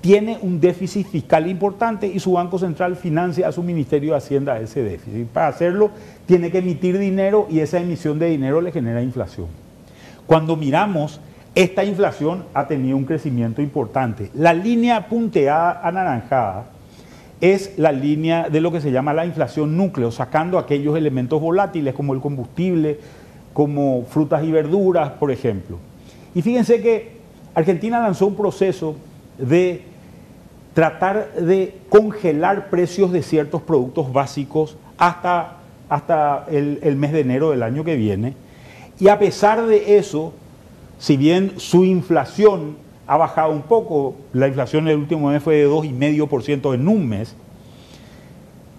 Tiene 0.00 0.38
un 0.42 0.60
déficit 0.60 1.08
fiscal 1.08 1.48
importante 1.48 2.06
y 2.06 2.20
su 2.20 2.32
Banco 2.32 2.58
Central 2.58 2.96
financia 2.96 3.48
a 3.48 3.52
su 3.52 3.62
Ministerio 3.62 4.12
de 4.12 4.18
Hacienda 4.18 4.60
ese 4.60 4.82
déficit. 4.82 5.26
Para 5.26 5.48
hacerlo 5.48 5.90
tiene 6.26 6.50
que 6.50 6.58
emitir 6.58 6.98
dinero 6.98 7.46
y 7.50 7.60
esa 7.60 7.80
emisión 7.80 8.18
de 8.18 8.26
dinero 8.26 8.60
le 8.60 8.70
genera 8.70 9.02
inflación. 9.02 9.46
Cuando 10.26 10.56
miramos, 10.56 11.20
esta 11.54 11.84
inflación 11.84 12.44
ha 12.54 12.68
tenido 12.68 12.96
un 12.96 13.04
crecimiento 13.04 13.60
importante. 13.60 14.30
La 14.34 14.54
línea 14.54 15.08
punteada 15.08 15.80
anaranjada 15.82 16.66
es 17.40 17.78
la 17.78 17.90
línea 17.90 18.48
de 18.48 18.60
lo 18.60 18.70
que 18.70 18.80
se 18.80 18.92
llama 18.92 19.14
la 19.14 19.26
inflación 19.26 19.76
núcleo, 19.76 20.10
sacando 20.10 20.58
aquellos 20.58 20.96
elementos 20.96 21.40
volátiles 21.40 21.94
como 21.94 22.14
el 22.14 22.20
combustible, 22.20 23.00
como 23.52 24.04
frutas 24.04 24.44
y 24.44 24.52
verduras, 24.52 25.10
por 25.10 25.32
ejemplo. 25.32 25.78
Y 26.34 26.42
fíjense 26.42 26.80
que 26.80 27.18
Argentina 27.54 28.00
lanzó 28.00 28.26
un 28.26 28.36
proceso 28.36 28.96
de 29.38 29.82
tratar 30.74 31.32
de 31.34 31.78
congelar 31.88 32.70
precios 32.70 33.10
de 33.10 33.22
ciertos 33.22 33.62
productos 33.62 34.12
básicos 34.12 34.76
hasta, 34.96 35.56
hasta 35.88 36.46
el, 36.50 36.78
el 36.82 36.96
mes 36.96 37.12
de 37.12 37.20
enero 37.20 37.50
del 37.50 37.62
año 37.62 37.84
que 37.84 37.96
viene. 37.96 38.34
Y 39.00 39.08
a 39.08 39.18
pesar 39.18 39.66
de 39.66 39.98
eso, 39.98 40.32
si 40.98 41.16
bien 41.16 41.54
su 41.56 41.84
inflación 41.84 42.76
ha 43.06 43.16
bajado 43.16 43.52
un 43.52 43.62
poco, 43.62 44.16
la 44.32 44.48
inflación 44.48 44.84
en 44.84 44.90
el 44.90 44.98
último 44.98 45.30
mes 45.30 45.42
fue 45.42 45.56
de 45.56 45.68
2,5% 45.68 46.74
en 46.74 46.88
un 46.88 47.08
mes, 47.08 47.34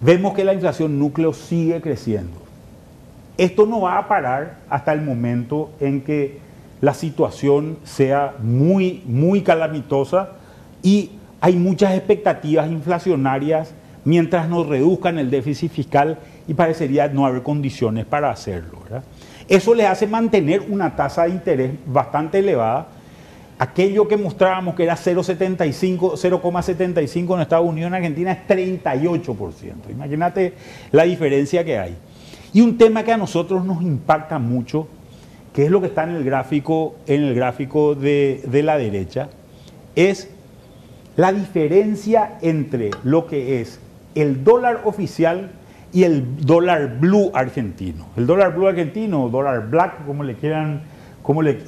vemos 0.00 0.34
que 0.34 0.44
la 0.44 0.54
inflación 0.54 0.98
núcleo 0.98 1.32
sigue 1.32 1.80
creciendo. 1.80 2.38
Esto 3.36 3.66
no 3.66 3.80
va 3.82 3.98
a 3.98 4.08
parar 4.08 4.58
hasta 4.68 4.92
el 4.92 5.02
momento 5.02 5.70
en 5.80 6.02
que 6.02 6.38
la 6.80 6.94
situación 6.94 7.78
sea 7.84 8.34
muy, 8.42 9.02
muy 9.06 9.42
calamitosa 9.42 10.32
y 10.82 11.10
hay 11.40 11.56
muchas 11.56 11.94
expectativas 11.94 12.70
inflacionarias 12.70 13.74
mientras 14.04 14.48
nos 14.48 14.66
reduzcan 14.66 15.18
el 15.18 15.30
déficit 15.30 15.72
fiscal 15.72 16.18
y 16.48 16.54
parecería 16.54 17.08
no 17.08 17.26
haber 17.26 17.42
condiciones 17.42 18.06
para 18.06 18.30
hacerlo. 18.30 18.80
Eso 19.48 19.74
le 19.74 19.86
hace 19.86 20.06
mantener 20.06 20.62
una 20.68 20.94
tasa 20.96 21.24
de 21.24 21.30
interés 21.30 21.72
bastante 21.86 22.38
elevada 22.38 22.88
aquello 23.60 24.08
que 24.08 24.16
mostrábamos 24.16 24.74
que 24.74 24.84
era 24.84 24.96
0,75, 24.96 26.14
0,75 26.16 27.34
en 27.34 27.40
Estados 27.42 27.68
Unidos, 27.68 27.88
en 27.88 27.94
Argentina 27.94 28.32
es 28.32 28.48
38%. 28.48 29.90
Imagínate 29.90 30.54
la 30.92 31.04
diferencia 31.04 31.62
que 31.62 31.78
hay. 31.78 31.94
Y 32.54 32.62
un 32.62 32.78
tema 32.78 33.04
que 33.04 33.12
a 33.12 33.18
nosotros 33.18 33.62
nos 33.66 33.82
impacta 33.82 34.38
mucho, 34.38 34.88
que 35.52 35.66
es 35.66 35.70
lo 35.70 35.82
que 35.82 35.88
está 35.88 36.04
en 36.04 36.16
el 36.16 36.24
gráfico, 36.24 36.96
en 37.06 37.22
el 37.22 37.34
gráfico 37.34 37.94
de, 37.94 38.40
de 38.46 38.62
la 38.62 38.78
derecha, 38.78 39.28
es 39.94 40.30
la 41.20 41.34
diferencia 41.34 42.38
entre 42.40 42.92
lo 43.04 43.26
que 43.26 43.60
es 43.60 43.78
el 44.14 44.42
dólar 44.42 44.80
oficial 44.84 45.50
y 45.92 46.04
el 46.04 46.46
dólar 46.46 46.98
blue 46.98 47.30
argentino. 47.34 48.06
El 48.16 48.26
dólar 48.26 48.54
blue 48.54 48.66
argentino, 48.66 49.24
o 49.24 49.28
dólar 49.28 49.68
black, 49.68 50.06
como 50.06 50.24
le 50.24 50.36
quieran 50.36 50.80
como 51.20 51.42
le, 51.42 51.58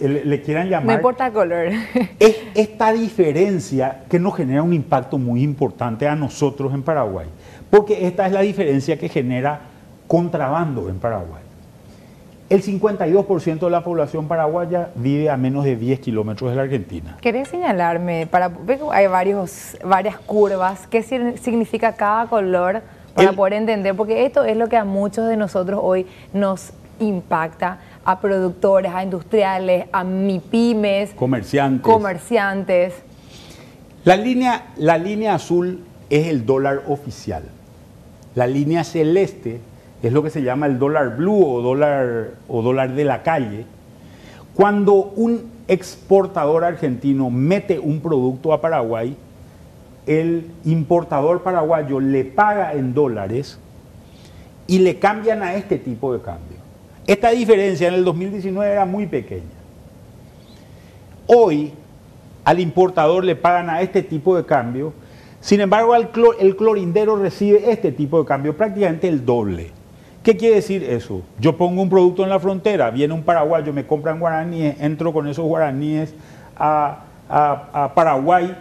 quieran 0.40 0.70
llamar. 0.70 0.86
No 0.86 0.92
importa 0.94 1.26
el 1.26 1.32
color. 1.34 1.66
Es 2.18 2.38
esta 2.54 2.94
diferencia 2.94 4.04
que 4.08 4.18
nos 4.18 4.34
genera 4.34 4.62
un 4.62 4.72
impacto 4.72 5.18
muy 5.18 5.42
importante 5.42 6.08
a 6.08 6.16
nosotros 6.16 6.72
en 6.72 6.82
Paraguay. 6.82 7.26
Porque 7.68 8.06
esta 8.06 8.26
es 8.26 8.32
la 8.32 8.40
diferencia 8.40 8.98
que 8.98 9.10
genera 9.10 9.60
contrabando 10.06 10.88
en 10.88 10.98
Paraguay. 10.98 11.41
El 12.52 12.62
52% 12.62 13.60
de 13.60 13.70
la 13.70 13.82
población 13.82 14.28
paraguaya 14.28 14.90
vive 14.94 15.30
a 15.30 15.38
menos 15.38 15.64
de 15.64 15.74
10 15.74 16.00
kilómetros 16.00 16.50
de 16.50 16.56
la 16.56 16.64
Argentina. 16.64 17.16
¿Querés 17.22 17.48
señalarme? 17.48 18.26
Para, 18.26 18.52
hay 18.90 19.06
varios, 19.06 19.78
varias 19.82 20.18
curvas. 20.18 20.86
¿Qué 20.86 21.02
significa 21.02 21.94
cada 21.94 22.26
color 22.26 22.82
para 23.14 23.32
poder 23.32 23.54
entender? 23.54 23.96
Porque 23.96 24.26
esto 24.26 24.44
es 24.44 24.54
lo 24.54 24.68
que 24.68 24.76
a 24.76 24.84
muchos 24.84 25.30
de 25.30 25.38
nosotros 25.38 25.80
hoy 25.82 26.06
nos 26.34 26.74
impacta 27.00 27.78
a 28.04 28.20
productores, 28.20 28.92
a 28.92 29.02
industriales, 29.02 29.86
a 29.90 30.04
MIPIMES, 30.04 31.14
comerciantes. 31.14 31.82
comerciantes. 31.82 32.94
La 34.04 34.16
línea, 34.16 34.66
la 34.76 34.98
línea 34.98 35.36
azul 35.36 35.82
es 36.10 36.26
el 36.26 36.44
dólar 36.44 36.82
oficial. 36.86 37.44
La 38.34 38.46
línea 38.46 38.84
celeste 38.84 39.71
es 40.08 40.12
lo 40.12 40.22
que 40.22 40.30
se 40.30 40.42
llama 40.42 40.66
el 40.66 40.78
dólar 40.78 41.16
blue 41.16 41.44
o 41.44 41.62
dólar, 41.62 42.32
o 42.48 42.62
dólar 42.62 42.94
de 42.94 43.04
la 43.04 43.22
calle. 43.22 43.64
Cuando 44.54 44.94
un 44.94 45.50
exportador 45.68 46.64
argentino 46.64 47.30
mete 47.30 47.78
un 47.78 48.00
producto 48.00 48.52
a 48.52 48.60
Paraguay, 48.60 49.16
el 50.06 50.50
importador 50.64 51.42
paraguayo 51.42 52.00
le 52.00 52.24
paga 52.24 52.72
en 52.72 52.92
dólares 52.92 53.58
y 54.66 54.80
le 54.80 54.98
cambian 54.98 55.42
a 55.42 55.54
este 55.54 55.78
tipo 55.78 56.12
de 56.12 56.20
cambio. 56.20 56.58
Esta 57.06 57.30
diferencia 57.30 57.88
en 57.88 57.94
el 57.94 58.04
2019 58.04 58.72
era 58.72 58.84
muy 58.84 59.06
pequeña. 59.06 59.42
Hoy 61.26 61.72
al 62.44 62.58
importador 62.58 63.24
le 63.24 63.36
pagan 63.36 63.70
a 63.70 63.80
este 63.80 64.02
tipo 64.02 64.36
de 64.36 64.44
cambio, 64.44 64.92
sin 65.40 65.60
embargo 65.60 65.94
el 65.94 66.56
clorindero 66.56 67.16
recibe 67.16 67.70
este 67.70 67.92
tipo 67.92 68.20
de 68.20 68.26
cambio, 68.26 68.56
prácticamente 68.56 69.08
el 69.08 69.24
doble. 69.24 69.70
¿Qué 70.22 70.36
quiere 70.36 70.56
decir 70.56 70.84
eso? 70.84 71.22
Yo 71.40 71.56
pongo 71.56 71.82
un 71.82 71.90
producto 71.90 72.22
en 72.22 72.30
la 72.30 72.38
frontera, 72.38 72.90
viene 72.90 73.12
un 73.12 73.22
paraguayo, 73.22 73.72
me 73.72 73.86
compran 73.86 74.20
guaraníes, 74.20 74.80
entro 74.80 75.12
con 75.12 75.26
esos 75.26 75.44
guaraníes 75.44 76.14
a, 76.56 77.04
Paraguay, 77.94 78.54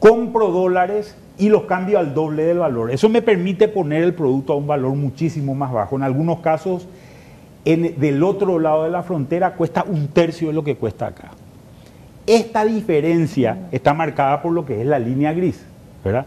compro 0.00 0.50
dólares 0.50 1.14
y 1.36 1.50
los 1.50 1.64
cambio 1.64 1.98
al 1.98 2.14
doble 2.14 2.44
del 2.44 2.58
valor. 2.58 2.90
Eso 2.90 3.08
me 3.08 3.20
permite 3.20 3.68
poner 3.68 4.02
el 4.02 4.14
producto 4.14 4.54
a 4.54 4.56
un 4.56 4.66
valor 4.66 4.94
muchísimo 4.94 5.54
más 5.54 5.70
bajo. 5.70 5.96
En 5.96 6.02
algunos 6.02 6.40
casos 6.40 6.88
del 7.64 8.22
otro 8.22 8.58
lado 8.58 8.84
de 8.84 8.90
la 8.90 9.02
frontera 9.02 9.52
cuesta 9.54 9.84
un 9.86 10.08
tercio 10.08 10.48
de 10.48 10.54
lo 10.54 10.64
que 10.64 10.76
cuesta 10.76 11.08
acá. 11.08 11.32
Esta 12.26 12.64
diferencia 12.64 13.68
está 13.72 13.94
marcada 13.94 14.42
por 14.42 14.52
lo 14.52 14.64
que 14.64 14.80
es 14.80 14.86
la 14.86 14.98
línea 14.98 15.32
gris, 15.32 15.62
¿verdad? 16.04 16.26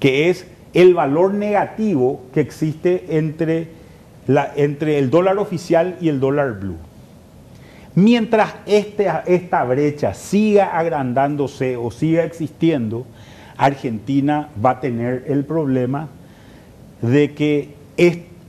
Que 0.00 0.30
es 0.30 0.46
el 0.72 0.94
valor 0.94 1.34
negativo 1.34 2.22
que 2.32 2.40
existe 2.40 3.16
entre, 3.16 3.68
la, 4.28 4.52
entre 4.54 4.98
el 4.98 5.10
dólar 5.10 5.38
oficial 5.38 5.96
y 6.00 6.08
el 6.08 6.20
dólar 6.20 6.60
blue. 6.60 6.76
Mientras 7.96 8.54
este, 8.66 9.08
esta 9.26 9.64
brecha 9.64 10.14
siga 10.14 10.78
agrandándose 10.78 11.76
o 11.76 11.90
siga 11.90 12.22
existiendo, 12.22 13.06
Argentina 13.56 14.50
va 14.64 14.70
a 14.70 14.80
tener 14.80 15.24
el 15.26 15.44
problema 15.44 16.08
de 17.02 17.32
que 17.34 17.74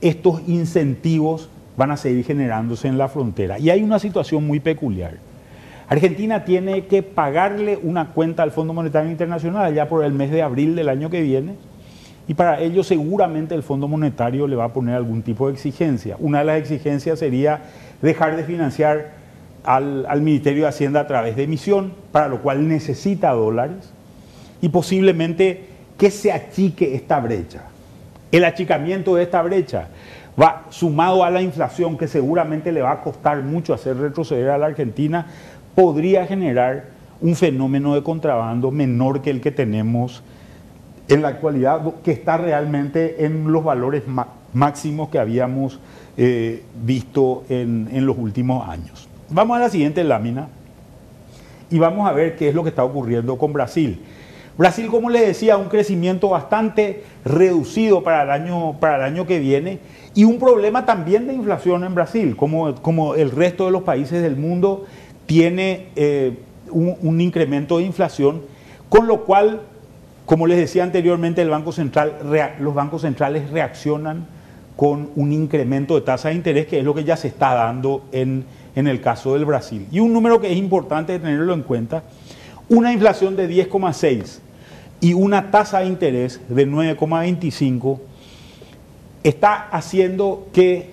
estos 0.00 0.42
incentivos 0.46 1.48
van 1.76 1.90
a 1.90 1.96
seguir 1.96 2.24
generándose 2.24 2.86
en 2.86 2.98
la 2.98 3.08
frontera. 3.08 3.58
Y 3.58 3.70
hay 3.70 3.82
una 3.82 3.98
situación 3.98 4.46
muy 4.46 4.60
peculiar. 4.60 5.14
Argentina 5.88 6.44
tiene 6.44 6.84
que 6.84 7.02
pagarle 7.02 7.76
una 7.82 8.10
cuenta 8.10 8.44
al 8.44 8.52
Fondo 8.52 8.72
Monetario 8.72 9.10
Internacional 9.10 9.74
ya 9.74 9.88
por 9.88 10.04
el 10.04 10.12
mes 10.12 10.30
de 10.30 10.42
abril 10.42 10.76
del 10.76 10.88
año 10.88 11.10
que 11.10 11.22
viene 11.22 11.54
y 12.30 12.34
para 12.34 12.60
ello 12.60 12.84
seguramente 12.84 13.56
el 13.56 13.64
Fondo 13.64 13.88
Monetario 13.88 14.46
le 14.46 14.54
va 14.54 14.66
a 14.66 14.72
poner 14.72 14.94
algún 14.94 15.22
tipo 15.22 15.48
de 15.48 15.54
exigencia. 15.54 16.14
Una 16.20 16.38
de 16.38 16.44
las 16.44 16.58
exigencias 16.60 17.18
sería 17.18 17.62
dejar 18.02 18.36
de 18.36 18.44
financiar 18.44 19.14
al, 19.64 20.06
al 20.06 20.22
Ministerio 20.22 20.62
de 20.62 20.68
Hacienda 20.68 21.00
a 21.00 21.08
través 21.08 21.34
de 21.34 21.42
emisión, 21.42 21.92
para 22.12 22.28
lo 22.28 22.40
cual 22.40 22.68
necesita 22.68 23.32
dólares 23.32 23.92
y 24.62 24.68
posiblemente 24.68 25.64
que 25.98 26.12
se 26.12 26.30
achique 26.30 26.94
esta 26.94 27.18
brecha. 27.18 27.62
El 28.30 28.44
achicamiento 28.44 29.16
de 29.16 29.24
esta 29.24 29.42
brecha 29.42 29.88
va 30.40 30.66
sumado 30.70 31.24
a 31.24 31.30
la 31.30 31.42
inflación 31.42 31.98
que 31.98 32.06
seguramente 32.06 32.70
le 32.70 32.82
va 32.82 32.92
a 32.92 33.00
costar 33.02 33.42
mucho 33.42 33.74
hacer 33.74 33.96
retroceder 33.96 34.50
a 34.50 34.58
la 34.58 34.66
Argentina, 34.66 35.26
podría 35.74 36.28
generar 36.28 36.90
un 37.20 37.34
fenómeno 37.34 37.96
de 37.96 38.04
contrabando 38.04 38.70
menor 38.70 39.20
que 39.20 39.30
el 39.30 39.40
que 39.40 39.50
tenemos 39.50 40.22
en 41.10 41.22
la 41.22 41.28
actualidad, 41.28 41.82
que 42.02 42.12
está 42.12 42.38
realmente 42.38 43.24
en 43.26 43.52
los 43.52 43.62
valores 43.62 44.04
máximos 44.52 45.10
que 45.10 45.18
habíamos 45.18 45.80
eh, 46.16 46.62
visto 46.82 47.44
en, 47.48 48.06
los 48.06 48.16
últimos 48.16 48.68
años. 48.68 49.08
Vamos 49.28 49.56
a 49.56 49.60
la 49.60 49.70
siguiente 49.70 50.02
lámina 50.04 50.48
y 51.68 51.78
vamos 51.78 52.08
a 52.08 52.12
ver 52.12 52.36
qué 52.36 52.48
es 52.48 52.54
lo 52.54 52.62
que 52.62 52.70
está 52.70 52.84
ocurriendo 52.84 53.36
con 53.36 53.52
Brasil. 53.52 54.00
Brasil, 54.56 54.88
como 54.88 55.10
les 55.10 55.26
decía, 55.26 55.56
un 55.56 55.68
crecimiento 55.68 56.28
bastante 56.28 57.04
reducido 57.24 58.02
para 58.02 58.22
el 58.22 58.30
año, 58.30 58.78
para 58.78 58.96
el 58.96 59.02
año 59.02 59.26
que 59.26 59.38
viene 59.38 59.78
y 60.14 60.24
un 60.24 60.38
problema 60.38 60.84
también 60.84 61.26
de 61.26 61.34
inflación 61.34 61.84
en 61.84 61.94
Brasil, 61.94 62.36
como, 62.36 62.74
como 62.76 63.14
el 63.14 63.30
resto 63.30 63.66
de 63.66 63.70
los 63.70 63.82
países 63.82 64.22
del 64.22 64.36
mundo 64.36 64.86
tiene 65.26 65.86
eh, 65.96 66.36
un, 66.70 67.20
incremento 67.20 67.78
de 67.78 67.84
inflación, 67.84 68.42
con 68.88 69.06
lo 69.06 69.24
cual, 69.24 69.62
como 70.26 70.46
les 70.46 70.58
decía 70.58 70.84
anteriormente, 70.84 71.44
los 71.44 72.74
bancos 72.74 73.02
centrales 73.02 73.50
reaccionan 73.50 74.26
con 74.76 75.10
un 75.16 75.32
incremento 75.32 75.94
de 75.94 76.00
tasa 76.02 76.28
de 76.28 76.36
interés, 76.36 76.66
que 76.66 76.78
es 76.78 76.84
lo 76.84 76.94
que 76.94 77.04
ya 77.04 77.16
se 77.16 77.28
está 77.28 77.54
dando 77.54 78.04
en, 78.12 78.44
en 78.74 78.86
el 78.86 79.00
caso 79.00 79.34
del 79.34 79.44
Brasil. 79.44 79.86
Y 79.90 80.00
un 80.00 80.12
número 80.12 80.40
que 80.40 80.50
es 80.50 80.56
importante 80.56 81.18
tenerlo 81.18 81.52
en 81.52 81.62
cuenta, 81.62 82.04
una 82.68 82.92
inflación 82.92 83.36
de 83.36 83.48
10,6 83.48 84.38
y 85.00 85.12
una 85.14 85.50
tasa 85.50 85.80
de 85.80 85.86
interés 85.86 86.40
de 86.48 86.68
9,25 86.68 87.98
está 89.22 89.68
haciendo 89.68 90.48
que, 90.52 90.90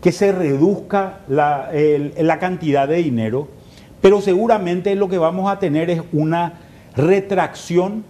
que 0.00 0.12
se 0.12 0.32
reduzca 0.32 1.20
la, 1.28 1.70
la 2.16 2.38
cantidad 2.38 2.88
de 2.88 2.96
dinero, 2.96 3.48
pero 4.00 4.20
seguramente 4.20 4.94
lo 4.94 5.08
que 5.08 5.18
vamos 5.18 5.50
a 5.50 5.58
tener 5.58 5.90
es 5.90 6.02
una 6.12 6.60
retracción 6.96 8.04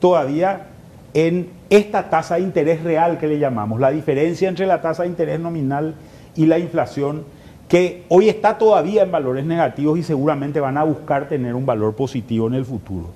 todavía 0.00 0.66
en 1.14 1.48
esta 1.70 2.10
tasa 2.10 2.36
de 2.36 2.42
interés 2.42 2.82
real 2.82 3.18
que 3.18 3.26
le 3.26 3.38
llamamos, 3.38 3.80
la 3.80 3.90
diferencia 3.90 4.48
entre 4.48 4.66
la 4.66 4.80
tasa 4.80 5.04
de 5.04 5.08
interés 5.08 5.40
nominal 5.40 5.94
y 6.34 6.46
la 6.46 6.58
inflación, 6.58 7.24
que 7.68 8.04
hoy 8.08 8.28
está 8.28 8.58
todavía 8.58 9.02
en 9.02 9.12
valores 9.12 9.44
negativos 9.44 9.98
y 9.98 10.02
seguramente 10.02 10.60
van 10.60 10.76
a 10.76 10.84
buscar 10.84 11.28
tener 11.28 11.54
un 11.54 11.64
valor 11.64 11.94
positivo 11.94 12.48
en 12.48 12.54
el 12.54 12.64
futuro. 12.64 13.10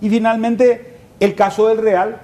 Y 0.00 0.08
finalmente, 0.08 0.94
el 1.20 1.34
caso 1.34 1.68
del 1.68 1.78
real 1.78 2.20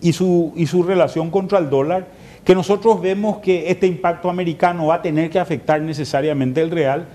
y 0.00 0.12
su, 0.12 0.52
y 0.54 0.66
su 0.66 0.82
relación 0.82 1.30
contra 1.30 1.58
el 1.58 1.68
dólar, 1.68 2.06
que 2.44 2.54
nosotros 2.54 3.02
vemos 3.02 3.38
que 3.38 3.70
este 3.70 3.86
impacto 3.86 4.30
americano 4.30 4.86
va 4.86 4.96
a 4.96 5.02
tener 5.02 5.28
que 5.28 5.38
afectar 5.38 5.82
necesariamente 5.82 6.62
el 6.62 6.70
real. 6.70 7.06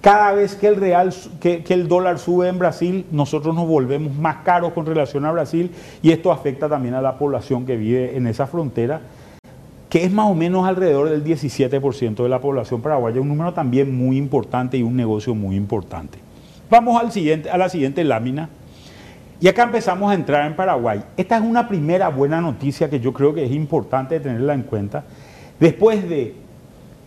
Cada 0.00 0.32
vez 0.32 0.54
que 0.54 0.66
el 0.66 0.76
real, 0.76 1.12
que, 1.40 1.62
el 1.68 1.86
dólar 1.86 2.18
sube 2.18 2.48
en 2.48 2.58
Brasil, 2.58 3.04
nosotros 3.10 3.54
nos 3.54 3.68
volvemos 3.68 4.14
más 4.16 4.36
caros 4.36 4.72
con 4.72 4.86
relación 4.86 5.26
a 5.26 5.32
Brasil 5.32 5.70
y 6.02 6.10
esto 6.10 6.32
afecta 6.32 6.70
también 6.70 6.94
a 6.94 7.02
la 7.02 7.18
población 7.18 7.66
que 7.66 7.76
vive 7.76 8.16
en 8.16 8.26
esa 8.26 8.46
frontera, 8.46 9.02
que 9.90 10.04
es 10.04 10.10
más 10.10 10.30
o 10.30 10.34
menos 10.34 10.66
alrededor 10.66 11.10
del 11.10 11.22
17% 11.22 12.22
de 12.22 12.28
la 12.30 12.40
población 12.40 12.80
paraguaya, 12.80 13.20
un 13.20 13.28
número 13.28 13.52
también 13.52 13.94
muy 13.94 14.16
importante 14.16 14.78
y 14.78 14.82
un 14.82 14.96
negocio 14.96 15.34
muy 15.34 15.54
importante. 15.54 16.18
Vamos 16.70 16.98
a 16.98 17.04
la 17.58 17.68
siguiente 17.68 18.04
lámina. 18.04 18.48
Y 19.42 19.48
acá 19.48 19.62
empezamos 19.62 20.10
a 20.10 20.14
entrar 20.14 20.46
en 20.46 20.54
Paraguay. 20.54 21.02
Esta 21.16 21.38
es 21.38 21.42
una 21.42 21.66
primera 21.66 22.08
buena 22.10 22.42
noticia 22.42 22.90
que 22.90 23.00
yo 23.00 23.14
creo 23.14 23.32
que 23.32 23.44
es 23.44 23.50
importante 23.50 24.20
tenerla 24.20 24.52
en 24.52 24.62
cuenta. 24.62 25.04
Después 25.58 26.06
de 26.08 26.34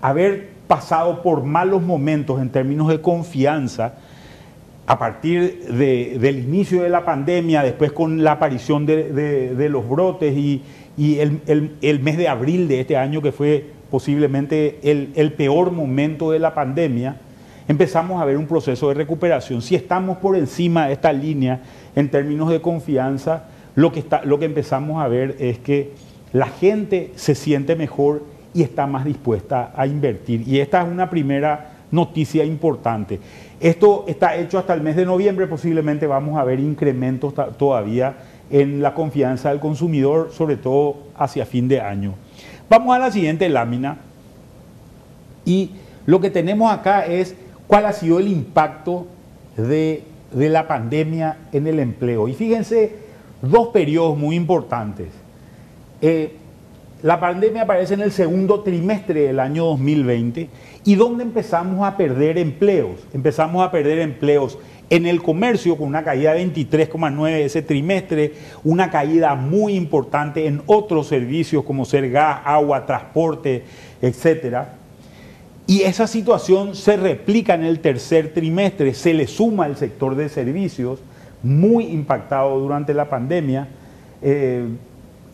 haber 0.01 0.52
pasado 0.73 1.21
por 1.21 1.43
malos 1.43 1.83
momentos 1.83 2.41
en 2.41 2.49
términos 2.49 2.88
de 2.88 2.99
confianza, 2.99 3.93
a 4.88 4.97
partir 4.97 5.67
del 5.67 6.39
inicio 6.39 6.81
de 6.81 6.89
la 6.89 7.05
pandemia, 7.05 7.62
después 7.62 7.91
con 7.91 8.23
la 8.23 8.31
aparición 8.31 8.88
de, 8.88 9.67
los 9.69 9.88
brotes 9.88 10.36
y, 10.36 10.63
el, 10.97 11.99
mes 12.01 12.17
de 12.17 12.27
abril 12.27 12.67
de 12.67 12.79
este 12.79 12.97
año, 12.97 13.21
que 13.21 13.31
fue 13.31 13.69
posiblemente 13.91 14.79
el 14.83 15.33
peor 15.33 15.71
momento 15.71 16.31
de 16.31 16.39
la 16.39 16.55
pandemia, 16.55 17.17
empezamos 17.67 18.19
a 18.19 18.25
ver 18.25 18.38
un 18.38 18.47
proceso 18.47 18.88
de 18.88 18.95
recuperación. 18.95 19.62
Si 19.62 19.75
estamos 19.75 20.17
por 20.17 20.36
encima 20.36 20.88
de 20.88 20.93
esta 20.93 21.13
línea 21.13 21.62
en 21.95 22.09
términos 22.09 22.49
de 22.49 22.62
confianza, 22.62 23.43
lo 23.75 23.91
que, 23.91 24.03
empezamos 24.41 25.03
a 25.03 25.07
ver 25.07 25.36
es 25.38 25.59
que 25.59 25.91
la 26.31 26.47
gente 26.47 27.12
se 27.15 27.36
siente 27.36 27.75
mejor 27.75 28.23
y 28.53 28.61
está 28.63 28.87
más 28.87 29.05
dispuesta 29.05 29.71
a 29.75 29.87
invertir. 29.87 30.47
Y 30.47 30.59
esta 30.59 30.81
es 30.81 30.87
una 30.87 31.09
primera 31.09 31.71
noticia 31.91 32.43
importante. 32.43 33.19
Esto 33.59 34.05
está 34.07 34.35
hecho 34.35 34.57
hasta 34.57 34.73
el 34.73 34.81
mes 34.81 34.95
de 34.95 35.05
noviembre, 35.05 35.47
posiblemente 35.47 36.07
vamos 36.07 36.37
a 36.37 36.43
ver 36.43 36.59
incrementos 36.59 37.33
todavía 37.57 38.15
en 38.49 38.81
la 38.81 38.93
confianza 38.93 39.49
del 39.49 39.59
consumidor, 39.59 40.31
sobre 40.31 40.57
todo 40.57 40.97
hacia 41.17 41.45
fin 41.45 41.67
de 41.67 41.79
año. 41.79 42.15
Vamos 42.69 42.95
a 42.95 42.99
la 42.99 43.11
siguiente 43.11 43.47
lámina 43.49 43.97
y 45.45 45.71
lo 46.05 46.19
que 46.19 46.29
tenemos 46.29 46.71
acá 46.71 47.05
es 47.05 47.35
cuál 47.67 47.85
ha 47.85 47.93
sido 47.93 48.19
el 48.19 48.27
impacto 48.27 49.07
de, 49.57 50.03
la 50.33 50.67
pandemia 50.67 51.37
en 51.51 51.67
el 51.67 51.79
empleo. 51.79 52.27
Y 52.27 52.33
fíjense, 52.33 52.95
dos 53.41 53.69
periodos 53.69 54.17
muy 54.17 54.35
importantes. 54.35 55.09
Eh, 56.01 56.37
la 57.03 57.19
pandemia 57.19 57.63
aparece 57.63 57.95
en 57.95 58.01
el 58.01 58.13
segundo 58.13 58.61
trimestre 58.61 59.23
del 59.23 59.41
año 59.41 59.65
2020 59.65 60.47
y 60.85 60.95
donde 60.95 61.23
empezamos 61.23 61.85
a 61.85 61.97
perder 61.97 62.37
empleos. 62.37 63.05
Empezamos 63.13 63.61
a 63.61 63.71
perder 63.71 63.99
empleos 63.99 64.57
en 64.89 65.05
el 65.05 65.21
comercio 65.21 65.75
con 65.75 65.89
una 65.89 66.05
caída 66.05 66.33
de 66.33 66.47
23,9 66.47 67.29
ese 67.41 67.61
trimestre, 67.61 68.31
una 68.63 68.89
caída 68.89 69.35
muy 69.35 69.75
importante 69.75 70.47
en 70.47 70.61
otros 70.65 71.07
servicios 71.07 71.65
como 71.65 71.83
ser 71.83 72.09
gas, 72.09 72.39
agua, 72.45 72.85
transporte, 72.85 73.65
etcétera. 74.01 74.75
Y 75.67 75.81
esa 75.81 76.07
situación 76.07 76.73
se 76.73 76.95
replica 76.95 77.53
en 77.55 77.65
el 77.65 77.79
tercer 77.79 78.33
trimestre, 78.33 78.93
se 78.93 79.13
le 79.13 79.27
suma 79.27 79.67
el 79.67 79.75
sector 79.75 80.15
de 80.15 80.29
servicios, 80.29 80.99
muy 81.41 81.85
impactado 81.87 82.57
durante 82.61 82.93
la 82.93 83.09
pandemia. 83.09 83.67
Eh, 84.21 84.67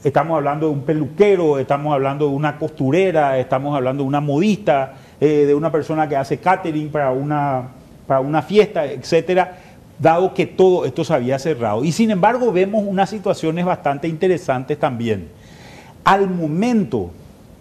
estamos 0.04 0.38
hablando 0.38 0.68
de 0.68 0.74
un 0.74 0.82
peluquero, 0.82 1.60
estamos 1.60 1.94
hablando 1.94 2.28
de 2.28 2.34
una 2.34 2.58
costurera, 2.58 3.38
estamos 3.38 3.76
hablando 3.76 4.04
de 4.04 4.08
una 4.08 4.22
modista, 4.22 4.94
eh, 5.20 5.46
de 5.46 5.56
una 5.56 5.72
persona 5.72 6.08
que 6.08 6.16
hace 6.16 6.38
catering 6.38 6.90
para 6.90 7.12
una, 7.12 7.70
para 8.08 8.20
una 8.20 8.42
fiesta, 8.42 8.86
etcétera, 8.86 9.58
dado 9.98 10.34
que 10.34 10.46
todo 10.46 10.86
esto 10.86 11.04
se 11.04 11.14
había 11.14 11.40
cerrado. 11.40 11.84
Y 11.84 11.92
sin 11.92 12.12
embargo, 12.12 12.52
vemos 12.52 12.84
unas 12.86 13.10
situaciones 13.10 13.66
bastante 13.66 14.08
interesantes 14.08 14.80
también. 14.80 15.30
Al 16.04 16.30
momento 16.30 17.12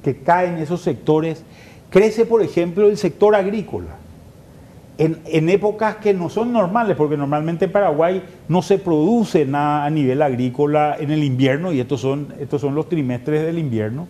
que 0.03 0.18
caen 0.18 0.59
esos 0.59 0.81
sectores, 0.81 1.44
Crece, 1.90 2.27
por 2.27 2.42
ejemplo, 2.42 2.88
el 2.88 2.98
sector 2.98 3.35
agrícola. 3.35 3.96
En, 4.99 5.49
épocas 5.49 5.97
que 5.97 6.13
no 6.13 6.29
son 6.29 6.53
normales, 6.53 6.97
porque 6.97 7.17
normalmente 7.17 7.67
en 7.67 7.73
Paraguay 7.73 8.23
no 8.49 8.63
se 8.63 8.79
produce 8.79 9.45
nada 9.47 9.85
a 9.85 9.91
nivel 9.91 10.21
agrícola 10.23 10.97
en 10.99 11.13
el 11.13 11.23
invierno, 11.23 11.73
y 11.73 11.79
estos 11.79 12.01
son, 12.01 12.35
estos 12.41 12.61
son 12.61 12.75
los 12.75 12.89
trimestres 12.89 13.47
del 13.47 13.59
invierno. 13.61 14.09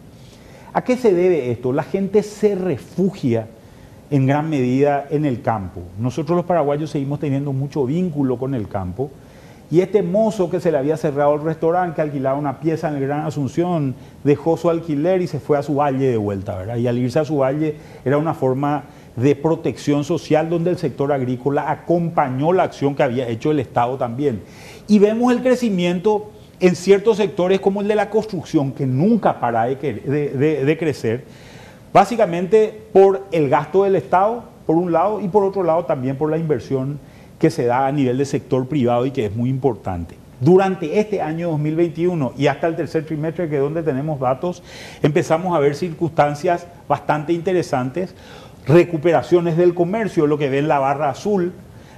¿A 0.73 0.83
qué 0.85 0.97
se 0.97 1.13
debe 1.13 1.51
esto? 1.51 1.75
La 1.75 1.83
gente 1.83 2.23
se 2.23 2.55
refugia 2.55 3.49
en 4.11 4.27
gran 4.27 4.49
medida 4.49 5.07
en 5.11 5.27
el 5.27 5.43
campo. 5.43 5.83
Nosotros 5.99 6.37
los 6.37 6.47
paraguayos 6.47 6.91
seguimos 6.91 7.21
teniendo 7.21 7.53
mucho 7.53 7.85
vínculo 7.85 8.39
con 8.39 8.55
el 8.55 8.67
campo 8.67 9.11
y 9.71 9.81
este 9.81 10.03
mozo 10.03 10.49
que 10.49 10.61
se 10.61 10.73
le 10.73 10.79
había 10.79 10.97
cerrado 10.97 11.35
el 11.35 11.43
restaurante, 11.43 11.97
que 11.97 12.01
alquilaba 12.01 12.39
una 12.39 12.59
pieza 12.59 12.89
en 12.89 12.97
el 12.97 13.03
Gran 13.03 13.27
Asunción, 13.27 13.95
dejó 14.25 14.57
su 14.57 14.71
alquiler 14.71 15.21
y 15.21 15.27
se 15.27 15.41
fue 15.41 15.59
a 15.59 15.63
su 15.63 15.75
valle 15.75 16.09
de 16.09 16.17
vuelta, 16.17 16.57
¿verdad? 16.57 16.77
Y 16.77 16.87
al 16.87 16.97
irse 16.97 17.19
a 17.19 17.25
su 17.27 17.39
valle 17.39 17.77
era 18.03 18.17
una 18.17 18.33
forma 18.33 18.85
de 19.21 19.35
protección 19.35 20.05
social 20.05 20.49
donde 20.49 20.71
el 20.71 20.79
sector 20.79 21.13
agrícola 21.13 21.71
acompañó 21.71 22.53
la 22.53 22.65
acción 22.65 22.95
que 22.95 23.03
había 23.03 23.29
hecho 23.29 23.51
el 23.51 23.61
Estado 23.61 23.97
también. 23.97 24.43
Y 24.87 24.99
vemos 24.99 25.33
el 25.33 25.43
crecimiento 25.43 26.31
en 26.61 26.77
ciertos 26.77 27.17
sectores 27.17 27.61
como 27.61 27.81
el 27.81 27.89
de 27.89 27.95
la 27.95 28.11
construcción, 28.11 28.73
que 28.73 28.87
nunca 28.87 29.41
para 29.41 29.65
de, 29.65 30.77
crecer, 30.79 31.25
básicamente 31.93 32.87
por 32.93 33.27
el 33.33 33.49
gasto 33.49 33.85
del 33.85 33.97
Estado, 33.97 34.45
por 34.67 34.77
un 34.77 34.93
lado, 34.93 35.21
y 35.21 35.29
por 35.29 35.45
otro 35.45 35.63
lado 35.63 35.85
también 35.85 36.17
por 36.17 36.31
la 36.31 36.39
inversión 36.39 36.99
que 37.39 37.51
se 37.51 37.67
da 37.67 37.87
a 37.87 37.93
nivel 37.93 38.19
de 38.19 38.25
sector 38.25 38.67
privado 38.67 39.07
y 39.07 39.11
que 39.11 39.27
es 39.27 39.35
muy 39.35 39.51
importante. 39.51 40.17
Durante 40.41 41.01
este 41.01 41.21
año 41.21 41.51
2021 41.51 42.35
y 42.39 42.47
hasta 42.47 42.69
el 42.69 42.77
tercer 42.77 43.05
trimestre, 43.05 43.49
que 43.49 43.57
es 43.57 43.61
donde 43.61 43.83
tenemos 43.83 44.21
datos, 44.21 44.63
empezamos 45.03 45.57
a 45.57 45.59
ver 45.59 45.75
circunstancias 45.75 46.67
bastante 46.89 47.33
interesantes, 47.33 48.15
recuperaciones 48.69 49.57
del 49.57 49.75
comercio, 49.75 50.27
lo 50.27 50.39
que 50.39 50.49
ve 50.49 50.59
en 50.59 50.69
la 50.69 50.79
barra 50.79 51.11
azul, 51.11 51.53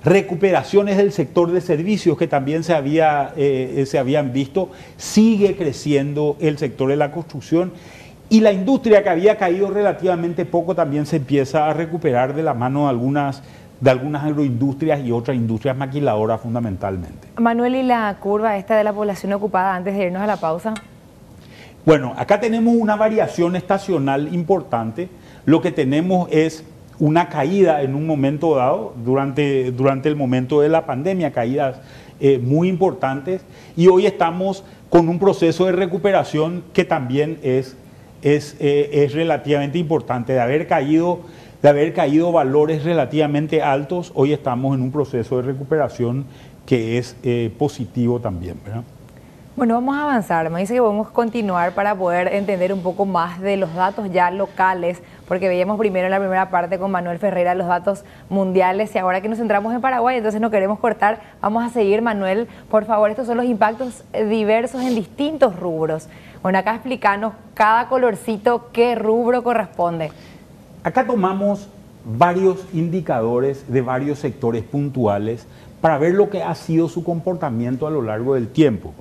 recuperaciones 0.04 0.96
del 0.96 1.12
sector 1.12 1.50
de 1.50 1.60
servicios 1.60 2.16
que 2.16 2.26
también 2.26 2.64
se, 2.64 2.74
había, 2.74 3.32
eh, 3.36 3.84
se 3.86 3.98
habían 3.98 4.32
visto, 4.32 4.70
sigue 4.96 5.56
creciendo 5.56 6.36
el 6.40 6.56
sector 6.56 6.88
de 6.88 6.96
la 6.96 7.10
construcción 7.12 7.72
y 8.30 8.40
la 8.40 8.52
industria 8.52 9.02
que 9.02 9.08
había 9.08 9.36
caído 9.36 9.70
relativamente 9.70 10.46
poco 10.46 10.74
también 10.74 11.04
se 11.04 11.16
empieza 11.16 11.68
a 11.68 11.74
recuperar 11.74 12.34
de 12.34 12.42
la 12.42 12.54
mano 12.54 12.84
de 12.84 12.90
algunas 12.90 13.42
de 13.80 13.90
algunas 13.90 14.24
agroindustrias 14.24 15.00
y 15.00 15.10
otras 15.10 15.36
industrias 15.36 15.74
maquiladoras 15.74 16.40
fundamentalmente. 16.42 17.28
Manuel, 17.38 17.76
¿y 17.76 17.82
la 17.82 18.14
curva 18.20 18.58
esta 18.58 18.76
de 18.76 18.84
la 18.84 18.92
población 18.92 19.32
ocupada 19.32 19.74
antes 19.74 19.96
de 19.96 20.04
irnos 20.04 20.20
a 20.20 20.26
la 20.26 20.36
pausa? 20.36 20.74
Bueno, 21.86 22.12
acá 22.16 22.38
tenemos 22.38 22.74
una 22.76 22.94
variación 22.96 23.56
estacional 23.56 24.34
importante. 24.34 25.08
Lo 25.44 25.60
que 25.60 25.70
tenemos 25.70 26.28
es 26.30 26.64
una 26.98 27.28
caída 27.28 27.82
en 27.82 27.94
un 27.94 28.06
momento 28.06 28.56
dado, 28.56 28.94
durante, 29.04 29.72
durante 29.72 30.08
el 30.08 30.16
momento 30.16 30.60
de 30.60 30.68
la 30.68 30.86
pandemia, 30.86 31.32
caídas 31.32 31.80
eh, 32.20 32.38
muy 32.38 32.68
importantes, 32.68 33.42
y 33.76 33.88
hoy 33.88 34.06
estamos 34.06 34.64
con 34.90 35.08
un 35.08 35.18
proceso 35.18 35.66
de 35.66 35.72
recuperación 35.72 36.62
que 36.74 36.84
también 36.84 37.38
es, 37.42 37.76
es, 38.22 38.56
eh, 38.60 38.90
es 38.92 39.14
relativamente 39.14 39.78
importante, 39.78 40.34
de 40.34 40.40
haber 40.40 40.66
caído 40.66 41.20
de 41.62 41.68
haber 41.68 41.92
caído 41.92 42.32
valores 42.32 42.84
relativamente 42.84 43.62
altos, 43.62 44.12
hoy 44.14 44.32
estamos 44.32 44.74
en 44.74 44.82
un 44.82 44.90
proceso 44.90 45.36
de 45.36 45.42
recuperación 45.42 46.24
que 46.64 46.98
es 46.98 47.16
eh, 47.22 47.52
positivo 47.58 48.20
también. 48.20 48.56
Bueno, 49.56 49.74
vamos 49.74 49.96
a 49.96 50.04
avanzar. 50.04 50.48
Me 50.48 50.60
dice 50.60 50.74
que 50.74 50.80
podemos 50.80 51.10
continuar 51.10 51.74
para 51.74 51.94
poder 51.94 52.32
entender 52.32 52.72
un 52.72 52.82
poco 52.82 53.04
más 53.04 53.40
de 53.40 53.56
los 53.56 53.74
datos 53.74 54.10
ya 54.10 54.30
locales, 54.30 55.02
porque 55.30 55.46
veíamos 55.46 55.78
primero 55.78 56.06
en 56.06 56.10
la 56.10 56.18
primera 56.18 56.50
parte 56.50 56.76
con 56.80 56.90
Manuel 56.90 57.20
Ferreira 57.20 57.54
los 57.54 57.68
datos 57.68 58.02
mundiales 58.28 58.92
y 58.96 58.98
ahora 58.98 59.20
que 59.20 59.28
nos 59.28 59.38
centramos 59.38 59.72
en 59.72 59.80
Paraguay, 59.80 60.16
entonces 60.16 60.40
no 60.40 60.50
queremos 60.50 60.80
cortar. 60.80 61.20
Vamos 61.40 61.62
a 61.62 61.68
seguir, 61.68 62.02
Manuel. 62.02 62.48
Por 62.68 62.84
favor, 62.84 63.10
estos 63.10 63.28
son 63.28 63.36
los 63.36 63.46
impactos 63.46 64.02
diversos 64.28 64.82
en 64.82 64.96
distintos 64.96 65.54
rubros. 65.54 66.08
Bueno, 66.42 66.58
acá 66.58 66.74
explícanos 66.74 67.34
cada 67.54 67.86
colorcito 67.86 68.70
qué 68.72 68.96
rubro 68.96 69.44
corresponde. 69.44 70.10
Acá 70.82 71.06
tomamos 71.06 71.68
varios 72.04 72.66
indicadores 72.72 73.72
de 73.72 73.82
varios 73.82 74.18
sectores 74.18 74.64
puntuales 74.64 75.46
para 75.80 75.96
ver 75.98 76.14
lo 76.14 76.28
que 76.28 76.42
ha 76.42 76.56
sido 76.56 76.88
su 76.88 77.04
comportamiento 77.04 77.86
a 77.86 77.90
lo 77.92 78.02
largo 78.02 78.34
del 78.34 78.48
tiempo. 78.48 78.94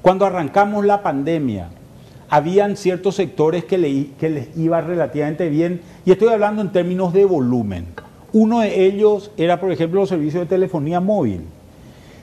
Cuando 0.00 0.24
arrancamos 0.24 0.86
la 0.86 1.02
pandemia, 1.02 1.68
habían 2.32 2.78
ciertos 2.78 3.16
sectores 3.16 3.66
que, 3.66 3.76
les 3.76 4.56
iba 4.56 4.80
relativamente 4.80 5.50
bien, 5.50 5.82
y 6.06 6.12
estoy 6.12 6.28
hablando 6.28 6.62
en 6.62 6.72
términos 6.72 7.12
de 7.12 7.26
volumen. 7.26 7.88
Uno 8.32 8.60
de 8.60 8.86
ellos 8.86 9.30
era, 9.36 9.60
por 9.60 9.70
ejemplo, 9.70 10.00
los 10.00 10.08
servicios 10.08 10.40
de 10.40 10.46
telefonía 10.46 10.98
móvil. 10.98 11.42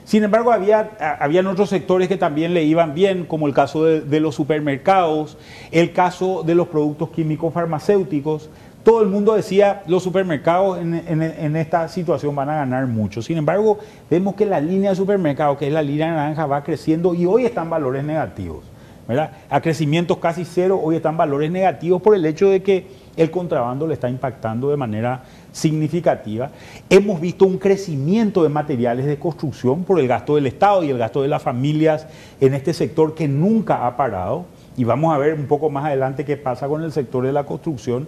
Sin 0.04 0.24
embargo, 0.24 0.50
había, 0.50 0.90
otros 1.48 1.68
sectores 1.68 2.08
que 2.08 2.16
también 2.16 2.54
le 2.54 2.64
iban 2.64 2.92
bien, 2.92 3.24
como 3.24 3.46
el 3.46 3.54
caso 3.54 3.84
de, 3.84 4.18
los 4.18 4.34
supermercados, 4.34 5.38
el 5.70 5.92
caso 5.92 6.42
de 6.42 6.56
los 6.56 6.66
productos 6.66 7.10
químicos 7.10 7.54
farmacéuticos, 7.54 8.50
todo 8.82 9.02
el 9.02 9.08
mundo 9.08 9.34
decía, 9.36 9.84
los 9.86 10.02
supermercados 10.02 10.80
en, 10.80 11.54
esta 11.54 11.86
situación 11.86 12.34
van 12.34 12.48
a 12.48 12.56
ganar 12.56 12.88
mucho. 12.88 13.22
Sin 13.22 13.38
embargo, 13.38 13.78
vemos 14.10 14.34
que 14.34 14.44
la 14.44 14.60
línea 14.60 14.90
de 14.90 14.96
supermercados, 14.96 15.56
que 15.56 15.68
es 15.68 15.72
la 15.72 15.82
línea 15.82 16.08
naranja, 16.08 16.46
va 16.46 16.64
creciendo 16.64 17.14
y 17.14 17.26
hoy 17.26 17.44
están 17.44 17.70
valores 17.70 18.02
negativos. 18.02 18.69
A 19.18 19.60
crecimientos 19.60 20.18
casi 20.18 20.44
cero, 20.44 20.80
hoy 20.80 20.96
están 20.96 21.16
valores 21.16 21.50
negativos 21.50 22.00
por 22.00 22.14
el 22.14 22.24
hecho 22.24 22.48
de 22.48 22.62
que 22.62 22.86
el 23.16 23.30
contrabando 23.30 23.86
le 23.86 23.94
está 23.94 24.08
impactando 24.08 24.70
de 24.70 24.76
manera 24.76 25.24
significativa. 25.50 26.50
Hemos 26.88 27.20
visto 27.20 27.44
un 27.44 27.58
crecimiento 27.58 28.44
de 28.44 28.50
materiales 28.50 29.06
de 29.06 29.18
construcción 29.18 29.82
por 29.82 29.98
el 29.98 30.06
gasto 30.06 30.36
del 30.36 30.46
Estado 30.46 30.84
y 30.84 30.90
el 30.90 30.98
gasto 30.98 31.22
de 31.22 31.28
las 31.28 31.42
familias 31.42 32.06
en 32.40 32.54
este 32.54 32.72
sector 32.72 33.14
que 33.16 33.26
nunca 33.26 33.86
ha 33.86 33.96
parado. 33.96 34.44
Y 34.76 34.84
vamos 34.84 35.12
a 35.12 35.18
ver 35.18 35.34
un 35.34 35.46
poco 35.46 35.70
más 35.70 35.86
adelante 35.86 36.24
qué 36.24 36.36
pasa 36.36 36.68
con 36.68 36.84
el 36.84 36.92
sector 36.92 37.26
de 37.26 37.32
la 37.32 37.44
construcción. 37.44 38.06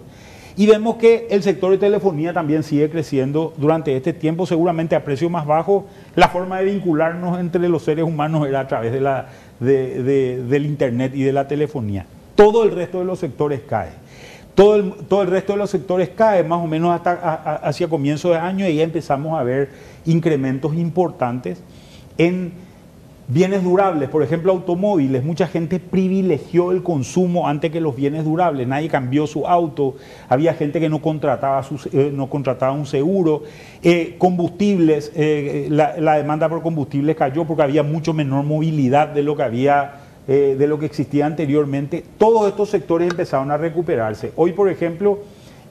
Y 0.55 0.67
vemos 0.67 0.97
que 0.97 1.27
el 1.31 1.41
sector 1.41 1.71
de 1.71 1.79
telefonía 1.79 2.31
también 2.31 2.61
sigue 2.61 2.87
creciendo 2.87 3.53
durante 3.57 3.95
este 3.97 4.13
tiempo, 4.13 4.45
seguramente 4.45 4.95
a 4.95 5.03
precio 5.03 5.27
más 5.27 5.47
bajo. 5.47 5.87
La 6.15 6.27
forma 6.27 6.59
de 6.59 6.65
vincularnos 6.65 7.39
entre 7.39 7.67
los 7.67 7.83
seres 7.83 8.05
humanos 8.05 8.47
era 8.47 8.59
a 8.59 8.67
través 8.67 8.93
de 8.93 9.01
la, 9.01 9.29
del 9.63 10.65
Internet 10.65 11.13
y 11.15 11.23
de 11.23 11.33
la 11.33 11.47
telefonía. 11.47 12.05
Todo 12.35 12.63
el 12.63 12.71
resto 12.71 12.99
de 12.99 13.05
los 13.05 13.19
sectores 13.19 13.61
cae. 13.67 13.89
Todo 14.55 14.75
el, 14.75 14.93
todo 15.07 15.23
el 15.23 15.29
resto 15.29 15.53
de 15.53 15.59
los 15.59 15.69
sectores 15.69 16.09
cae 16.09 16.43
más 16.43 16.63
o 16.63 16.67
menos 16.67 16.93
hasta 16.93 17.55
hacia 17.67 17.87
comienzo 17.87 18.29
de 18.29 18.37
año 18.37 18.67
y 18.67 18.75
ya 18.75 18.83
empezamos 18.83 19.39
a 19.39 19.43
ver 19.43 19.69
incrementos 20.05 20.75
importantes 20.75 21.59
en 22.17 22.53
Bienes 23.29 23.63
durables, 23.63 24.09
por 24.09 24.21
ejemplo, 24.21 24.51
automóviles. 24.51 25.23
Mucha 25.23 25.47
gente 25.47 25.79
privilegió 25.79 26.73
el 26.73 26.83
consumo 26.83 27.47
antes 27.47 27.71
que 27.71 27.79
los 27.79 27.95
bienes 27.95 28.25
durables. 28.25 28.67
Nadie 28.67 28.89
cambió 28.89 29.27
su 29.27 29.47
auto. 29.47 29.95
Había 30.27 30.53
gente 30.55 30.81
que 30.81 30.89
no 30.89 31.01
contrataba, 31.01 31.65
eh, 31.93 32.11
no 32.13 32.29
contrataba 32.29 32.73
un 32.73 32.85
seguro. 32.85 33.43
Eh, 33.81 34.15
combustibles, 34.17 35.13
eh, 35.15 35.67
la, 35.69 36.17
demanda 36.17 36.49
por 36.49 36.61
combustibles 36.61 37.15
cayó 37.15 37.45
porque 37.45 37.63
había 37.63 37.81
mucho 37.81 38.13
menor 38.13 38.43
movilidad 38.43 39.07
de 39.07 39.23
lo 39.23 39.37
que 39.37 39.43
había, 39.43 39.93
de 40.27 40.67
lo 40.67 40.77
que 40.77 40.85
existía 40.85 41.25
anteriormente. 41.25 42.03
Todos 42.17 42.49
estos 42.49 42.69
sectores 42.69 43.09
empezaron 43.09 43.51
a 43.51 43.57
recuperarse. 43.57 44.33
Hoy, 44.35 44.51
por 44.51 44.69
ejemplo, 44.69 45.19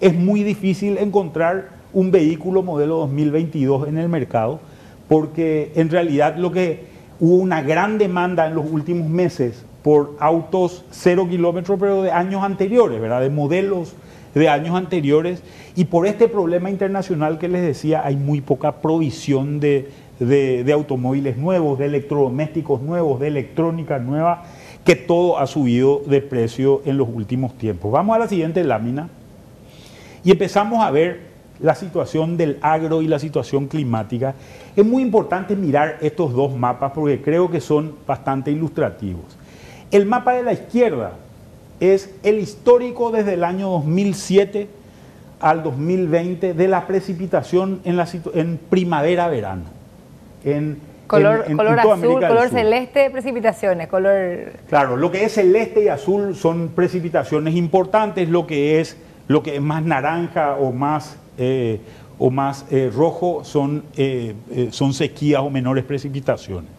es 0.00 0.14
muy 0.14 0.42
difícil 0.42 0.96
encontrar 0.96 1.68
un 1.92 2.10
vehículo 2.10 2.62
modelo 2.62 2.96
2022 2.96 3.88
en 3.88 3.98
el 3.98 4.08
mercado 4.08 4.60
porque 5.08 5.72
en 5.74 5.90
realidad 5.90 6.36
lo 6.36 6.52
que 6.52 6.91
hubo 7.22 7.36
una 7.36 7.62
gran 7.62 7.98
demanda 7.98 8.48
en 8.48 8.56
los 8.56 8.68
últimos 8.68 9.08
meses 9.08 9.64
por 9.84 10.16
autos 10.18 10.84
cero 10.90 11.28
kilómetros, 11.30 11.78
pero 11.78 12.02
de 12.02 12.10
años 12.10 12.42
anteriores, 12.42 13.00
¿verdad? 13.00 13.20
De 13.20 13.30
modelos 13.30 13.94
de 14.34 14.48
años 14.48 14.74
anteriores. 14.74 15.40
Y 15.76 15.84
por 15.84 16.08
este 16.08 16.26
problema 16.26 16.68
internacional 16.68 17.38
que 17.38 17.48
les 17.48 17.62
decía, 17.62 18.02
hay 18.04 18.16
muy 18.16 18.40
poca 18.40 18.72
provisión 18.72 19.60
de, 19.60 19.88
de 20.18 20.72
automóviles 20.72 21.36
nuevos, 21.36 21.78
de 21.78 21.86
electrodomésticos 21.86 22.82
nuevos, 22.82 23.20
de 23.20 23.28
electrónica 23.28 24.00
nueva, 24.00 24.42
que 24.84 24.96
todo 24.96 25.38
ha 25.38 25.46
subido 25.46 26.02
de 26.04 26.22
precio 26.22 26.82
en 26.86 26.96
los 26.96 27.08
últimos 27.08 27.56
tiempos. 27.56 27.92
Vamos 27.92 28.16
a 28.16 28.18
la 28.18 28.26
siguiente 28.26 28.64
lámina 28.64 29.08
y 30.24 30.32
empezamos 30.32 30.84
a 30.84 30.90
ver 30.90 31.31
la 31.62 31.74
situación 31.74 32.36
del 32.36 32.58
agro 32.60 33.02
y 33.02 33.08
la 33.08 33.18
situación 33.18 33.68
climática, 33.68 34.34
es 34.74 34.84
muy 34.84 35.02
importante 35.02 35.54
mirar 35.56 35.98
estos 36.00 36.32
dos 36.34 36.54
mapas 36.54 36.92
porque 36.92 37.22
creo 37.22 37.50
que 37.50 37.60
son 37.60 37.94
bastante 38.06 38.50
ilustrativos. 38.50 39.24
El 39.90 40.06
mapa 40.06 40.32
de 40.32 40.42
la 40.42 40.52
izquierda 40.52 41.12
es 41.78 42.14
el 42.22 42.38
histórico 42.38 43.10
desde 43.10 43.34
el 43.34 43.44
año 43.44 43.70
2007 43.70 44.68
al 45.40 45.62
2020 45.62 46.54
de 46.54 46.68
la 46.68 46.86
precipitación 46.86 47.80
en, 47.84 47.96
la, 47.96 48.08
en 48.34 48.58
primavera-verano. 48.70 49.64
En, 50.44 50.78
color, 51.06 51.44
color 51.56 51.78
azul, 51.78 52.20
color 52.20 52.48
celeste, 52.48 53.10
precipitaciones, 53.10 53.88
color... 53.88 54.52
Claro, 54.68 54.96
lo 54.96 55.10
que 55.10 55.24
es 55.24 55.34
celeste 55.34 55.84
y 55.84 55.88
azul 55.88 56.34
son 56.34 56.68
precipitaciones 56.68 57.54
importantes, 57.54 58.28
lo 58.28 58.46
que 58.46 58.80
es, 58.80 58.96
lo 59.28 59.42
que 59.42 59.56
es 59.56 59.62
más 59.62 59.82
naranja 59.82 60.56
o 60.56 60.72
más 60.72 61.18
eh, 61.38 61.80
o 62.18 62.30
más 62.30 62.66
eh, 62.70 62.90
rojo 62.94 63.42
son, 63.42 63.84
eh, 63.96 64.34
son 64.70 64.92
sequías 64.92 65.40
o 65.40 65.50
menores 65.50 65.82
precipitaciones. 65.84 66.70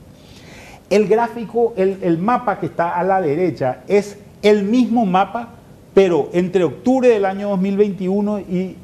El 0.89 1.07
gráfico, 1.07 1.73
el, 1.75 2.17
mapa 2.19 2.59
que 2.59 2.67
está 2.67 2.97
a 2.97 3.03
la 3.03 3.19
derecha 3.19 3.81
es 3.87 4.19
el 4.41 4.63
mismo 4.63 5.05
mapa, 5.05 5.49
pero 5.93 6.29
entre 6.33 6.63
octubre 6.63 7.09
del 7.09 7.25
año 7.25 7.49
2021 7.49 8.39
y, 8.41 8.77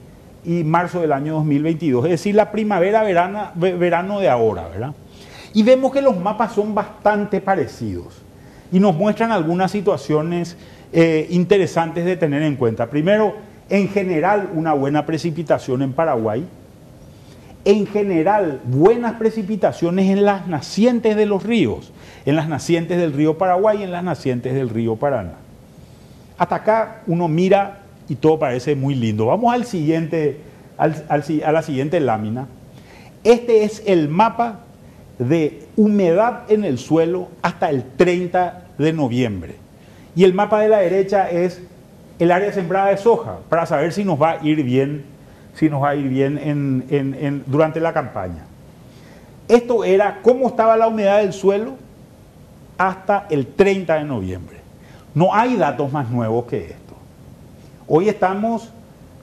y 0.43 0.63
marzo 0.63 1.01
del 1.01 1.13
año 1.13 1.35
2022, 1.35 2.05
es 2.05 2.11
decir, 2.11 2.35
la 2.35 2.51
primavera, 2.51 3.03
verano, 3.03 3.51
verano 3.55 4.19
de 4.19 4.27
ahora, 4.27 4.67
¿verdad? 4.67 4.93
Y 5.53 5.63
vemos 5.63 5.91
que 5.91 6.01
los 6.01 6.19
mapas 6.19 6.53
son 6.53 6.73
bastante 6.73 7.41
parecidos 7.41 8.21
y 8.71 8.79
nos 8.79 8.95
muestran 8.95 9.31
algunas 9.31 9.71
situaciones 9.71 10.57
interesantes 11.29 12.05
de 12.05 12.17
tener 12.17 12.41
en 12.41 12.55
cuenta. 12.55 12.89
Primero, 12.89 13.35
en 13.69 13.89
general, 13.89 14.49
una 14.53 14.73
buena 14.73 15.05
precipitación 15.05 15.81
en 15.81 15.93
Paraguay. 15.93 16.45
En 17.65 17.85
general, 17.85 18.61
buenas 18.65 19.13
precipitaciones 19.13 20.09
en 20.09 20.25
las 20.25 20.47
nacientes 20.47 21.15
de 21.15 21.25
los 21.25 21.43
ríos, 21.43 21.91
en 22.25 22.35
las 22.35 22.47
nacientes 22.47 22.97
del 22.97 23.13
río 23.13 23.37
Paraguay 23.37 23.79
y 23.79 23.83
en 23.83 23.91
las 23.91 24.03
nacientes 24.03 24.53
del 24.53 24.69
río 24.69 24.95
Paraná. 24.95 25.33
Hasta 26.37 26.55
acá 26.55 27.01
uno 27.05 27.27
mira 27.27 27.79
y 28.07 28.15
todo 28.15 28.39
parece 28.39 28.75
muy 28.75 28.95
lindo. 28.95 29.27
Vamos 29.27 29.53
al 29.53 29.65
siguiente, 29.65 30.39
a 30.77 31.51
la 31.51 31.61
siguiente 31.61 31.99
lámina. 31.99 32.47
Este 33.23 33.65
es 33.65 33.83
el 33.85 34.07
mapa 34.07 34.61
de 35.19 35.67
humedad 35.75 36.49
en 36.49 36.63
el 36.63 36.79
suelo 36.79 37.27
hasta 37.41 37.69
el 37.69 37.83
30 37.83 38.63
de 38.77 38.93
noviembre. 38.93 39.55
Y 40.15 40.23
el 40.23 40.33
mapa 40.33 40.61
de 40.61 40.69
la 40.69 40.79
derecha 40.79 41.29
es 41.29 41.61
el 42.19 42.31
área 42.31 42.51
sembrada 42.51 42.89
de 42.89 42.97
soja 42.97 43.37
para 43.49 43.65
saber 43.65 43.93
si 43.93 44.03
nos 44.03 44.21
va 44.21 44.31
a 44.31 44.45
ir 44.45 44.61
bien, 44.63 45.05
si 45.55 45.69
nos 45.69 45.81
va 45.81 45.89
a 45.89 45.95
ir 45.95 46.09
bien 46.09 47.43
durante 47.47 47.79
la 47.79 47.93
campaña. 47.93 48.45
Esto 49.47 49.83
era 49.83 50.19
cómo 50.21 50.47
estaba 50.47 50.77
la 50.77 50.87
humedad 50.87 51.19
del 51.19 51.33
suelo 51.33 51.75
hasta 52.77 53.25
el 53.29 53.47
30 53.47 53.95
de 53.95 54.03
noviembre. 54.03 54.57
No 55.15 55.33
hay 55.33 55.55
datos 55.55 55.91
más 55.91 56.09
nuevos 56.09 56.45
que 56.45 56.65
esto. 56.65 56.93
Hoy 57.87 58.09
estamos 58.09 58.69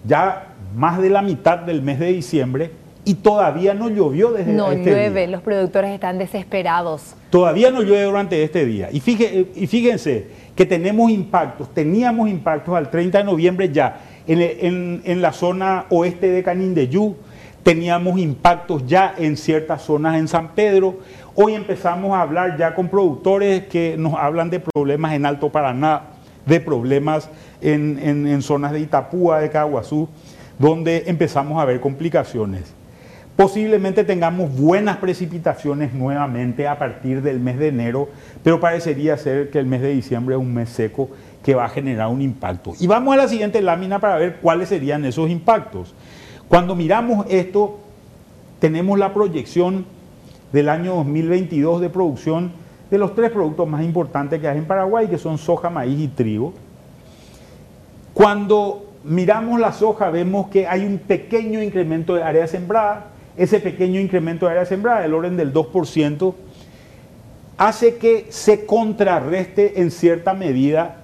ya 0.05 0.49
más 0.74 1.01
de 1.01 1.11
la 1.11 1.22
mitad 1.22 1.59
del 1.59 1.82
mes 1.82 2.01
de 2.01 2.07
diciembre 2.07 2.70
y 3.05 3.14
todavía 3.14 3.72
no 3.72 3.88
llovió 3.88 4.32
desde 4.32 4.53
no 4.53 4.72
este 4.72 4.90
llueve, 4.90 5.28
los 5.28 5.40
productores 5.40 5.92
están 5.92 6.18
desesperados. 6.18 7.14
Todavía 7.30 7.70
no 7.70 7.82
llueve 7.82 8.03
durante 8.03 8.42
este 8.42 8.66
día. 8.66 8.88
Y, 8.90 8.97
y 8.99 9.66
fíjense, 9.68 10.26
que 10.57 10.64
tenemos 10.64 11.11
impactos, 11.11 11.72
teníamos 11.74 12.30
impactos 12.30 12.74
al 12.74 12.90
30 12.90 13.18
de 13.18 13.24
noviembre 13.24 13.70
ya, 13.70 14.00
en, 14.26 15.22
la 15.22 15.32
zona 15.32 15.84
oeste 15.90 16.30
de 16.30 16.42
Canindeyú, 16.42 17.14
teníamos 17.62 18.18
impactos 18.18 18.86
ya 18.86 19.14
en 19.18 19.36
ciertas 19.36 19.82
zonas 19.82 20.16
en 20.16 20.28
San 20.28 20.54
Pedro. 20.54 21.00
Hoy 21.34 21.54
empezamos 21.54 22.16
a 22.16 22.22
hablar 22.22 22.57
ya 22.57 22.74
con 22.74 22.88
productores 22.88 23.66
que 23.66 23.96
nos 23.98 24.14
hablan 24.14 24.48
de 24.48 24.61
problemas 24.61 25.12
en 25.12 25.26
Alto 25.26 25.52
Paraná, 25.52 26.04
de 26.46 26.59
problemas 26.59 27.28
en, 27.61 27.98
en 27.98 28.40
zonas 28.40 28.72
de 28.72 28.80
Itapúa, 28.80 29.40
de 29.40 29.50
Caguazú, 29.50 30.09
donde 30.59 31.04
empezamos 31.07 31.61
a 31.61 31.66
ver 31.66 31.80
complicaciones. 31.80 32.74
Posiblemente 33.37 34.03
tengamos 34.05 34.59
buenas 34.59 34.97
precipitaciones 34.97 35.93
nuevamente 35.93 36.66
a 36.66 36.78
partir 36.78 37.20
del 37.20 37.39
mes 37.39 37.59
de 37.59 37.68
enero, 37.68 38.09
pero 38.43 38.61
parecería 38.61 39.18
ser 39.18 39.51
que 39.51 39.59
el 39.59 39.66
mes 39.66 39.82
de 39.82 39.91
diciembre 39.91 40.34
es 40.34 40.41
un 40.41 40.55
mes 40.55 40.70
seco 40.70 41.11
que 41.43 41.55
va 41.55 41.66
a 41.66 41.68
generar 41.68 42.09
un 42.09 42.22
impacto. 42.22 42.72
Y 42.80 42.87
vamos 42.87 43.12
a 43.12 43.18
la 43.18 43.28
siguiente 43.28 43.61
lámina 43.61 43.99
para 43.99 44.16
ver 44.16 44.37
cuáles 44.37 44.70
serían 44.70 45.05
esos 45.05 45.28
impactos. 45.28 45.95
Cuando 46.49 46.74
miramos 46.74 47.26
esto, 47.28 47.78
tenemos 48.59 48.99
la 48.99 49.12
proyección 49.12 49.84
del 50.51 50.70
año 50.70 50.95
2022 50.95 51.82
de 51.82 51.91
producción 51.91 52.53
de 52.91 52.97
los 52.97 53.14
tres 53.14 53.30
productos 53.32 53.68
más 53.68 53.84
importantes 53.84 54.41
que 54.41 54.49
hay 54.49 54.57
en 54.57 54.64
Paraguay, 54.64 55.09
que 55.09 55.18
son 55.18 55.37
soja, 55.37 55.68
maíz 55.68 56.01
y 56.01 56.09
trigo. 56.09 56.55
Cuando 58.14 58.87
miramos 59.05 59.61
la 59.61 59.72
soja, 59.72 60.09
vemos 60.09 60.49
que 60.49 60.66
hay 60.66 60.87
un 60.87 60.97
pequeño 60.99 61.62
incremento 61.62 62.14
de 62.14 62.22
área 62.22 62.47
sembrada. 62.47 63.09
Ese 63.37 63.61
pequeño 63.61 64.01
incremento 64.01 64.47
de 64.47 64.53
área 64.53 64.64
sembrada, 64.64 65.01
del 65.03 65.14
orden 65.14 65.37
del 65.37 65.53
2%, 65.53 66.34
hace 67.59 67.97
que 67.97 68.26
se 68.30 68.66
contrarreste 68.66 69.80
en 69.80 69.91
cierta 69.91 70.34
medida 70.34 70.97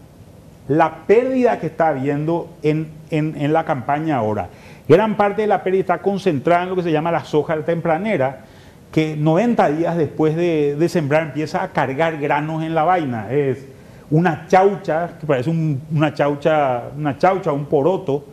la 0.68 1.06
pérdida 1.06 1.58
que 1.58 1.66
está 1.66 1.88
habiendo 1.88 2.48
en, 2.62 3.52
la 3.52 3.64
campaña 3.64 4.16
ahora. 4.16 4.48
Gran 4.88 5.16
parte 5.16 5.42
de 5.42 5.48
la 5.48 5.62
pérdida 5.62 5.80
está 5.80 5.98
concentrada 5.98 6.62
en 6.62 6.70
lo 6.70 6.76
que 6.76 6.82
se 6.82 6.92
llama 6.92 7.10
la 7.10 7.24
soja 7.24 7.56
tempranera, 7.62 8.44
que 8.90 9.16
90 9.16 9.68
días 9.70 9.96
después 9.96 10.36
de, 10.36 10.86
sembrar 10.88 11.24
empieza 11.24 11.62
a 11.62 11.68
cargar 11.68 12.18
granos 12.18 12.62
en 12.62 12.74
la 12.74 12.84
vaina. 12.84 13.32
Es 13.32 13.66
una 14.10 14.46
chaucha, 14.46 15.10
que 15.20 15.26
parece 15.26 15.50
una 15.50 16.14
chaucha, 16.14 16.84
una 16.96 17.18
chaucha, 17.18 17.52
un 17.52 17.66
poroto, 17.66 18.24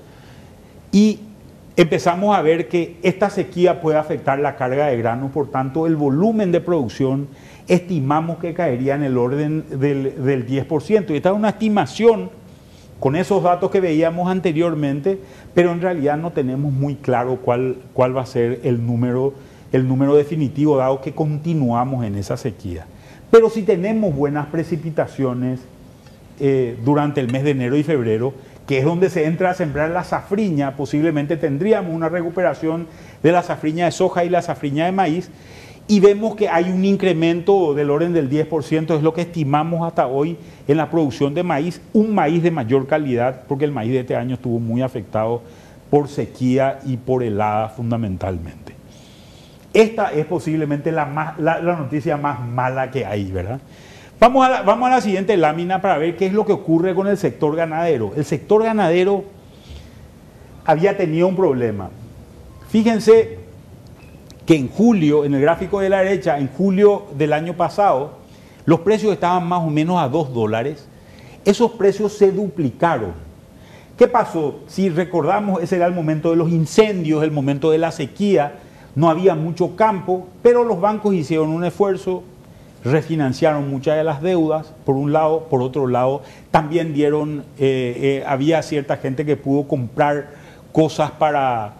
y 0.91 1.19
empezamos 1.81 2.35
a 2.35 2.41
ver 2.41 2.67
que 2.67 2.97
esta 3.03 3.29
sequía 3.29 3.79
puede 3.79 3.97
afectar 3.97 4.37
la 4.37 4.57
carga 4.57 4.87
de 4.87 4.97
granos, 4.97 5.31
por 5.31 5.49
tanto 5.49 5.87
el 5.87 5.95
volumen 5.95 6.51
de 6.51 6.59
producción 6.59 7.29
estimamos 7.69 8.39
que 8.39 8.53
caería 8.53 8.95
en 8.95 9.03
el 9.03 9.17
orden 9.17 9.63
del, 9.79 10.45
10%. 10.45 11.11
Y 11.11 11.15
esta 11.15 11.29
es 11.29 11.35
una 11.35 11.49
estimación 11.49 12.31
con 12.99 13.15
esos 13.15 13.43
datos 13.43 13.71
que 13.71 13.79
veíamos 13.79 14.29
anteriormente, 14.29 15.19
pero 15.53 15.71
en 15.71 15.79
realidad 15.79 16.17
no 16.17 16.31
tenemos 16.31 16.73
muy 16.73 16.95
claro 16.95 17.37
cuál, 17.37 17.77
cuál 17.93 18.17
va 18.17 18.23
a 18.23 18.25
ser 18.25 18.59
el 18.63 18.85
número, 18.85 19.33
el 19.71 19.87
número 19.87 20.15
definitivo, 20.15 20.75
dado 20.75 20.99
que 20.99 21.13
continuamos 21.13 22.03
en 22.03 22.15
esa 22.15 22.35
sequía. 22.35 22.87
Pero 23.31 23.49
si 23.49 23.63
tenemos 23.63 24.13
buenas 24.13 24.47
precipitaciones 24.47 25.61
eh, 26.41 26.77
durante 26.83 27.21
el 27.21 27.31
mes 27.31 27.45
de 27.45 27.51
enero 27.51 27.77
y 27.77 27.83
febrero, 27.83 28.33
que 28.69 28.77
es 28.77 28.85
donde 28.85 29.09
se 29.09 29.25
entra 29.25 29.49
a 29.49 29.53
sembrar 29.55 29.89
la 29.89 30.03
safriña, 30.03 30.75
posiblemente 30.75 31.37
tendríamos 31.37 31.91
una 31.91 32.07
recuperación 32.07 32.85
de 33.23 33.31
la 33.31 33.41
safriña 33.41 33.85
de 33.85 33.91
soja 33.91 34.23
y 34.23 34.29
la 34.29 34.43
safriña 34.43 34.85
de 34.85 34.91
maíz, 34.91 35.31
y 35.87 35.99
vemos 35.99 36.35
que 36.35 36.49
hay 36.49 36.69
un 36.69 36.85
incremento 36.85 37.73
del 37.73 37.89
orden 37.89 38.13
del 38.13 38.29
10%, 38.29 38.95
es 38.95 39.01
lo 39.01 39.11
que 39.11 39.21
estimamos 39.21 39.87
hasta 39.87 40.05
hoy 40.05 40.37
en 40.67 40.77
la 40.77 40.91
producción 40.91 41.33
de 41.33 41.41
maíz, 41.41 41.81
un 41.93 42.13
maíz 42.13 42.43
de 42.43 42.51
mayor 42.51 42.85
calidad, 42.85 43.41
porque 43.47 43.65
el 43.65 43.71
maíz 43.71 43.91
de 43.91 44.01
este 44.01 44.15
año 44.15 44.35
estuvo 44.35 44.59
muy 44.59 44.83
afectado 44.83 45.41
por 45.89 46.07
sequía 46.07 46.77
y 46.85 46.97
por 46.97 47.23
helada 47.23 47.69
fundamentalmente. 47.69 48.75
Esta 49.73 50.13
es 50.13 50.27
posiblemente 50.27 50.91
la, 50.91 51.33
la, 51.39 51.59
noticia 51.59 52.17
más 52.17 52.39
mala 52.47 52.91
que 52.91 53.03
hay, 53.03 53.31
¿verdad? 53.31 53.61
Vamos 54.19 54.45
a, 54.45 54.89
la, 54.89 55.01
siguiente 55.01 55.37
lámina 55.37 55.79
para 55.81 55.97
ver 55.97 56.17
qué 56.17 56.25
es 56.25 56.33
lo 56.33 56.45
que 56.45 56.51
ocurre 56.51 56.93
con 56.93 57.07
el 57.07 57.17
sector 57.17 57.55
ganadero. 57.55 58.11
El 58.17 58.25
sector 58.25 58.61
ganadero 58.63 59.23
había 60.65 60.97
tenido 60.97 61.27
un 61.27 61.37
problema. 61.37 61.89
Fíjense 62.67 63.39
que 64.45 64.57
en 64.57 64.67
julio, 64.67 65.23
en 65.23 65.35
el 65.35 65.41
gráfico 65.41 65.79
de 65.79 65.87
la 65.87 65.99
derecha, 65.99 66.37
en 66.37 66.49
julio 66.49 67.05
del 67.17 67.31
año 67.31 67.53
pasado, 67.53 68.17
los 68.65 68.81
precios 68.81 69.13
estaban 69.13 69.47
más 69.47 69.63
o 69.63 69.69
menos 69.69 69.97
a 70.01 70.09
2 70.09 70.33
dólares. 70.33 70.89
Esos 71.45 71.71
precios 71.71 72.11
se 72.11 72.33
duplicaron. 72.33 73.13
¿Qué 73.97 74.07
pasó? 74.07 74.59
Si 74.67 74.89
recordamos, 74.89 75.63
ese 75.63 75.77
era 75.77 75.85
el 75.85 75.93
momento 75.93 76.31
de 76.31 76.35
los 76.35 76.49
incendios, 76.49 77.23
el 77.23 77.31
momento 77.31 77.71
de 77.71 77.77
la 77.77 77.91
sequía, 77.91 78.55
no 78.95 79.09
había 79.09 79.33
mucho 79.33 79.77
campo, 79.77 80.27
pero 80.43 80.65
los 80.65 80.81
bancos 80.81 81.13
hicieron 81.13 81.49
un 81.49 81.63
esfuerzo, 81.63 82.23
refinanciaron 82.83 83.69
muchas 83.69 83.97
de 83.97 84.03
las 84.03 84.21
deudas, 84.21 84.73
por 84.85 84.95
un 84.95 85.11
lado, 85.13 85.47
por 85.49 85.61
otro 85.61 85.87
lado, 85.87 86.21
también 86.51 86.93
dieron, 86.93 87.43
eh, 87.57 88.21
eh, 88.21 88.23
había 88.27 88.61
cierta 88.61 88.97
gente 88.97 89.25
que 89.25 89.35
pudo 89.35 89.67
comprar 89.67 90.29
cosas 90.71 91.11
para 91.11 91.73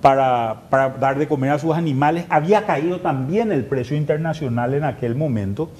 para, 0.00 0.56
dar 1.00 1.18
de 1.18 1.26
comer 1.26 1.50
a 1.50 1.58
sus 1.58 1.74
animales, 1.74 2.24
había 2.28 2.66
caído 2.66 3.00
también 3.00 3.52
el 3.52 3.64
precio 3.64 3.96
internacional 3.96 4.74
en 4.74 4.84
aquel 4.84 5.14
momento. 5.14 5.70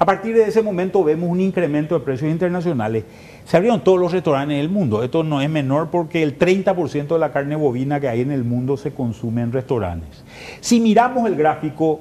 A 0.00 0.06
partir 0.06 0.34
de 0.34 0.44
ese 0.44 0.62
momento 0.62 1.02
vemos 1.02 1.28
un 1.28 1.40
incremento 1.40 1.98
de 1.98 2.04
precios 2.04 2.30
internacionales. 2.30 3.04
Se 3.44 3.56
abrieron 3.56 3.82
todos 3.82 3.98
los 3.98 4.12
restaurantes 4.12 4.56
del 4.56 4.68
mundo. 4.68 5.02
Esto 5.02 5.24
no 5.24 5.40
es 5.40 5.50
menor 5.50 5.88
porque 5.90 6.22
el 6.22 6.38
30% 6.38 7.08
de 7.08 7.18
la 7.18 7.32
carne 7.32 7.56
bovina 7.56 7.98
que 7.98 8.08
hay 8.08 8.20
en 8.20 8.30
el 8.30 8.44
mundo 8.44 8.76
se 8.76 8.92
consume 8.92 9.42
en 9.42 9.52
restaurantes. 9.52 10.22
Si 10.60 10.78
miramos 10.78 11.26
el 11.26 11.34
gráfico 11.34 12.00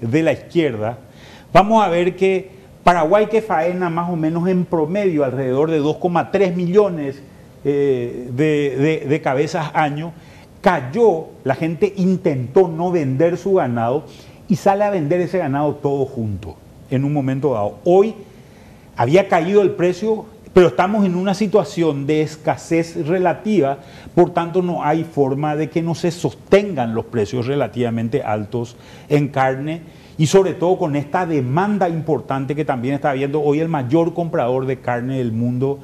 de 0.00 0.22
la 0.22 0.32
izquierda, 0.32 0.98
vamos 1.54 1.82
a 1.82 1.88
ver 1.88 2.16
que 2.16 2.50
Paraguay 2.82 3.28
que 3.28 3.40
faena 3.40 3.88
más 3.88 4.10
o 4.10 4.16
menos 4.16 4.46
en 4.48 4.66
promedio 4.66 5.24
alrededor 5.24 5.70
de 5.70 5.80
2,3 5.80 6.54
millones 6.54 7.22
eh, 7.64 8.28
de, 8.30 9.06
de 9.08 9.20
cabezas 9.22 9.70
año, 9.72 10.12
cayó, 10.60 11.28
la 11.44 11.54
gente 11.54 11.94
intentó 11.96 12.68
no 12.68 12.90
vender 12.90 13.38
su 13.38 13.54
ganado 13.54 14.04
y 14.48 14.56
sale 14.56 14.84
a 14.84 14.90
vender 14.90 15.22
ese 15.22 15.38
ganado 15.38 15.76
todo 15.76 16.04
junto 16.04 16.56
en 16.90 17.04
un 17.04 17.12
momento 17.14 17.54
dado. 17.54 17.78
Hoy 17.84 18.14
había 18.96 19.28
caído 19.28 19.62
el 19.62 19.70
precio, 19.70 20.26
pero 20.52 20.68
estamos 20.68 21.06
en 21.06 21.14
una 21.14 21.32
situación 21.32 22.06
de 22.06 22.20
escasez 22.20 23.06
relativa, 23.06 23.78
por 24.14 24.34
tanto 24.34 24.60
no 24.60 24.84
hay 24.84 25.04
forma 25.04 25.56
de 25.56 25.70
que 25.70 25.80
no 25.80 25.94
se 25.94 26.10
sostengan 26.10 26.94
los 26.94 27.06
precios 27.06 27.46
relativamente 27.46 28.22
altos 28.22 28.76
en 29.08 29.28
carne 29.28 30.03
y 30.16 30.26
sobre 30.26 30.54
todo 30.54 30.78
con 30.78 30.96
esta 30.96 31.26
demanda 31.26 31.88
importante 31.88 32.54
que 32.54 32.64
también 32.64 32.94
está 32.94 33.10
habiendo. 33.10 33.42
Hoy 33.42 33.60
el 33.60 33.68
mayor 33.68 34.14
comprador 34.14 34.66
de 34.66 34.78
carne 34.78 35.18
del 35.18 35.32
mundo 35.32 35.80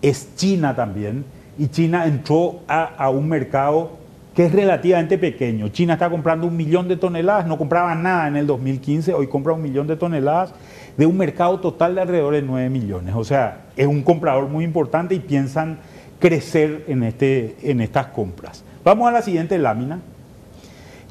es 0.00 0.34
China 0.36 0.74
también 0.74 1.24
y 1.58 1.68
China 1.68 2.06
entró 2.06 2.60
a, 2.66 3.08
un 3.10 3.28
mercado 3.28 3.92
que 4.34 4.46
es 4.46 4.52
relativamente 4.52 5.18
pequeño. 5.18 5.68
China 5.68 5.94
está 5.94 6.10
comprando 6.10 6.46
un 6.46 6.56
millón 6.56 6.88
de 6.88 6.96
toneladas, 6.96 7.46
no 7.46 7.56
compraba 7.56 7.94
nada 7.94 8.26
en 8.26 8.36
el 8.36 8.46
2015, 8.46 9.14
hoy 9.14 9.28
compra 9.28 9.52
un 9.52 9.62
millón 9.62 9.86
de 9.86 9.96
toneladas 9.96 10.52
de 10.96 11.06
un 11.06 11.16
mercado 11.16 11.60
total 11.60 11.94
de 11.94 12.00
alrededor 12.00 12.34
de 12.34 12.42
9 12.42 12.70
millones. 12.70 13.14
O 13.16 13.24
sea, 13.24 13.66
es 13.76 13.86
un 13.86 14.02
comprador 14.02 14.48
muy 14.48 14.64
importante 14.64 15.14
y 15.14 15.20
piensan 15.20 15.78
crecer 16.18 16.84
en, 16.88 17.02
este, 17.02 17.56
en 17.62 17.80
estas 17.80 18.06
compras. 18.06 18.64
Vamos 18.82 19.08
a 19.08 19.12
la 19.12 19.22
siguiente 19.22 19.58
lámina. 19.58 20.00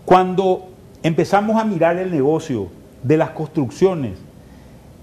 Cuando 0.05 0.72
empezamos 1.04 1.62
a 1.62 1.66
mirar 1.66 1.97
el 1.97 2.10
negocio 2.10 2.70
de 3.04 3.18
las 3.18 3.32
construcciones, 3.32 4.14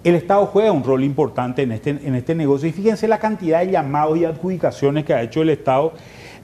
el 0.03 0.15
Estado 0.15 0.47
juega 0.47 0.73
un 0.73 0.83
rol 0.83 1.05
importante 1.05 1.63
en 1.63 1.73
este, 1.73 1.91
en 1.91 2.15
este 2.15 2.35
negocio. 2.35 2.67
Y 2.69 2.73
fíjense 2.73 3.07
la 3.07 3.19
cantidad 3.19 3.61
de 3.61 3.71
llamados 3.71 4.17
y 4.17 4.25
adjudicaciones 4.25 5.05
que 5.05 5.13
ha 5.13 5.23
hecho 5.23 5.43
el 5.43 5.51
Estado. 5.51 5.93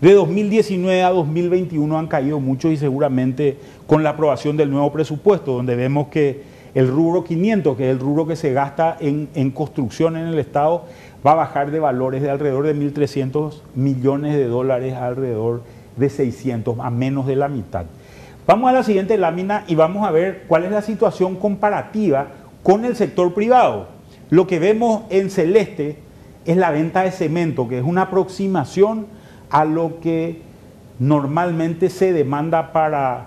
De 0.00 0.12
2019 0.12 1.02
a 1.02 1.08
2021 1.08 1.98
han 1.98 2.06
caído 2.06 2.38
mucho 2.38 2.70
y 2.70 2.76
seguramente 2.76 3.56
con 3.86 4.02
la 4.02 4.10
aprobación 4.10 4.58
del 4.58 4.70
nuevo 4.70 4.92
presupuesto, 4.92 5.54
donde 5.54 5.74
vemos 5.74 6.08
que 6.08 6.42
el 6.74 6.88
rubro 6.88 7.24
500, 7.24 7.74
que 7.78 7.84
es 7.84 7.90
el 7.92 7.98
rubro 7.98 8.26
que 8.26 8.36
se 8.36 8.52
gasta 8.52 8.98
en, 9.00 9.50
construcción 9.52 10.18
en 10.18 10.26
el 10.26 10.38
Estado, 10.38 10.84
va 11.26 11.32
a 11.32 11.36
bajar 11.36 11.70
de 11.70 11.80
valores 11.80 12.20
de 12.20 12.28
alrededor 12.28 12.66
de 12.66 12.76
1.300 12.76 13.62
millones 13.74 14.36
de 14.36 14.44
dólares 14.44 14.92
a 14.92 15.06
alrededor 15.06 15.62
de 15.96 16.10
600, 16.10 16.78
a 16.78 16.90
menos 16.90 17.26
de 17.26 17.36
la 17.36 17.48
mitad. 17.48 17.86
Vamos 18.46 18.70
a 18.70 18.72
la 18.72 18.84
siguiente 18.84 19.18
lámina 19.18 19.64
y 19.66 19.74
vamos 19.74 20.06
a 20.06 20.12
ver 20.12 20.44
cuál 20.46 20.64
es 20.64 20.70
la 20.70 20.82
situación 20.82 21.34
comparativa 21.34 22.28
con 22.62 22.84
el 22.84 22.94
sector 22.94 23.34
privado. 23.34 23.88
Lo 24.30 24.46
que 24.46 24.60
vemos 24.60 25.02
en 25.10 25.30
celeste 25.30 25.96
es 26.44 26.56
la 26.56 26.70
venta 26.70 27.02
de 27.02 27.10
cemento, 27.10 27.66
que 27.66 27.78
es 27.78 27.84
una 27.84 28.02
aproximación 28.02 29.06
a 29.50 29.64
lo 29.64 29.98
que 30.00 30.42
normalmente 31.00 31.90
se 31.90 32.12
demanda 32.12 32.72
para, 32.72 33.26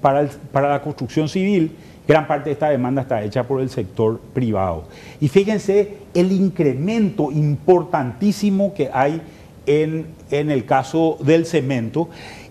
para, 0.00 0.28
la 0.68 0.82
construcción 0.82 1.28
civil, 1.28 1.72
gran 2.06 2.28
parte 2.28 2.50
de 2.50 2.52
esta 2.52 2.68
demanda 2.68 3.02
está 3.02 3.22
hecha 3.24 3.42
por 3.42 3.60
el 3.60 3.70
sector 3.70 4.20
privado. 4.32 4.84
Y 5.20 5.28
fíjense 5.28 5.96
el 6.14 6.30
incremento 6.30 7.32
importantísimo 7.32 8.72
que 8.72 8.88
hay 8.92 9.20
en, 9.66 10.06
en 10.30 10.50
el 10.52 10.64
caso 10.64 11.18
del 11.20 11.44
cemento 11.44 12.08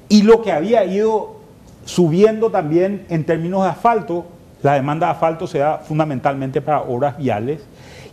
y 0.09 0.23
lo 0.23 0.41
que 0.41 0.51
había 0.51 0.83
ido 0.83 1.42
subiendo 1.85 2.49
también 2.49 3.05
en 3.09 3.23
términos 3.23 3.63
de 3.63 3.69
asfalto, 3.69 4.25
la 4.61 4.73
demanda 4.73 5.07
de 5.07 5.13
asfalto 5.13 5.47
se 5.47 5.59
da 5.59 5.79
fundamentalmente 5.79 6.61
para 6.61 6.81
obras 6.81 7.17
viales 7.17 7.65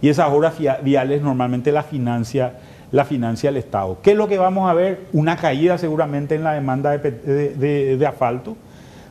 y 0.03 0.09
esas 0.09 0.31
obras 0.31 0.55
viales 0.83 1.23
normalmente 1.23 1.71
la 1.71 1.83
financia, 1.83 2.55
la 2.91 3.05
financia 3.05 3.51
el 3.51 3.57
Estado. 3.57 3.99
¿Qué 4.03 4.13
es 4.13 4.17
lo 4.17 4.29
que 4.29 4.39
vamos 4.39 4.69
a 4.69 4.75
ver? 4.75 5.07
Una 5.13 5.37
caída 5.37 5.79
seguramente 5.79 6.35
en 6.35 6.45
la 6.45 6.55
demanda 6.55 6.97
de, 6.99 7.97
de 7.97 8.07
asfalto 8.07 8.57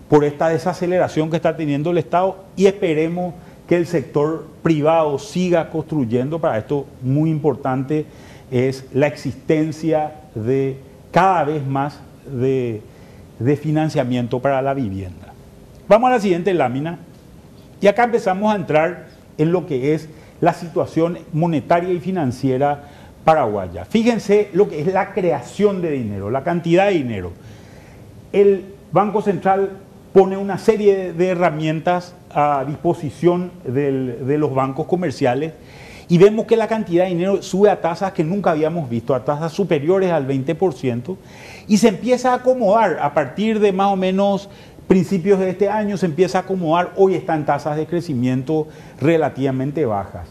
por 0.10 0.24
esta 0.24 0.49
desaceleración 0.49 1.30
que 1.30 1.38
está 1.38 1.55
teniendo 1.55 1.91
el 1.91 1.99
Estado 1.99 2.43
y 2.55 2.66
esperemos 2.66 3.34
que 3.68 3.78
el 3.78 3.86
sector 3.86 4.47
privado 4.64 5.20
siga 5.20 5.70
construyendo. 5.70 6.39
Para 6.39 6.57
esto 6.57 6.88
muy 7.03 7.30
importante 7.30 8.05
es 8.51 8.86
la 8.93 9.05
existencia 9.05 10.16
de 10.34 10.78
cada 11.12 11.43
vez 11.43 11.66
más 11.66 11.99
de, 12.26 12.82
de 13.40 13.56
financiamiento 13.56 14.40
para 14.40 14.62
la 14.62 14.74
vivienda. 14.74 15.34
Vamos 15.88 16.10
a 16.10 16.14
la 16.14 16.20
siguiente 16.20 16.54
lámina 16.54 17.00
y 17.82 17.88
acá 17.88 18.04
empezamos 18.04 18.54
a 18.54 18.56
entrar 18.56 19.08
en 19.38 19.52
lo 19.52 19.66
que 19.66 19.94
es 19.94 20.10
la 20.42 20.54
situación 20.54 21.18
monetaria 21.34 21.92
y 21.92 22.00
financiera 22.00 22.84
paraguaya. 23.24 23.86
Fíjense 23.86 24.50
lo 24.54 24.70
que 24.70 24.82
es 24.82 24.88
la 24.94 25.14
creación 25.14 25.82
de 25.82 25.92
dinero, 25.92 26.30
la 26.30 26.44
cantidad 26.44 26.88
de 26.88 26.94
dinero. 26.94 27.32
El 28.32 28.66
Banco 28.92 29.22
Central 29.22 29.72
pone 30.14 30.38
una 30.38 30.58
serie 30.58 31.14
de 31.14 31.28
herramientas 31.30 32.16
a 32.34 32.64
disposición 32.68 33.52
de 33.64 34.38
los 34.38 34.54
bancos 34.54 34.86
comerciales 34.86 35.54
y 36.08 36.18
vemos 36.18 36.46
que 36.46 36.58
la 36.58 36.68
cantidad 36.68 37.04
de 37.04 37.12
dinero 37.12 37.42
sube 37.44 37.70
a 37.70 37.82
tasas 37.82 38.14
que 38.14 38.24
nunca 38.24 38.52
habíamos 38.52 38.90
visto, 38.90 39.14
a 39.14 39.24
tasas 39.24 39.54
superiores 39.54 40.12
al 40.12 40.28
20%, 40.28 41.16
y 41.70 41.78
se 41.78 41.88
empieza 41.88 42.32
a 42.32 42.36
acomodar 42.38 42.97
a 42.99 43.13
partir 43.13 43.59
de 43.59 43.72
más 43.72 43.93
o 43.93 43.95
menos 43.95 44.49
principios 44.88 45.38
de 45.39 45.51
este 45.51 45.70
año, 45.70 45.97
se 45.97 46.07
empieza 46.07 46.39
a 46.39 46.41
acomodar, 46.41 46.93
hoy 46.97 47.13
está 47.13 47.36
en 47.36 47.45
tasas 47.45 47.78
de 47.78 47.86
crecimiento 47.86 48.67
relativamente 48.99 49.86
bajas. 49.86 50.28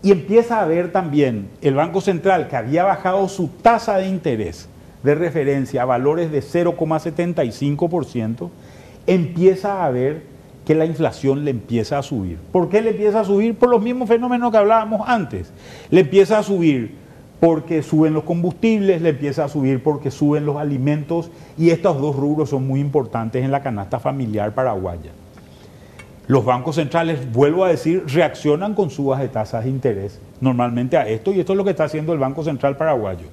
Y 0.00 0.12
empieza 0.12 0.62
a 0.62 0.64
ver 0.64 0.92
también 0.92 1.48
el 1.60 1.74
Banco 1.74 2.00
Central 2.00 2.46
que 2.46 2.54
había 2.54 2.84
bajado 2.84 3.28
su 3.28 3.48
tasa 3.48 3.96
de 3.96 4.06
interés 4.06 4.68
de 5.02 5.16
referencia 5.16 5.82
a 5.82 5.86
valores 5.86 6.30
de 6.30 6.40
0,75%, 6.40 8.50
empieza 9.08 9.84
a 9.84 9.90
ver 9.90 10.22
que 10.64 10.76
la 10.76 10.84
inflación 10.84 11.44
le 11.44 11.50
empieza 11.50 11.98
a 11.98 12.04
subir. 12.04 12.38
¿Por 12.52 12.68
qué 12.68 12.80
le 12.80 12.90
empieza 12.90 13.18
a 13.20 13.24
subir? 13.24 13.56
Por 13.56 13.70
los 13.70 13.82
mismos 13.82 14.08
fenómenos 14.08 14.52
que 14.52 14.58
hablábamos 14.58 15.08
antes. 15.08 15.50
Le 15.90 16.02
empieza 16.02 16.38
a 16.38 16.44
subir 16.44 17.07
porque 17.40 17.82
suben 17.82 18.14
los 18.14 18.24
combustibles, 18.24 19.00
le 19.00 19.10
empieza 19.10 19.44
a 19.44 19.48
subir 19.48 19.82
porque 19.82 20.10
suben 20.10 20.44
los 20.44 20.56
alimentos 20.56 21.30
y 21.56 21.70
estos 21.70 22.00
dos 22.00 22.16
rubros 22.16 22.50
son 22.50 22.66
muy 22.66 22.80
importantes 22.80 23.44
en 23.44 23.50
la 23.50 23.62
canasta 23.62 24.00
familiar 24.00 24.54
paraguaya. 24.54 25.12
Los 26.26 26.44
bancos 26.44 26.76
centrales, 26.76 27.32
vuelvo 27.32 27.64
a 27.64 27.68
decir, 27.68 28.04
reaccionan 28.06 28.74
con 28.74 28.90
subas 28.90 29.20
de 29.20 29.28
tasas 29.28 29.64
de 29.64 29.70
interés 29.70 30.20
normalmente 30.40 30.96
a 30.96 31.08
esto 31.08 31.32
y 31.32 31.40
esto 31.40 31.52
es 31.52 31.56
lo 31.56 31.64
que 31.64 31.70
está 31.70 31.84
haciendo 31.84 32.12
el 32.12 32.18
Banco 32.18 32.44
Central 32.44 32.76
paraguayo. 32.76 33.26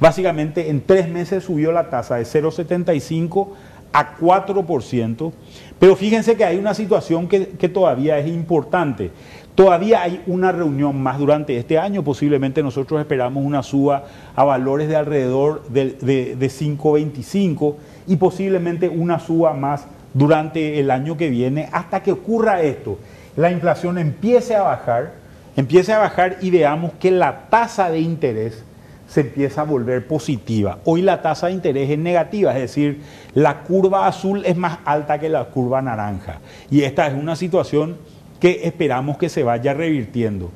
Básicamente 0.00 0.68
en 0.68 0.80
tres 0.84 1.08
meses 1.08 1.44
subió 1.44 1.70
la 1.70 1.88
tasa 1.88 2.16
de 2.16 2.24
0,75 2.24 3.48
a 3.92 4.16
4%, 4.16 5.32
pero 5.78 5.96
fíjense 5.96 6.36
que 6.36 6.44
hay 6.44 6.56
una 6.58 6.74
situación 6.74 7.28
que, 7.28 7.68
todavía 7.68 8.18
es 8.18 8.26
importante. 8.26 9.10
Todavía 9.54 10.02
hay 10.02 10.22
una 10.26 10.50
reunión 10.50 11.02
más 11.02 11.18
durante 11.18 11.58
este 11.58 11.78
año, 11.78 12.02
posiblemente 12.02 12.62
nosotros 12.62 13.00
esperamos 13.00 13.44
una 13.44 13.62
suba 13.62 14.04
a 14.34 14.44
valores 14.44 14.88
de 14.88 14.96
alrededor 14.96 15.68
de, 15.68 15.90
de 15.92 16.46
5,25 16.46 17.74
y 18.06 18.16
posiblemente 18.16 18.88
una 18.88 19.18
suba 19.18 19.52
más 19.52 19.86
durante 20.14 20.80
el 20.80 20.90
año 20.90 21.18
que 21.18 21.28
viene 21.28 21.68
hasta 21.72 22.02
que 22.02 22.12
ocurra 22.12 22.62
esto. 22.62 22.98
La 23.36 23.52
inflación 23.52 23.98
empiece 23.98 24.56
a 24.56 24.62
bajar, 24.62 25.12
empiece 25.54 25.92
a 25.92 25.98
bajar 25.98 26.38
y 26.40 26.50
veamos 26.50 26.92
que 26.98 27.10
la 27.10 27.48
tasa 27.50 27.90
de 27.90 28.00
interés 28.00 28.64
se 29.06 29.20
empieza 29.20 29.60
a 29.60 29.64
volver 29.64 30.06
positiva. 30.06 30.78
Hoy 30.86 31.02
la 31.02 31.20
tasa 31.20 31.48
de 31.48 31.52
interés 31.52 31.90
es 31.90 31.98
negativa, 31.98 32.52
es 32.54 32.62
decir, 32.62 33.02
la 33.34 33.62
curva 33.64 34.06
azul 34.06 34.42
es 34.46 34.56
más 34.56 34.78
alta 34.86 35.18
que 35.18 35.28
la 35.28 35.44
curva 35.44 35.82
naranja. 35.82 36.40
Y 36.70 36.82
esta 36.84 37.06
es 37.06 37.12
una 37.12 37.36
situación 37.36 37.98
que 38.42 38.62
esperamos 38.64 39.18
que 39.18 39.28
se 39.28 39.44
vaya 39.44 39.72
revirtiendo. 39.72 40.50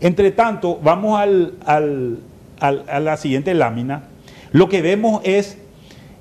Entre 0.00 0.32
tanto, 0.32 0.80
vamos 0.82 1.16
a 1.20 2.98
la 2.98 3.16
siguiente 3.16 3.54
lámina. 3.54 4.08
Lo 4.50 4.68
que 4.68 4.82
vemos 4.82 5.20
es 5.22 5.56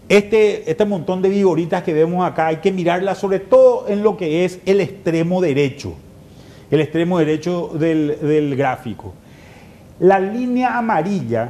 este, 0.08 0.70
este 0.70 0.86
montón 0.86 1.24
de 1.24 1.30
vigoritas 1.30 1.82
que 1.82 1.94
vemos 1.94 2.24
acá, 2.24 2.46
hay 2.46 2.58
que 2.58 2.72
mirarla 2.72 3.16
sobre 3.16 3.40
todo 3.40 3.88
en 3.88 4.04
lo 4.04 4.18
que 4.18 4.46
es 4.46 4.60
el 4.68 4.82
extremo 4.82 5.42
derecho, 5.42 5.96
el 6.70 6.80
extremo 6.80 7.18
derecho 7.18 7.70
del 7.74 8.56
gráfico. 8.56 9.16
La 10.00 10.20
línea 10.20 10.78
amarilla 10.78 11.50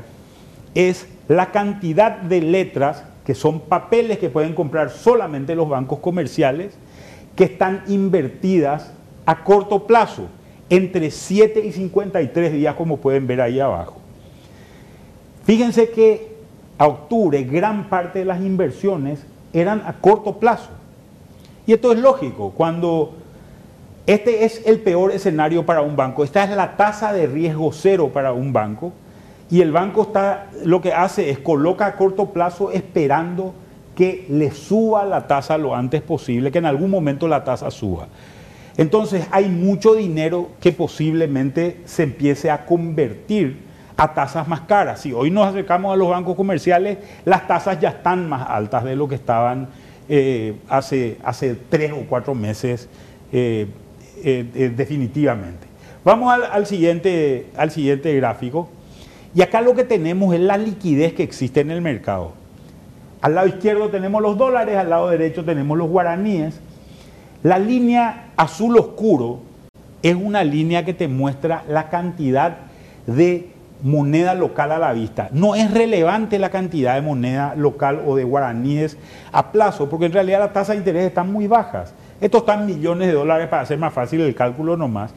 es 0.73 1.05
la 1.27 1.51
cantidad 1.51 2.15
de 2.15 2.39
letras, 2.39 3.03
que 3.25 3.35
son 3.35 3.59
papeles 3.59 4.19
que 4.19 4.29
pueden 4.29 4.55
comprar 4.55 4.89
solamente 4.89 5.53
los 5.53 5.67
bancos 5.67 5.99
comerciales, 5.99 6.77
que 7.35 7.43
están 7.43 7.83
invertidas 7.89 8.93
a 9.29 9.43
corto 9.43 9.85
plazo, 9.85 10.23
entre 10.71 11.11
7 11.11 11.63
y 11.63 11.71
53 11.71 12.51
días, 12.51 12.73
como 12.73 12.97
pueden 12.97 13.27
ver 13.27 13.41
ahí 13.41 13.59
abajo. 13.59 13.97
Fíjense 15.43 15.91
que 15.91 16.35
a 16.79 16.87
octubre 16.87 17.43
gran 17.43 17.89
parte 17.89 18.17
de 18.17 18.25
las 18.25 18.41
inversiones 18.41 19.23
eran 19.53 19.83
a 19.85 19.93
corto 19.93 20.39
plazo. 20.39 20.71
Y 21.67 21.73
esto 21.73 21.91
es 21.91 21.99
lógico, 21.99 22.53
cuando 22.57 23.13
este 24.07 24.45
es 24.45 24.65
el 24.65 24.79
peor 24.79 25.11
escenario 25.11 25.63
para 25.63 25.83
un 25.83 25.95
banco, 25.95 26.23
esta 26.23 26.43
es 26.43 26.49
la 26.49 26.75
tasa 26.75 27.13
de 27.13 27.27
riesgo 27.27 27.71
cero 27.71 28.09
para 28.11 28.33
un 28.33 28.51
banco, 28.51 28.93
y 29.51 29.61
el 29.61 29.71
banco 29.71 30.01
está, 30.01 30.49
lo 30.65 30.81
que 30.81 30.91
hace 30.91 31.29
es 31.29 31.37
coloca 31.37 31.85
a 31.85 31.95
corto 31.97 32.31
plazo 32.31 32.71
esperando 32.71 33.53
que 33.95 34.25
le 34.27 34.49
suba 34.49 35.05
la 35.05 35.27
tasa 35.27 35.59
lo 35.59 35.75
antes 35.75 36.01
posible, 36.01 36.51
que 36.51 36.57
en 36.57 36.65
algún 36.65 36.89
momento 36.89 37.27
la 37.27 37.43
tasa 37.43 37.69
suba. 37.69 38.07
Entonces 38.79 39.27
hay 39.31 39.49
mucho 39.49 39.93
dinero 39.93 40.51
que 40.61 40.71
posiblemente 40.71 41.81
se 41.83 42.03
empiece 42.03 42.49
a 42.49 42.65
convertir 42.65 43.57
a 43.97 44.13
tasas 44.13 44.47
más 44.47 44.61
caras. 44.61 45.01
Si 45.01 45.11
hoy 45.11 45.29
nos 45.31 45.47
acercamos 45.47 45.93
a 45.93 45.97
los 45.97 46.07
bancos 46.07 46.37
comerciales, 46.37 46.97
las 47.25 47.45
tasas 47.45 47.81
ya 47.81 47.89
están 47.89 48.29
más 48.29 48.49
altas 48.49 48.85
de 48.85 48.95
lo 48.95 49.09
que 49.09 49.15
estaban 49.15 49.67
eh, 50.07 50.55
hace, 50.69 51.17
tres 51.67 51.91
o 51.91 52.05
cuatro 52.07 52.33
meses 52.33 52.87
eh, 53.33 53.67
eh, 54.23 54.71
definitivamente. 54.73 55.67
Vamos 56.05 56.33
al, 56.33 56.65
siguiente, 56.65 57.47
al 57.57 57.71
siguiente 57.71 58.15
gráfico. 58.15 58.69
Y 59.35 59.41
acá 59.41 59.59
lo 59.59 59.75
que 59.75 59.83
tenemos 59.83 60.33
es 60.33 60.39
la 60.39 60.57
liquidez 60.57 61.15
que 61.15 61.23
existe 61.23 61.59
en 61.59 61.71
el 61.71 61.81
mercado. 61.81 62.31
Al 63.19 63.35
lado 63.35 63.47
izquierdo 63.47 63.89
tenemos 63.89 64.21
los 64.21 64.37
dólares, 64.37 64.77
al 64.77 64.89
lado 64.89 65.09
derecho 65.09 65.43
tenemos 65.43 65.77
los 65.77 65.89
guaraníes. 65.89 66.61
La 67.43 67.57
línea 67.57 68.31
azul 68.35 68.77
oscuro 68.77 69.39
es 70.01 70.15
una 70.15 70.43
línea 70.43 70.83
que 70.83 70.93
te 70.93 71.07
muestra 71.07 71.63
la 71.67 71.89
cantidad 71.89 72.57
de 73.07 73.49
moneda 73.81 74.33
local 74.33 74.71
a 74.73 74.79
la 74.79 74.91
vista. 74.93 75.29
No 75.31 75.55
es 75.55 75.71
relevante 75.71 76.37
la 76.37 76.49
cantidad 76.49 76.95
de 76.95 77.01
moneda 77.01 77.55
local 77.55 78.01
o 78.05 78.15
de 78.15 78.25
guaraníes 78.25 78.97
a 79.31 79.51
plazo, 79.51 79.89
porque 79.89 80.07
en 80.07 80.11
realidad 80.11 80.39
las 80.39 80.53
tasas 80.53 80.75
de 80.75 80.79
interés 80.79 81.07
están 81.07 81.31
muy 81.31 81.47
bajas. 81.47 81.93
Estos 82.19 82.41
están 82.41 82.65
millones 82.65 83.07
de 83.07 83.13
dólares 83.13 83.47
para 83.47 83.61
hacer 83.61 83.77
más 83.77 83.93
fácil 83.93 84.19
el 84.21 84.35
cálculo 84.35 84.75
nomás. 84.75 85.13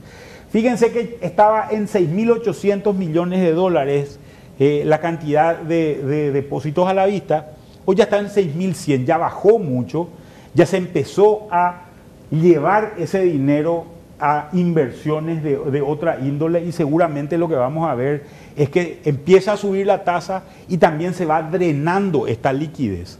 Fíjense 0.51 0.93
que 0.93 1.19
estaba 1.23 1.69
en 1.71 1.89
6.800 1.89 2.95
millones 2.95 3.41
de 3.41 3.53
dólares 3.53 4.21
eh, 4.59 4.83
la 4.85 5.01
cantidad 5.01 5.57
de, 5.57 6.31
depósitos 6.31 6.87
a 6.87 6.95
la 6.95 7.07
vista, 7.07 7.53
hoy 7.85 7.97
ya 7.97 8.05
está 8.05 8.19
en 8.19 8.27
6.100, 8.27 9.07
ya 9.07 9.17
bajó 9.17 9.59
mucho, 9.59 10.11
ya 10.55 10.67
se 10.67 10.77
empezó 10.77 11.49
a 11.51 11.87
llevar 12.33 12.95
ese 12.99 13.23
dinero 13.23 13.85
a 14.19 14.49
inversiones 14.53 15.43
de, 15.43 15.83
otra 15.83 16.21
índole 16.21 16.65
y 16.65 16.73
seguramente 16.73 17.37
lo 17.37 17.49
que 17.49 17.57
vamos 17.57 17.89
a 17.89 17.95
ver 17.95 18.25
es 18.57 18.71
que 18.71 19.01
empieza 19.05 19.53
a 19.53 19.57
subir 19.57 19.87
la 19.87 20.05
tasa 20.05 20.45
y 20.69 20.79
también 20.79 21.13
se 21.13 21.27
va 21.27 21.43
drenando 21.43 22.27
esta 22.27 22.53
liquidez. 22.53 23.19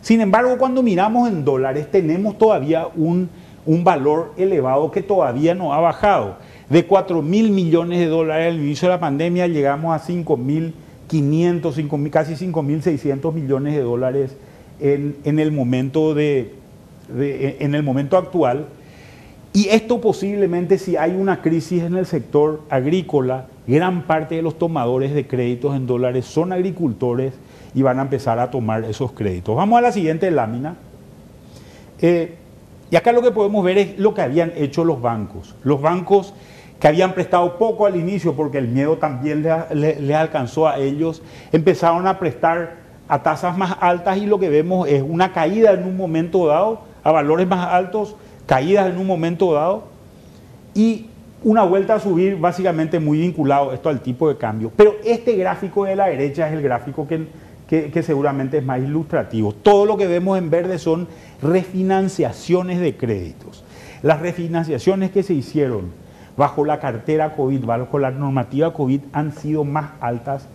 Sin 0.00 0.20
embargo, 0.20 0.56
cuando 0.56 0.84
miramos 0.84 1.28
en 1.28 1.44
dólares 1.44 1.90
tenemos 1.90 2.38
todavía 2.38 2.86
un, 2.94 3.28
un 3.66 3.82
valor 3.82 4.34
elevado 4.36 4.90
que 4.92 5.02
todavía 5.02 5.54
no 5.54 5.74
ha 5.74 5.80
bajado. 5.80 6.36
De 6.70 6.86
4 6.86 7.22
mil 7.22 7.50
millones 7.50 7.98
de 7.98 8.06
dólares 8.06 8.54
al 8.54 8.60
inicio 8.60 8.88
de 8.88 8.94
la 8.94 9.00
pandemia 9.00 9.48
llegamos 9.48 9.94
a 9.94 9.98
5 9.98 10.36
mil 10.36 10.74
500, 11.08 11.76
casi 12.10 12.36
5 12.36 12.62
mil 12.62 12.82
600 12.82 13.34
millones 13.34 13.74
de 13.74 13.82
dólares 13.82 14.36
en, 14.80 15.38
el 15.38 15.52
momento 15.52 16.14
de, 16.14 16.52
en 17.08 17.74
el 17.74 17.82
momento 17.82 18.16
actual. 18.16 18.66
Y 19.52 19.68
esto 19.68 20.00
posiblemente 20.00 20.78
si 20.78 20.96
hay 20.96 21.12
una 21.12 21.40
crisis 21.40 21.82
en 21.82 21.96
el 21.96 22.04
sector 22.04 22.62
agrícola, 22.68 23.46
gran 23.66 24.02
parte 24.02 24.34
de 24.34 24.42
los 24.42 24.58
tomadores 24.58 25.14
de 25.14 25.26
créditos 25.26 25.74
en 25.74 25.86
dólares 25.86 26.26
son 26.26 26.52
agricultores 26.52 27.32
y 27.74 27.82
van 27.82 27.98
a 27.98 28.02
empezar 28.02 28.38
a 28.38 28.50
tomar 28.50 28.84
esos 28.84 29.12
créditos. 29.12 29.56
Vamos 29.56 29.78
a 29.78 29.82
la 29.82 29.92
siguiente 29.92 30.30
lámina. 30.30 30.76
Eh, 32.00 32.34
y 32.90 32.96
acá 32.96 33.12
lo 33.12 33.22
que 33.22 33.30
podemos 33.30 33.64
ver 33.64 33.78
es 33.78 33.98
lo 33.98 34.14
que 34.14 34.22
habían 34.22 34.52
hecho 34.56 34.84
los 34.84 35.00
bancos. 35.00 35.54
Los 35.64 35.80
bancos 35.80 36.34
que 36.80 36.88
habían 36.88 37.14
prestado 37.14 37.58
poco 37.58 37.86
al 37.86 37.96
inicio 37.96 38.34
porque 38.34 38.58
el 38.58 38.68
miedo 38.68 38.98
también 38.98 39.46
les, 39.72 40.16
alcanzó 40.16 40.68
a 40.68 40.78
ellos, 40.78 41.22
empezaron 41.52 42.06
a 42.06 42.18
prestar 42.18 42.76
a 43.08 43.22
tasas 43.22 43.56
más 43.56 43.76
altas 43.80 44.18
y 44.18 44.26
lo 44.26 44.38
que 44.38 44.48
vemos 44.48 44.88
es 44.88 45.02
una 45.02 45.32
caída 45.32 45.72
en 45.72 45.84
un 45.84 45.96
momento 45.96 46.46
dado, 46.46 46.80
a 47.06 47.12
valores 47.12 47.46
más 47.46 47.72
altos, 47.72 48.16
caídas 48.46 48.90
en 48.90 48.98
un 48.98 49.06
momento 49.06 49.52
dado 49.52 49.84
y 50.74 51.06
una 51.44 51.62
vuelta 51.62 51.94
a 51.94 52.00
subir 52.00 52.36
básicamente 52.36 52.98
muy 52.98 53.18
vinculado 53.18 53.72
esto 53.72 53.88
al 53.88 54.00
tipo 54.00 54.28
de 54.28 54.36
cambio. 54.36 54.72
Pero 54.74 54.96
este 55.04 55.36
gráfico 55.36 55.84
de 55.84 55.94
la 55.94 56.08
derecha 56.08 56.48
es 56.48 56.54
el 56.54 56.62
gráfico 56.62 57.06
que, 57.06 57.28
que 57.68 58.02
seguramente 58.02 58.58
es 58.58 58.64
más 58.64 58.80
ilustrativo. 58.80 59.52
Todo 59.52 59.86
lo 59.86 59.96
que 59.96 60.08
vemos 60.08 60.36
en 60.36 60.50
verde 60.50 60.80
son 60.80 61.06
refinanciaciones 61.40 62.80
de 62.80 62.96
créditos. 62.96 63.62
Las 64.02 64.20
refinanciaciones 64.20 65.12
que 65.12 65.22
se 65.22 65.34
hicieron 65.34 65.92
bajo 66.36 66.64
la 66.64 66.80
cartera 66.80 67.36
COVID, 67.36 67.64
bajo 67.66 68.00
la 68.00 68.10
normativa 68.10 68.72
COVID, 68.72 69.02
han 69.12 69.30
sido 69.30 69.62
más 69.62 69.90
altas 70.00 70.48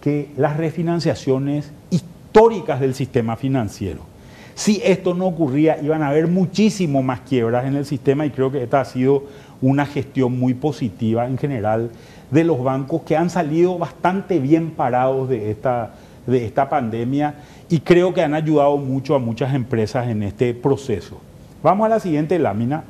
que 0.00 0.30
las 0.36 0.56
refinanciaciones 0.56 1.70
históricas 1.90 2.80
del 2.80 2.94
sistema 2.94 3.36
financiero. 3.36 4.11
Si 4.54 4.80
esto 4.84 5.14
no 5.14 5.26
ocurría, 5.26 5.80
iban 5.82 6.02
a 6.02 6.08
haber 6.08 6.28
muchísimo 6.28 7.02
más 7.02 7.20
quiebras 7.20 7.66
en 7.66 7.76
el 7.76 7.86
sistema 7.86 8.26
y 8.26 8.30
creo 8.30 8.52
que 8.52 8.62
esta 8.62 8.80
ha 8.80 8.84
sido 8.84 9.24
una 9.60 9.86
gestión 9.86 10.38
muy 10.38 10.54
positiva 10.54 11.26
en 11.26 11.38
general 11.38 11.90
de 12.30 12.44
los 12.44 12.62
bancos 12.62 13.02
que 13.02 13.16
han 13.16 13.30
salido 13.30 13.78
bastante 13.78 14.38
bien 14.38 14.70
parados 14.70 15.28
de 15.28 15.50
esta, 15.50 15.94
de 16.26 16.44
esta 16.44 16.68
pandemia 16.68 17.34
y 17.68 17.80
creo 17.80 18.12
que 18.12 18.22
han 18.22 18.34
ayudado 18.34 18.76
mucho 18.76 19.14
a 19.14 19.18
muchas 19.18 19.54
empresas 19.54 20.08
en 20.08 20.22
este 20.22 20.52
proceso. 20.54 21.20
Vamos 21.62 21.86
a 21.86 21.88
la 21.88 22.00
siguiente 22.00 22.38
lámina. 22.38 22.84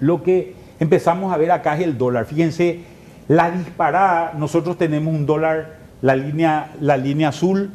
Lo 0.00 0.22
que 0.22 0.54
empezamos 0.78 1.32
a 1.32 1.36
ver 1.36 1.50
acá 1.50 1.76
es 1.76 1.82
el 1.82 1.96
dólar. 1.96 2.26
Fíjense, 2.26 2.80
la 3.28 3.50
disparada, 3.50 4.32
nosotros 4.36 4.76
tenemos 4.76 5.14
un 5.14 5.26
dólar, 5.26 5.76
la 6.02 6.16
línea, 6.16 6.72
la 6.80 6.96
línea 6.96 7.28
azul, 7.28 7.70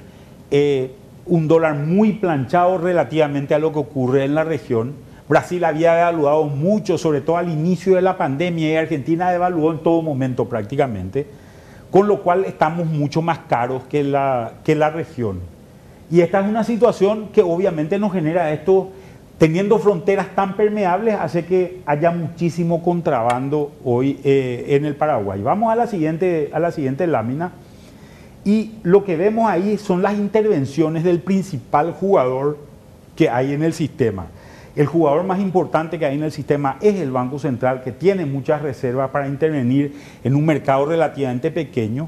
eh, 0.52 0.92
un 1.26 1.48
dólar 1.48 1.76
muy 1.76 2.14
planchado 2.14 2.78
relativamente 2.78 3.56
a 3.56 3.60
lo 3.60 3.72
que 3.72 3.80
ocurre 3.80 4.26
en 4.26 4.36
la 4.36 4.44
región. 4.44 4.94
Brasil 5.28 5.64
había 5.64 5.96
devaluado 5.96 6.46
mucho, 6.46 6.98
sobre 6.98 7.22
todo 7.22 7.38
al 7.38 7.50
inicio 7.50 7.96
de 7.96 8.02
la 8.02 8.18
pandemia, 8.18 8.72
y 8.72 8.76
Argentina 8.76 9.32
devaluó 9.32 9.72
en 9.72 9.80
todo 9.80 10.02
momento 10.04 10.48
prácticamente, 10.48 11.26
con 11.90 12.08
lo 12.08 12.22
cual 12.22 12.46
estamos 12.46 12.86
mucho 12.86 13.22
más 13.22 13.40
caros 13.40 13.84
que 13.86 14.04
la, 14.04 14.54
que 14.64 14.76
la 14.76 14.92
región. 14.92 15.40
Y 16.12 16.22
esta 16.22 16.42
es 16.42 16.48
una 16.48 16.64
situación 16.64 17.30
que 17.34 17.42
obviamente 17.42 17.98
nos 17.98 18.14
genera 18.14 18.52
esto 18.52 18.92
teniendo 19.40 19.80
fronteras 19.80 20.28
tan 20.36 20.56
permeables 20.56 21.16
hace 21.16 21.46
que 21.46 21.82
haya 21.86 22.12
muchísimo 22.12 22.84
contrabando 22.84 23.72
hoy 23.84 24.20
eh, 24.24 24.66
en 24.70 24.86
el 24.86 24.96
Paraguay. 24.96 25.42
Vamos 25.42 25.72
a 25.72 25.76
la, 25.76 25.88
siguiente, 25.88 26.52
a 26.54 26.60
la 26.60 26.72
siguiente 26.72 27.08
lámina 27.08 27.52
y 28.46 28.74
lo 28.84 29.04
que 29.04 29.18
vemos 29.18 29.50
ahí 29.50 29.78
son 29.78 30.04
las 30.04 30.14
intervenciones 30.14 31.04
del 31.04 31.20
principal 31.20 31.92
jugador 31.92 32.60
que 33.16 33.28
hay 33.28 33.54
en 33.54 33.64
el 33.64 33.74
sistema. 33.74 34.28
El 34.76 34.86
jugador 34.86 35.24
más 35.24 35.40
importante 35.40 35.98
que 35.98 36.06
hay 36.06 36.16
en 36.16 36.24
el 36.24 36.32
sistema 36.32 36.78
es 36.80 36.96
el 36.96 37.10
Banco 37.10 37.40
Central, 37.40 37.82
que 37.82 37.92
tiene 37.92 38.26
muchas 38.26 38.62
reservas 38.62 39.10
para 39.10 39.28
intervenir 39.28 39.96
en 40.24 40.36
un 40.36 40.46
mercado 40.46 40.86
relativamente 40.86 41.50
pequeño. 41.50 42.08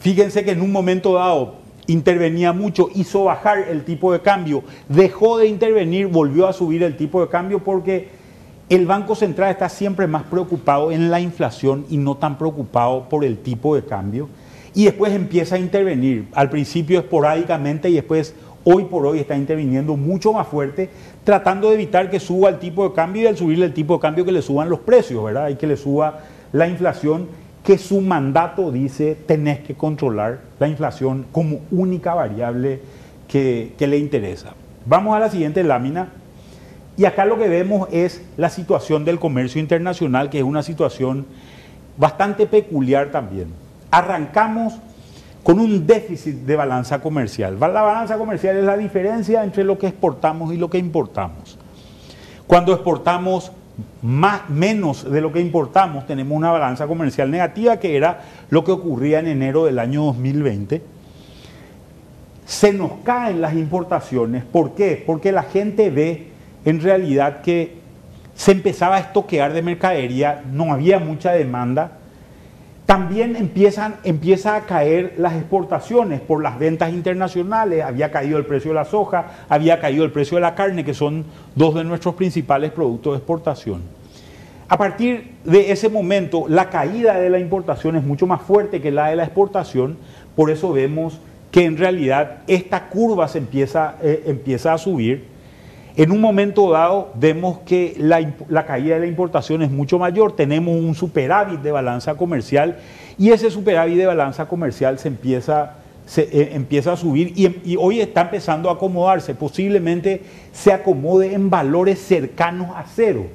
Fíjense 0.00 0.44
que 0.44 0.52
en 0.52 0.62
un 0.62 0.72
momento 0.72 1.14
dado 1.14 1.56
intervenía 1.88 2.52
mucho, 2.52 2.88
hizo 2.94 3.24
bajar 3.24 3.58
el 3.68 3.84
tipo 3.84 4.12
de 4.12 4.20
cambio, 4.20 4.62
dejó 4.88 5.36
de 5.36 5.48
intervenir, 5.48 6.06
volvió 6.06 6.46
a 6.46 6.52
subir 6.52 6.82
el 6.82 6.96
tipo 6.96 7.20
de 7.20 7.28
cambio 7.28 7.58
porque 7.58 8.08
el 8.68 8.86
Banco 8.86 9.14
Central 9.14 9.50
está 9.50 9.68
siempre 9.68 10.06
más 10.06 10.22
preocupado 10.22 10.92
en 10.92 11.10
la 11.10 11.20
inflación 11.20 11.84
y 11.90 11.96
no 11.96 12.16
tan 12.16 12.38
preocupado 12.38 13.08
por 13.08 13.24
el 13.24 13.38
tipo 13.38 13.74
de 13.74 13.84
cambio. 13.84 14.28
Y 14.78 14.84
después 14.84 15.12
empieza 15.12 15.56
a 15.56 15.58
intervenir, 15.58 16.28
al 16.32 16.50
principio 16.50 17.00
esporádicamente 17.00 17.90
y 17.90 17.94
después 17.94 18.36
hoy 18.62 18.84
por 18.84 19.04
hoy 19.06 19.18
está 19.18 19.36
interviniendo 19.36 19.96
mucho 19.96 20.32
más 20.32 20.46
fuerte, 20.46 20.88
tratando 21.24 21.66
de 21.66 21.74
evitar 21.74 22.08
que 22.08 22.20
suba 22.20 22.48
el 22.48 22.60
tipo 22.60 22.88
de 22.88 22.94
cambio 22.94 23.22
y 23.22 23.26
al 23.26 23.36
subir 23.36 23.60
el 23.60 23.74
tipo 23.74 23.94
de 23.94 24.00
cambio 24.00 24.24
que 24.24 24.30
le 24.30 24.40
suban 24.40 24.70
los 24.70 24.78
precios, 24.78 25.24
¿verdad? 25.24 25.48
Y 25.48 25.56
que 25.56 25.66
le 25.66 25.76
suba 25.76 26.20
la 26.52 26.68
inflación 26.68 27.26
que 27.64 27.76
su 27.76 28.00
mandato 28.00 28.70
dice 28.70 29.16
tenés 29.26 29.58
que 29.58 29.74
controlar 29.74 30.42
la 30.60 30.68
inflación 30.68 31.26
como 31.32 31.58
única 31.72 32.14
variable 32.14 32.80
que, 33.26 33.74
le 33.80 33.98
interesa. 33.98 34.54
Vamos 34.86 35.16
a 35.16 35.18
la 35.18 35.28
siguiente 35.28 35.64
lámina. 35.64 36.10
Y 36.96 37.04
acá 37.04 37.24
lo 37.24 37.36
que 37.36 37.48
vemos 37.48 37.88
es 37.90 38.22
la 38.36 38.48
situación 38.48 39.04
del 39.04 39.18
comercio 39.18 39.60
internacional, 39.60 40.30
que 40.30 40.38
es 40.38 40.44
una 40.44 40.62
situación 40.62 41.26
bastante 41.96 42.46
peculiar 42.46 43.10
también. 43.10 43.57
Arrancamos 43.90 44.78
con 45.42 45.60
un 45.60 45.86
déficit 45.86 46.36
de 46.44 46.56
balanza 46.56 47.00
comercial. 47.00 47.58
La 47.58 47.82
balanza 47.82 48.18
comercial 48.18 48.56
es 48.56 48.64
la 48.64 48.76
diferencia 48.76 49.44
entre 49.44 49.64
lo 49.64 49.78
que 49.78 49.86
exportamos 49.86 50.52
y 50.52 50.56
lo 50.56 50.68
que 50.68 50.78
importamos. 50.78 51.58
Cuando 52.46 52.72
exportamos 52.72 53.52
más, 54.02 54.48
menos 54.50 55.10
de 55.10 55.20
lo 55.20 55.32
que 55.32 55.40
importamos, 55.40 56.06
tenemos 56.06 56.36
una 56.36 56.50
balanza 56.50 56.86
comercial 56.86 57.30
negativa, 57.30 57.78
que 57.78 57.96
era 57.96 58.20
lo 58.50 58.64
que 58.64 58.72
ocurría 58.72 59.20
en 59.20 59.28
enero 59.28 59.64
del 59.64 59.78
año 59.78 60.04
2020. 60.04 60.82
Se 62.44 62.72
nos 62.72 62.92
caen 63.04 63.40
las 63.40 63.54
importaciones. 63.54 64.44
¿Por 64.44 64.74
qué? 64.74 65.02
Porque 65.06 65.32
la 65.32 65.44
gente 65.44 65.90
ve 65.90 66.28
en 66.64 66.80
realidad 66.80 67.40
que 67.42 67.78
se 68.34 68.52
empezaba 68.52 68.96
a 68.96 69.00
estoquear 69.00 69.52
de 69.52 69.62
mercadería, 69.62 70.42
no 70.52 70.72
había 70.72 70.98
mucha 70.98 71.32
demanda 71.32 71.97
también 72.88 73.36
empiezan, 73.36 73.96
empieza 74.02 74.56
a 74.56 74.62
caer 74.62 75.12
las 75.18 75.34
exportaciones 75.34 76.22
por 76.22 76.42
las 76.42 76.58
ventas 76.58 76.90
internacionales, 76.90 77.84
había 77.84 78.10
caído 78.10 78.38
el 78.38 78.46
precio 78.46 78.70
de 78.70 78.76
la 78.76 78.86
soja, 78.86 79.26
había 79.50 79.78
caído 79.78 80.06
el 80.06 80.10
precio 80.10 80.36
de 80.36 80.40
la 80.40 80.54
carne, 80.54 80.86
que 80.86 80.94
son 80.94 81.26
dos 81.54 81.74
de 81.74 81.84
nuestros 81.84 82.14
principales 82.14 82.72
productos 82.72 83.12
de 83.12 83.18
exportación. 83.18 83.82
A 84.70 84.78
partir 84.78 85.34
de 85.44 85.70
ese 85.70 85.90
momento, 85.90 86.46
la 86.48 86.70
caída 86.70 87.20
de 87.20 87.28
la 87.28 87.38
importación 87.38 87.94
es 87.96 88.04
mucho 88.04 88.26
más 88.26 88.40
fuerte 88.40 88.80
que 88.80 88.90
la 88.90 89.08
de 89.08 89.16
la 89.16 89.24
exportación, 89.24 89.98
por 90.34 90.50
eso 90.50 90.72
vemos 90.72 91.20
que 91.50 91.66
en 91.66 91.76
realidad 91.76 92.38
esta 92.46 92.88
curva 92.88 93.28
se 93.28 93.36
empieza, 93.36 93.96
eh, 94.00 94.22
empieza 94.28 94.72
a 94.72 94.78
subir 94.78 95.26
en 95.98 96.12
un 96.12 96.20
momento 96.20 96.70
dado 96.70 97.10
vemos 97.16 97.58
que 97.66 97.96
la, 97.98 98.64
caída 98.66 98.94
de 98.94 99.00
la 99.00 99.06
importación 99.08 99.62
es 99.62 99.70
mucho 99.72 99.98
mayor, 99.98 100.36
tenemos 100.36 100.76
un 100.76 100.94
superávit 100.94 101.60
de 101.60 101.72
balanza 101.72 102.14
comercial 102.14 102.78
y 103.18 103.30
ese 103.30 103.50
superávit 103.50 103.96
de 103.96 104.06
balanza 104.06 104.46
comercial 104.46 105.00
se 105.00 105.08
empieza, 105.08 105.74
eh, 106.16 106.82
a 106.86 106.96
subir 106.96 107.32
y, 107.34 107.72
y, 107.72 107.76
hoy 107.76 108.00
está 108.00 108.20
empezando 108.20 108.70
a 108.70 108.74
acomodarse, 108.74 109.34
posiblemente 109.34 110.22
se 110.52 110.72
acomode 110.72 111.34
en 111.34 111.50
valores 111.50 111.98
cercanos 111.98 112.76
a 112.76 112.84
cero. 112.84 113.26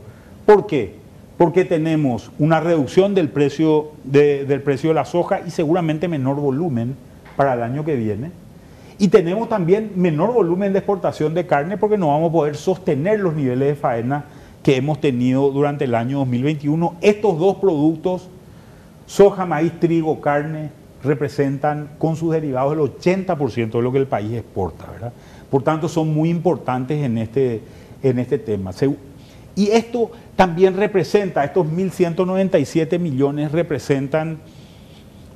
¿Por 0.45 0.66
qué? 0.66 0.95
Porque 1.38 1.66
tenemos 1.66 2.32
una 2.39 2.61
reducción 2.61 3.14
del 3.14 3.28
precio 3.28 3.91
de, 4.05 4.45
del 4.45 4.61
precio 4.61 4.91
de 4.91 4.93
la 4.93 5.03
soja 5.03 5.41
y 5.45 5.51
seguramente 5.51 6.07
menor 6.07 6.38
volumen 6.38 6.95
para 7.36 7.55
el 7.55 7.61
año 7.61 7.84
que 7.84 7.97
viene 7.97 8.43
y 9.00 9.08
tenemos 9.08 9.50
también 9.50 9.91
menor 9.96 10.34
volumen 10.34 10.74
de 10.74 10.80
exportación 10.80 11.34
de 11.34 11.46
carne 11.46 11.78
porque 11.78 11.98
no 11.98 12.10
vamos 12.10 12.30
a 12.30 12.34
poder 12.34 12.56
sostener 12.56 13.20
los 13.20 13.34
niveles 13.34 13.70
de 13.70 13.76
faena 13.76 14.26
que 14.62 14.78
hemos 14.78 15.02
tenido 15.02 15.52
durante 15.52 15.86
el 15.86 15.96
año 15.96 16.20
2021. 16.20 16.96
Estos 17.02 17.38
dos 17.38 17.58
productos, 17.58 18.30
soja, 19.06 19.46
maíz, 19.46 19.74
trigo, 19.80 20.22
carne, 20.22 20.70
representan 21.04 21.89
con 21.98 22.16
sus 22.16 22.32
derivados 22.32 22.74
el 22.74 22.80
80% 22.80 23.72
de 23.72 23.82
lo 23.82 23.91
que 23.91 23.98
el 23.98 24.08
país 24.08 24.34
exporta, 24.34 24.86
¿verdad? 24.89 25.14
Por 25.50 25.64
tanto, 25.64 25.89
son 25.89 26.14
muy 26.14 26.30
importantes 26.30 27.04
en 27.04 27.18
este, 27.18 27.62
en 28.02 28.20
este 28.20 28.38
tema. 28.39 28.72
Y 29.56 29.70
esto 29.70 30.12
también 30.36 30.78
representa, 30.78 31.44
estos 31.44 31.68
1.197 31.68 32.98
millones 32.98 33.52
representan 33.52 34.39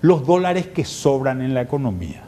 los 0.01 0.25
dólares 0.25 0.67
que 0.67 0.85
sobran 0.85 1.41
en 1.41 1.53
la 1.53 1.61
economía. 1.61 2.26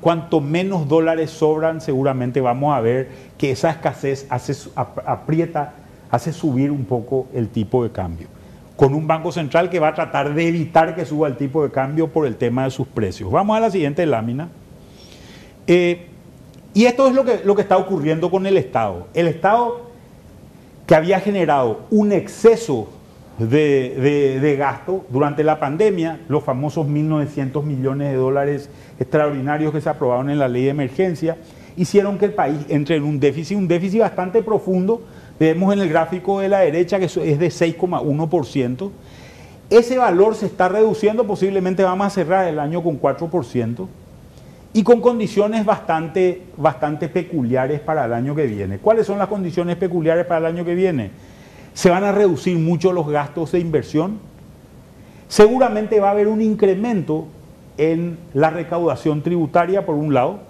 Cuanto 0.00 0.40
menos 0.40 0.88
dólares 0.88 1.30
sobran, 1.30 1.82
seguramente 1.82 2.40
vamos 2.40 2.74
a 2.74 2.80
ver 2.80 3.10
que 3.36 3.50
esa 3.50 3.68
escasez 3.68 4.26
hace, 4.30 4.54
aprieta, 4.74 5.74
hace 6.10 6.32
subir 6.32 6.70
un 6.70 6.86
poco 6.86 7.26
el 7.34 7.50
tipo 7.50 7.82
de 7.82 7.90
cambio. 7.90 8.28
Con 8.76 8.94
un 8.94 9.06
banco 9.06 9.30
central 9.30 9.68
que 9.68 9.78
va 9.78 9.88
a 9.88 9.94
tratar 9.94 10.32
de 10.32 10.48
evitar 10.48 10.94
que 10.94 11.04
suba 11.04 11.28
el 11.28 11.36
tipo 11.36 11.62
de 11.62 11.70
cambio 11.70 12.08
por 12.08 12.26
el 12.26 12.36
tema 12.36 12.64
de 12.64 12.70
sus 12.70 12.86
precios. 12.88 13.30
Vamos 13.30 13.58
a 13.58 13.60
la 13.60 13.70
siguiente 13.70 14.06
lámina. 14.06 14.48
Eh, 15.66 16.06
y 16.72 16.86
esto 16.86 17.06
es 17.06 17.14
lo 17.14 17.26
que, 17.26 17.42
lo 17.44 17.54
que 17.54 17.60
está 17.60 17.76
ocurriendo 17.76 18.30
con 18.30 18.46
el 18.46 18.56
Estado. 18.56 19.08
El 19.12 19.28
Estado 19.28 19.90
que 20.86 20.94
había 20.94 21.20
generado 21.20 21.80
un 21.90 22.12
exceso 22.12 22.88
de, 23.38 24.56
gasto 24.58 25.04
durante 25.10 25.44
la 25.44 25.60
pandemia, 25.60 26.20
los 26.28 26.42
famosos 26.42 26.86
1.900 26.86 27.62
millones 27.62 28.10
de 28.10 28.16
dólares 28.16 28.70
extraordinarios 28.98 29.72
que 29.72 29.80
se 29.80 29.88
aprobaron 29.88 30.28
en 30.30 30.38
la 30.38 30.48
ley 30.48 30.64
de 30.64 30.70
emergencia, 30.70 31.36
hicieron 31.76 32.18
que 32.18 32.24
el 32.24 32.32
país 32.32 32.58
entre 32.68 32.96
en 32.96 33.04
un 33.04 33.20
déficit, 33.20 33.56
un 33.56 33.68
déficit 33.68 34.00
bastante 34.00 34.42
profundo, 34.42 35.02
vemos 35.38 35.72
en 35.72 35.80
el 35.80 35.88
gráfico 35.88 36.40
de 36.40 36.48
la 36.48 36.60
derecha 36.60 36.98
que 36.98 37.04
es 37.04 37.14
de 37.14 37.48
6,1%. 37.48 38.90
Ese 39.70 39.98
valor 39.98 40.34
se 40.34 40.46
está 40.46 40.68
reduciendo, 40.68 41.26
posiblemente 41.26 41.84
vamos 41.84 42.06
a 42.06 42.10
cerrar 42.10 42.48
el 42.48 42.58
año 42.58 42.82
con 42.82 43.00
4% 43.00 43.86
y 44.72 44.82
con 44.82 45.00
condiciones 45.00 45.64
bastante, 45.64 46.42
bastante 46.56 47.08
peculiares 47.08 47.80
para 47.80 48.06
el 48.06 48.12
año 48.12 48.34
que 48.34 48.46
viene. 48.46 48.78
¿Cuáles 48.78 49.06
son 49.06 49.18
las 49.18 49.28
condiciones 49.28 49.76
peculiares 49.76 50.26
para 50.26 50.40
el 50.40 50.56
año 50.56 50.64
que 50.64 50.74
viene? 50.74 51.10
Se 51.78 51.90
van 51.90 52.02
a 52.02 52.10
reducir 52.10 52.58
mucho 52.58 52.92
los 52.92 53.06
gastos 53.06 53.52
de 53.52 53.60
inversión. 53.60 54.18
Seguramente 55.28 56.00
va 56.00 56.08
a 56.08 56.10
haber 56.10 56.26
un 56.26 56.42
incremento 56.42 57.28
en 57.76 58.18
la 58.34 58.50
recaudación 58.50 59.22
tributaria 59.22 59.86
por 59.86 59.94
un 59.94 60.12
lado 60.12 60.40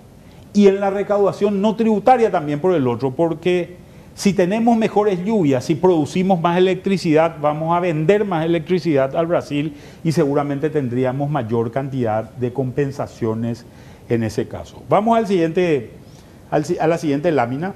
y 0.54 0.68
en 0.68 0.80
la 0.80 0.88
recaudación 0.88 1.60
no 1.60 1.76
tributaria 1.76 2.30
también 2.30 2.60
por 2.60 2.74
el 2.74 2.88
otro, 2.88 3.10
porque 3.10 3.76
si 4.14 4.32
tenemos 4.32 4.78
mejores 4.78 5.22
lluvias, 5.22 5.66
si 5.66 5.74
producimos 5.74 6.40
más 6.40 6.56
electricidad, 6.56 7.36
vamos 7.42 7.76
a 7.76 7.80
vender 7.80 8.24
más 8.24 8.46
electricidad 8.46 9.14
al 9.14 9.26
Brasil 9.26 9.74
y 10.02 10.12
seguramente 10.12 10.70
tendríamos 10.70 11.28
mayor 11.28 11.70
cantidad 11.70 12.24
de 12.24 12.54
compensaciones 12.54 13.66
en 14.08 14.22
ese 14.22 14.48
caso. 14.48 14.82
Vamos 14.88 15.18
a 15.18 15.20
la 15.20 15.26
siguiente 16.96 17.32
lámina. 17.32 17.74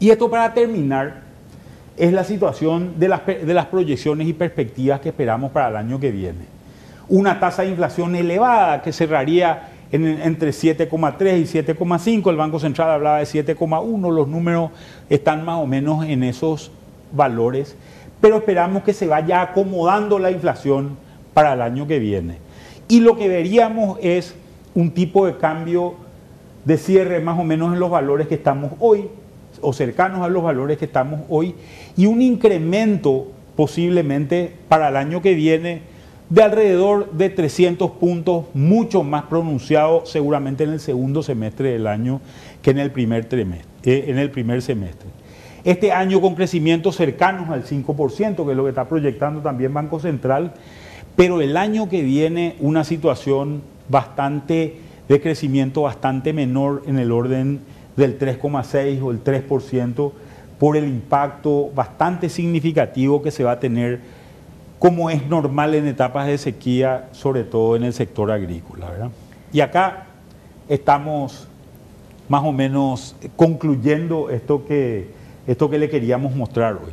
Y 0.00 0.10
esto 0.10 0.28
para 0.28 0.52
terminar 0.52 1.21
es 2.02 2.12
la 2.12 2.24
situación 2.24 2.94
de 2.98 3.06
las, 3.06 3.66
proyecciones 3.66 4.26
y 4.26 4.32
perspectivas 4.32 4.98
que 4.98 5.10
esperamos 5.10 5.52
para 5.52 5.68
el 5.68 5.76
año 5.76 6.00
que 6.00 6.10
viene. 6.10 6.46
Una 7.08 7.38
tasa 7.38 7.62
de 7.62 7.68
inflación 7.68 8.16
elevada 8.16 8.82
que 8.82 8.92
cerraría 8.92 9.68
entre 9.92 10.50
7,3 10.50 11.38
y 11.38 11.44
7,5, 11.44 12.28
el 12.28 12.36
Banco 12.36 12.58
Central 12.58 12.90
hablaba 12.90 13.18
de 13.18 13.24
7,1, 13.24 14.12
los 14.12 14.26
números 14.26 14.72
están 15.08 15.44
más 15.44 15.60
o 15.60 15.66
menos 15.68 16.04
en 16.04 16.24
esos 16.24 16.72
valores, 17.12 17.76
pero 18.20 18.38
esperamos 18.38 18.82
que 18.82 18.94
se 18.94 19.06
vaya 19.06 19.40
acomodando 19.40 20.18
la 20.18 20.32
inflación 20.32 20.96
para 21.32 21.52
el 21.52 21.62
año 21.62 21.86
que 21.86 22.00
viene. 22.00 22.38
Y 22.88 22.98
lo 22.98 23.16
que 23.16 23.28
veríamos 23.28 24.00
es 24.02 24.34
un 24.74 24.90
tipo 24.90 25.24
de 25.24 25.36
cambio 25.36 25.94
de 26.64 26.78
cierre 26.78 27.20
más 27.20 27.38
o 27.38 27.44
menos 27.44 27.72
en 27.72 27.78
los 27.78 27.90
valores 27.90 28.26
que 28.26 28.34
estamos 28.34 28.72
hoy, 28.80 29.08
o 29.62 29.72
cercanos 29.72 30.20
a 30.20 30.28
los 30.28 30.42
valores 30.42 30.76
que 30.76 30.84
estamos 30.84 31.22
hoy 31.28 31.54
y 31.96 32.06
un 32.06 32.20
incremento 32.20 33.28
posiblemente 33.56 34.52
para 34.68 34.88
el 34.88 34.96
año 34.96 35.22
que 35.22 35.34
viene 35.34 35.82
de 36.28 36.42
alrededor 36.42 37.12
de 37.12 37.28
300 37.28 37.90
puntos, 37.92 38.46
mucho 38.54 39.02
más 39.02 39.24
pronunciado 39.24 40.06
seguramente 40.06 40.64
en 40.64 40.70
el 40.70 40.80
segundo 40.80 41.22
semestre 41.22 41.72
del 41.72 41.86
año 41.86 42.20
que 42.62 42.70
en 42.70 42.78
el 42.78 42.90
primer, 42.90 43.26
trimestre, 43.26 43.68
eh, 43.84 44.04
en 44.08 44.18
el 44.18 44.30
primer 44.30 44.62
semestre. 44.62 45.08
Este 45.64 45.92
año 45.92 46.20
con 46.20 46.34
crecimientos 46.34 46.96
cercanos 46.96 47.50
al 47.50 47.64
5%, 47.64 48.44
que 48.44 48.50
es 48.50 48.56
lo 48.56 48.64
que 48.64 48.70
está 48.70 48.88
proyectando 48.88 49.40
también 49.42 49.74
Banco 49.74 50.00
Central, 50.00 50.54
pero 51.16 51.40
el 51.42 51.56
año 51.56 51.88
que 51.88 52.02
viene 52.02 52.56
una 52.60 52.84
situación 52.84 53.62
bastante 53.88 54.76
de 55.08 55.20
crecimiento 55.20 55.82
bastante 55.82 56.32
menor 56.32 56.82
en 56.86 56.98
el 56.98 57.12
orden 57.12 57.60
del 57.96 58.18
3,6 58.18 59.02
o 59.02 59.10
el 59.10 59.22
3% 59.22 60.12
por 60.58 60.76
el 60.76 60.84
impacto 60.84 61.70
bastante 61.74 62.28
significativo 62.28 63.20
que 63.22 63.30
se 63.30 63.44
va 63.44 63.52
a 63.52 63.60
tener 63.60 64.00
como 64.78 65.10
es 65.10 65.26
normal 65.26 65.74
en 65.74 65.86
etapas 65.86 66.26
de 66.26 66.38
sequía, 66.38 67.08
sobre 67.12 67.44
todo 67.44 67.76
en 67.76 67.84
el 67.84 67.92
sector 67.92 68.30
agrícola. 68.30 69.10
Y 69.52 69.60
acá 69.60 70.06
estamos 70.68 71.46
más 72.28 72.42
o 72.42 72.50
menos 72.50 73.14
concluyendo 73.36 74.30
esto 74.30 74.64
que, 74.64 75.10
esto 75.46 75.70
que 75.70 75.78
le 75.78 75.88
queríamos 75.88 76.34
mostrar 76.34 76.74
hoy. 76.74 76.92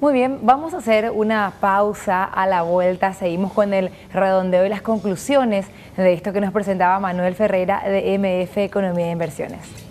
Muy 0.00 0.14
bien, 0.14 0.38
vamos 0.42 0.72
a 0.72 0.78
hacer 0.78 1.10
una 1.10 1.52
pausa 1.60 2.24
a 2.24 2.46
la 2.46 2.62
vuelta. 2.62 3.12
Seguimos 3.12 3.52
con 3.52 3.74
el 3.74 3.90
redondeo 4.12 4.64
y 4.64 4.68
las 4.68 4.82
conclusiones 4.82 5.66
de 5.96 6.12
esto 6.12 6.32
que 6.32 6.40
nos 6.40 6.52
presentaba 6.52 6.98
Manuel 7.00 7.34
Ferreira 7.34 7.82
de 7.86 8.18
MF 8.18 8.56
Economía 8.56 9.08
e 9.08 9.10
Inversiones. 9.10 9.89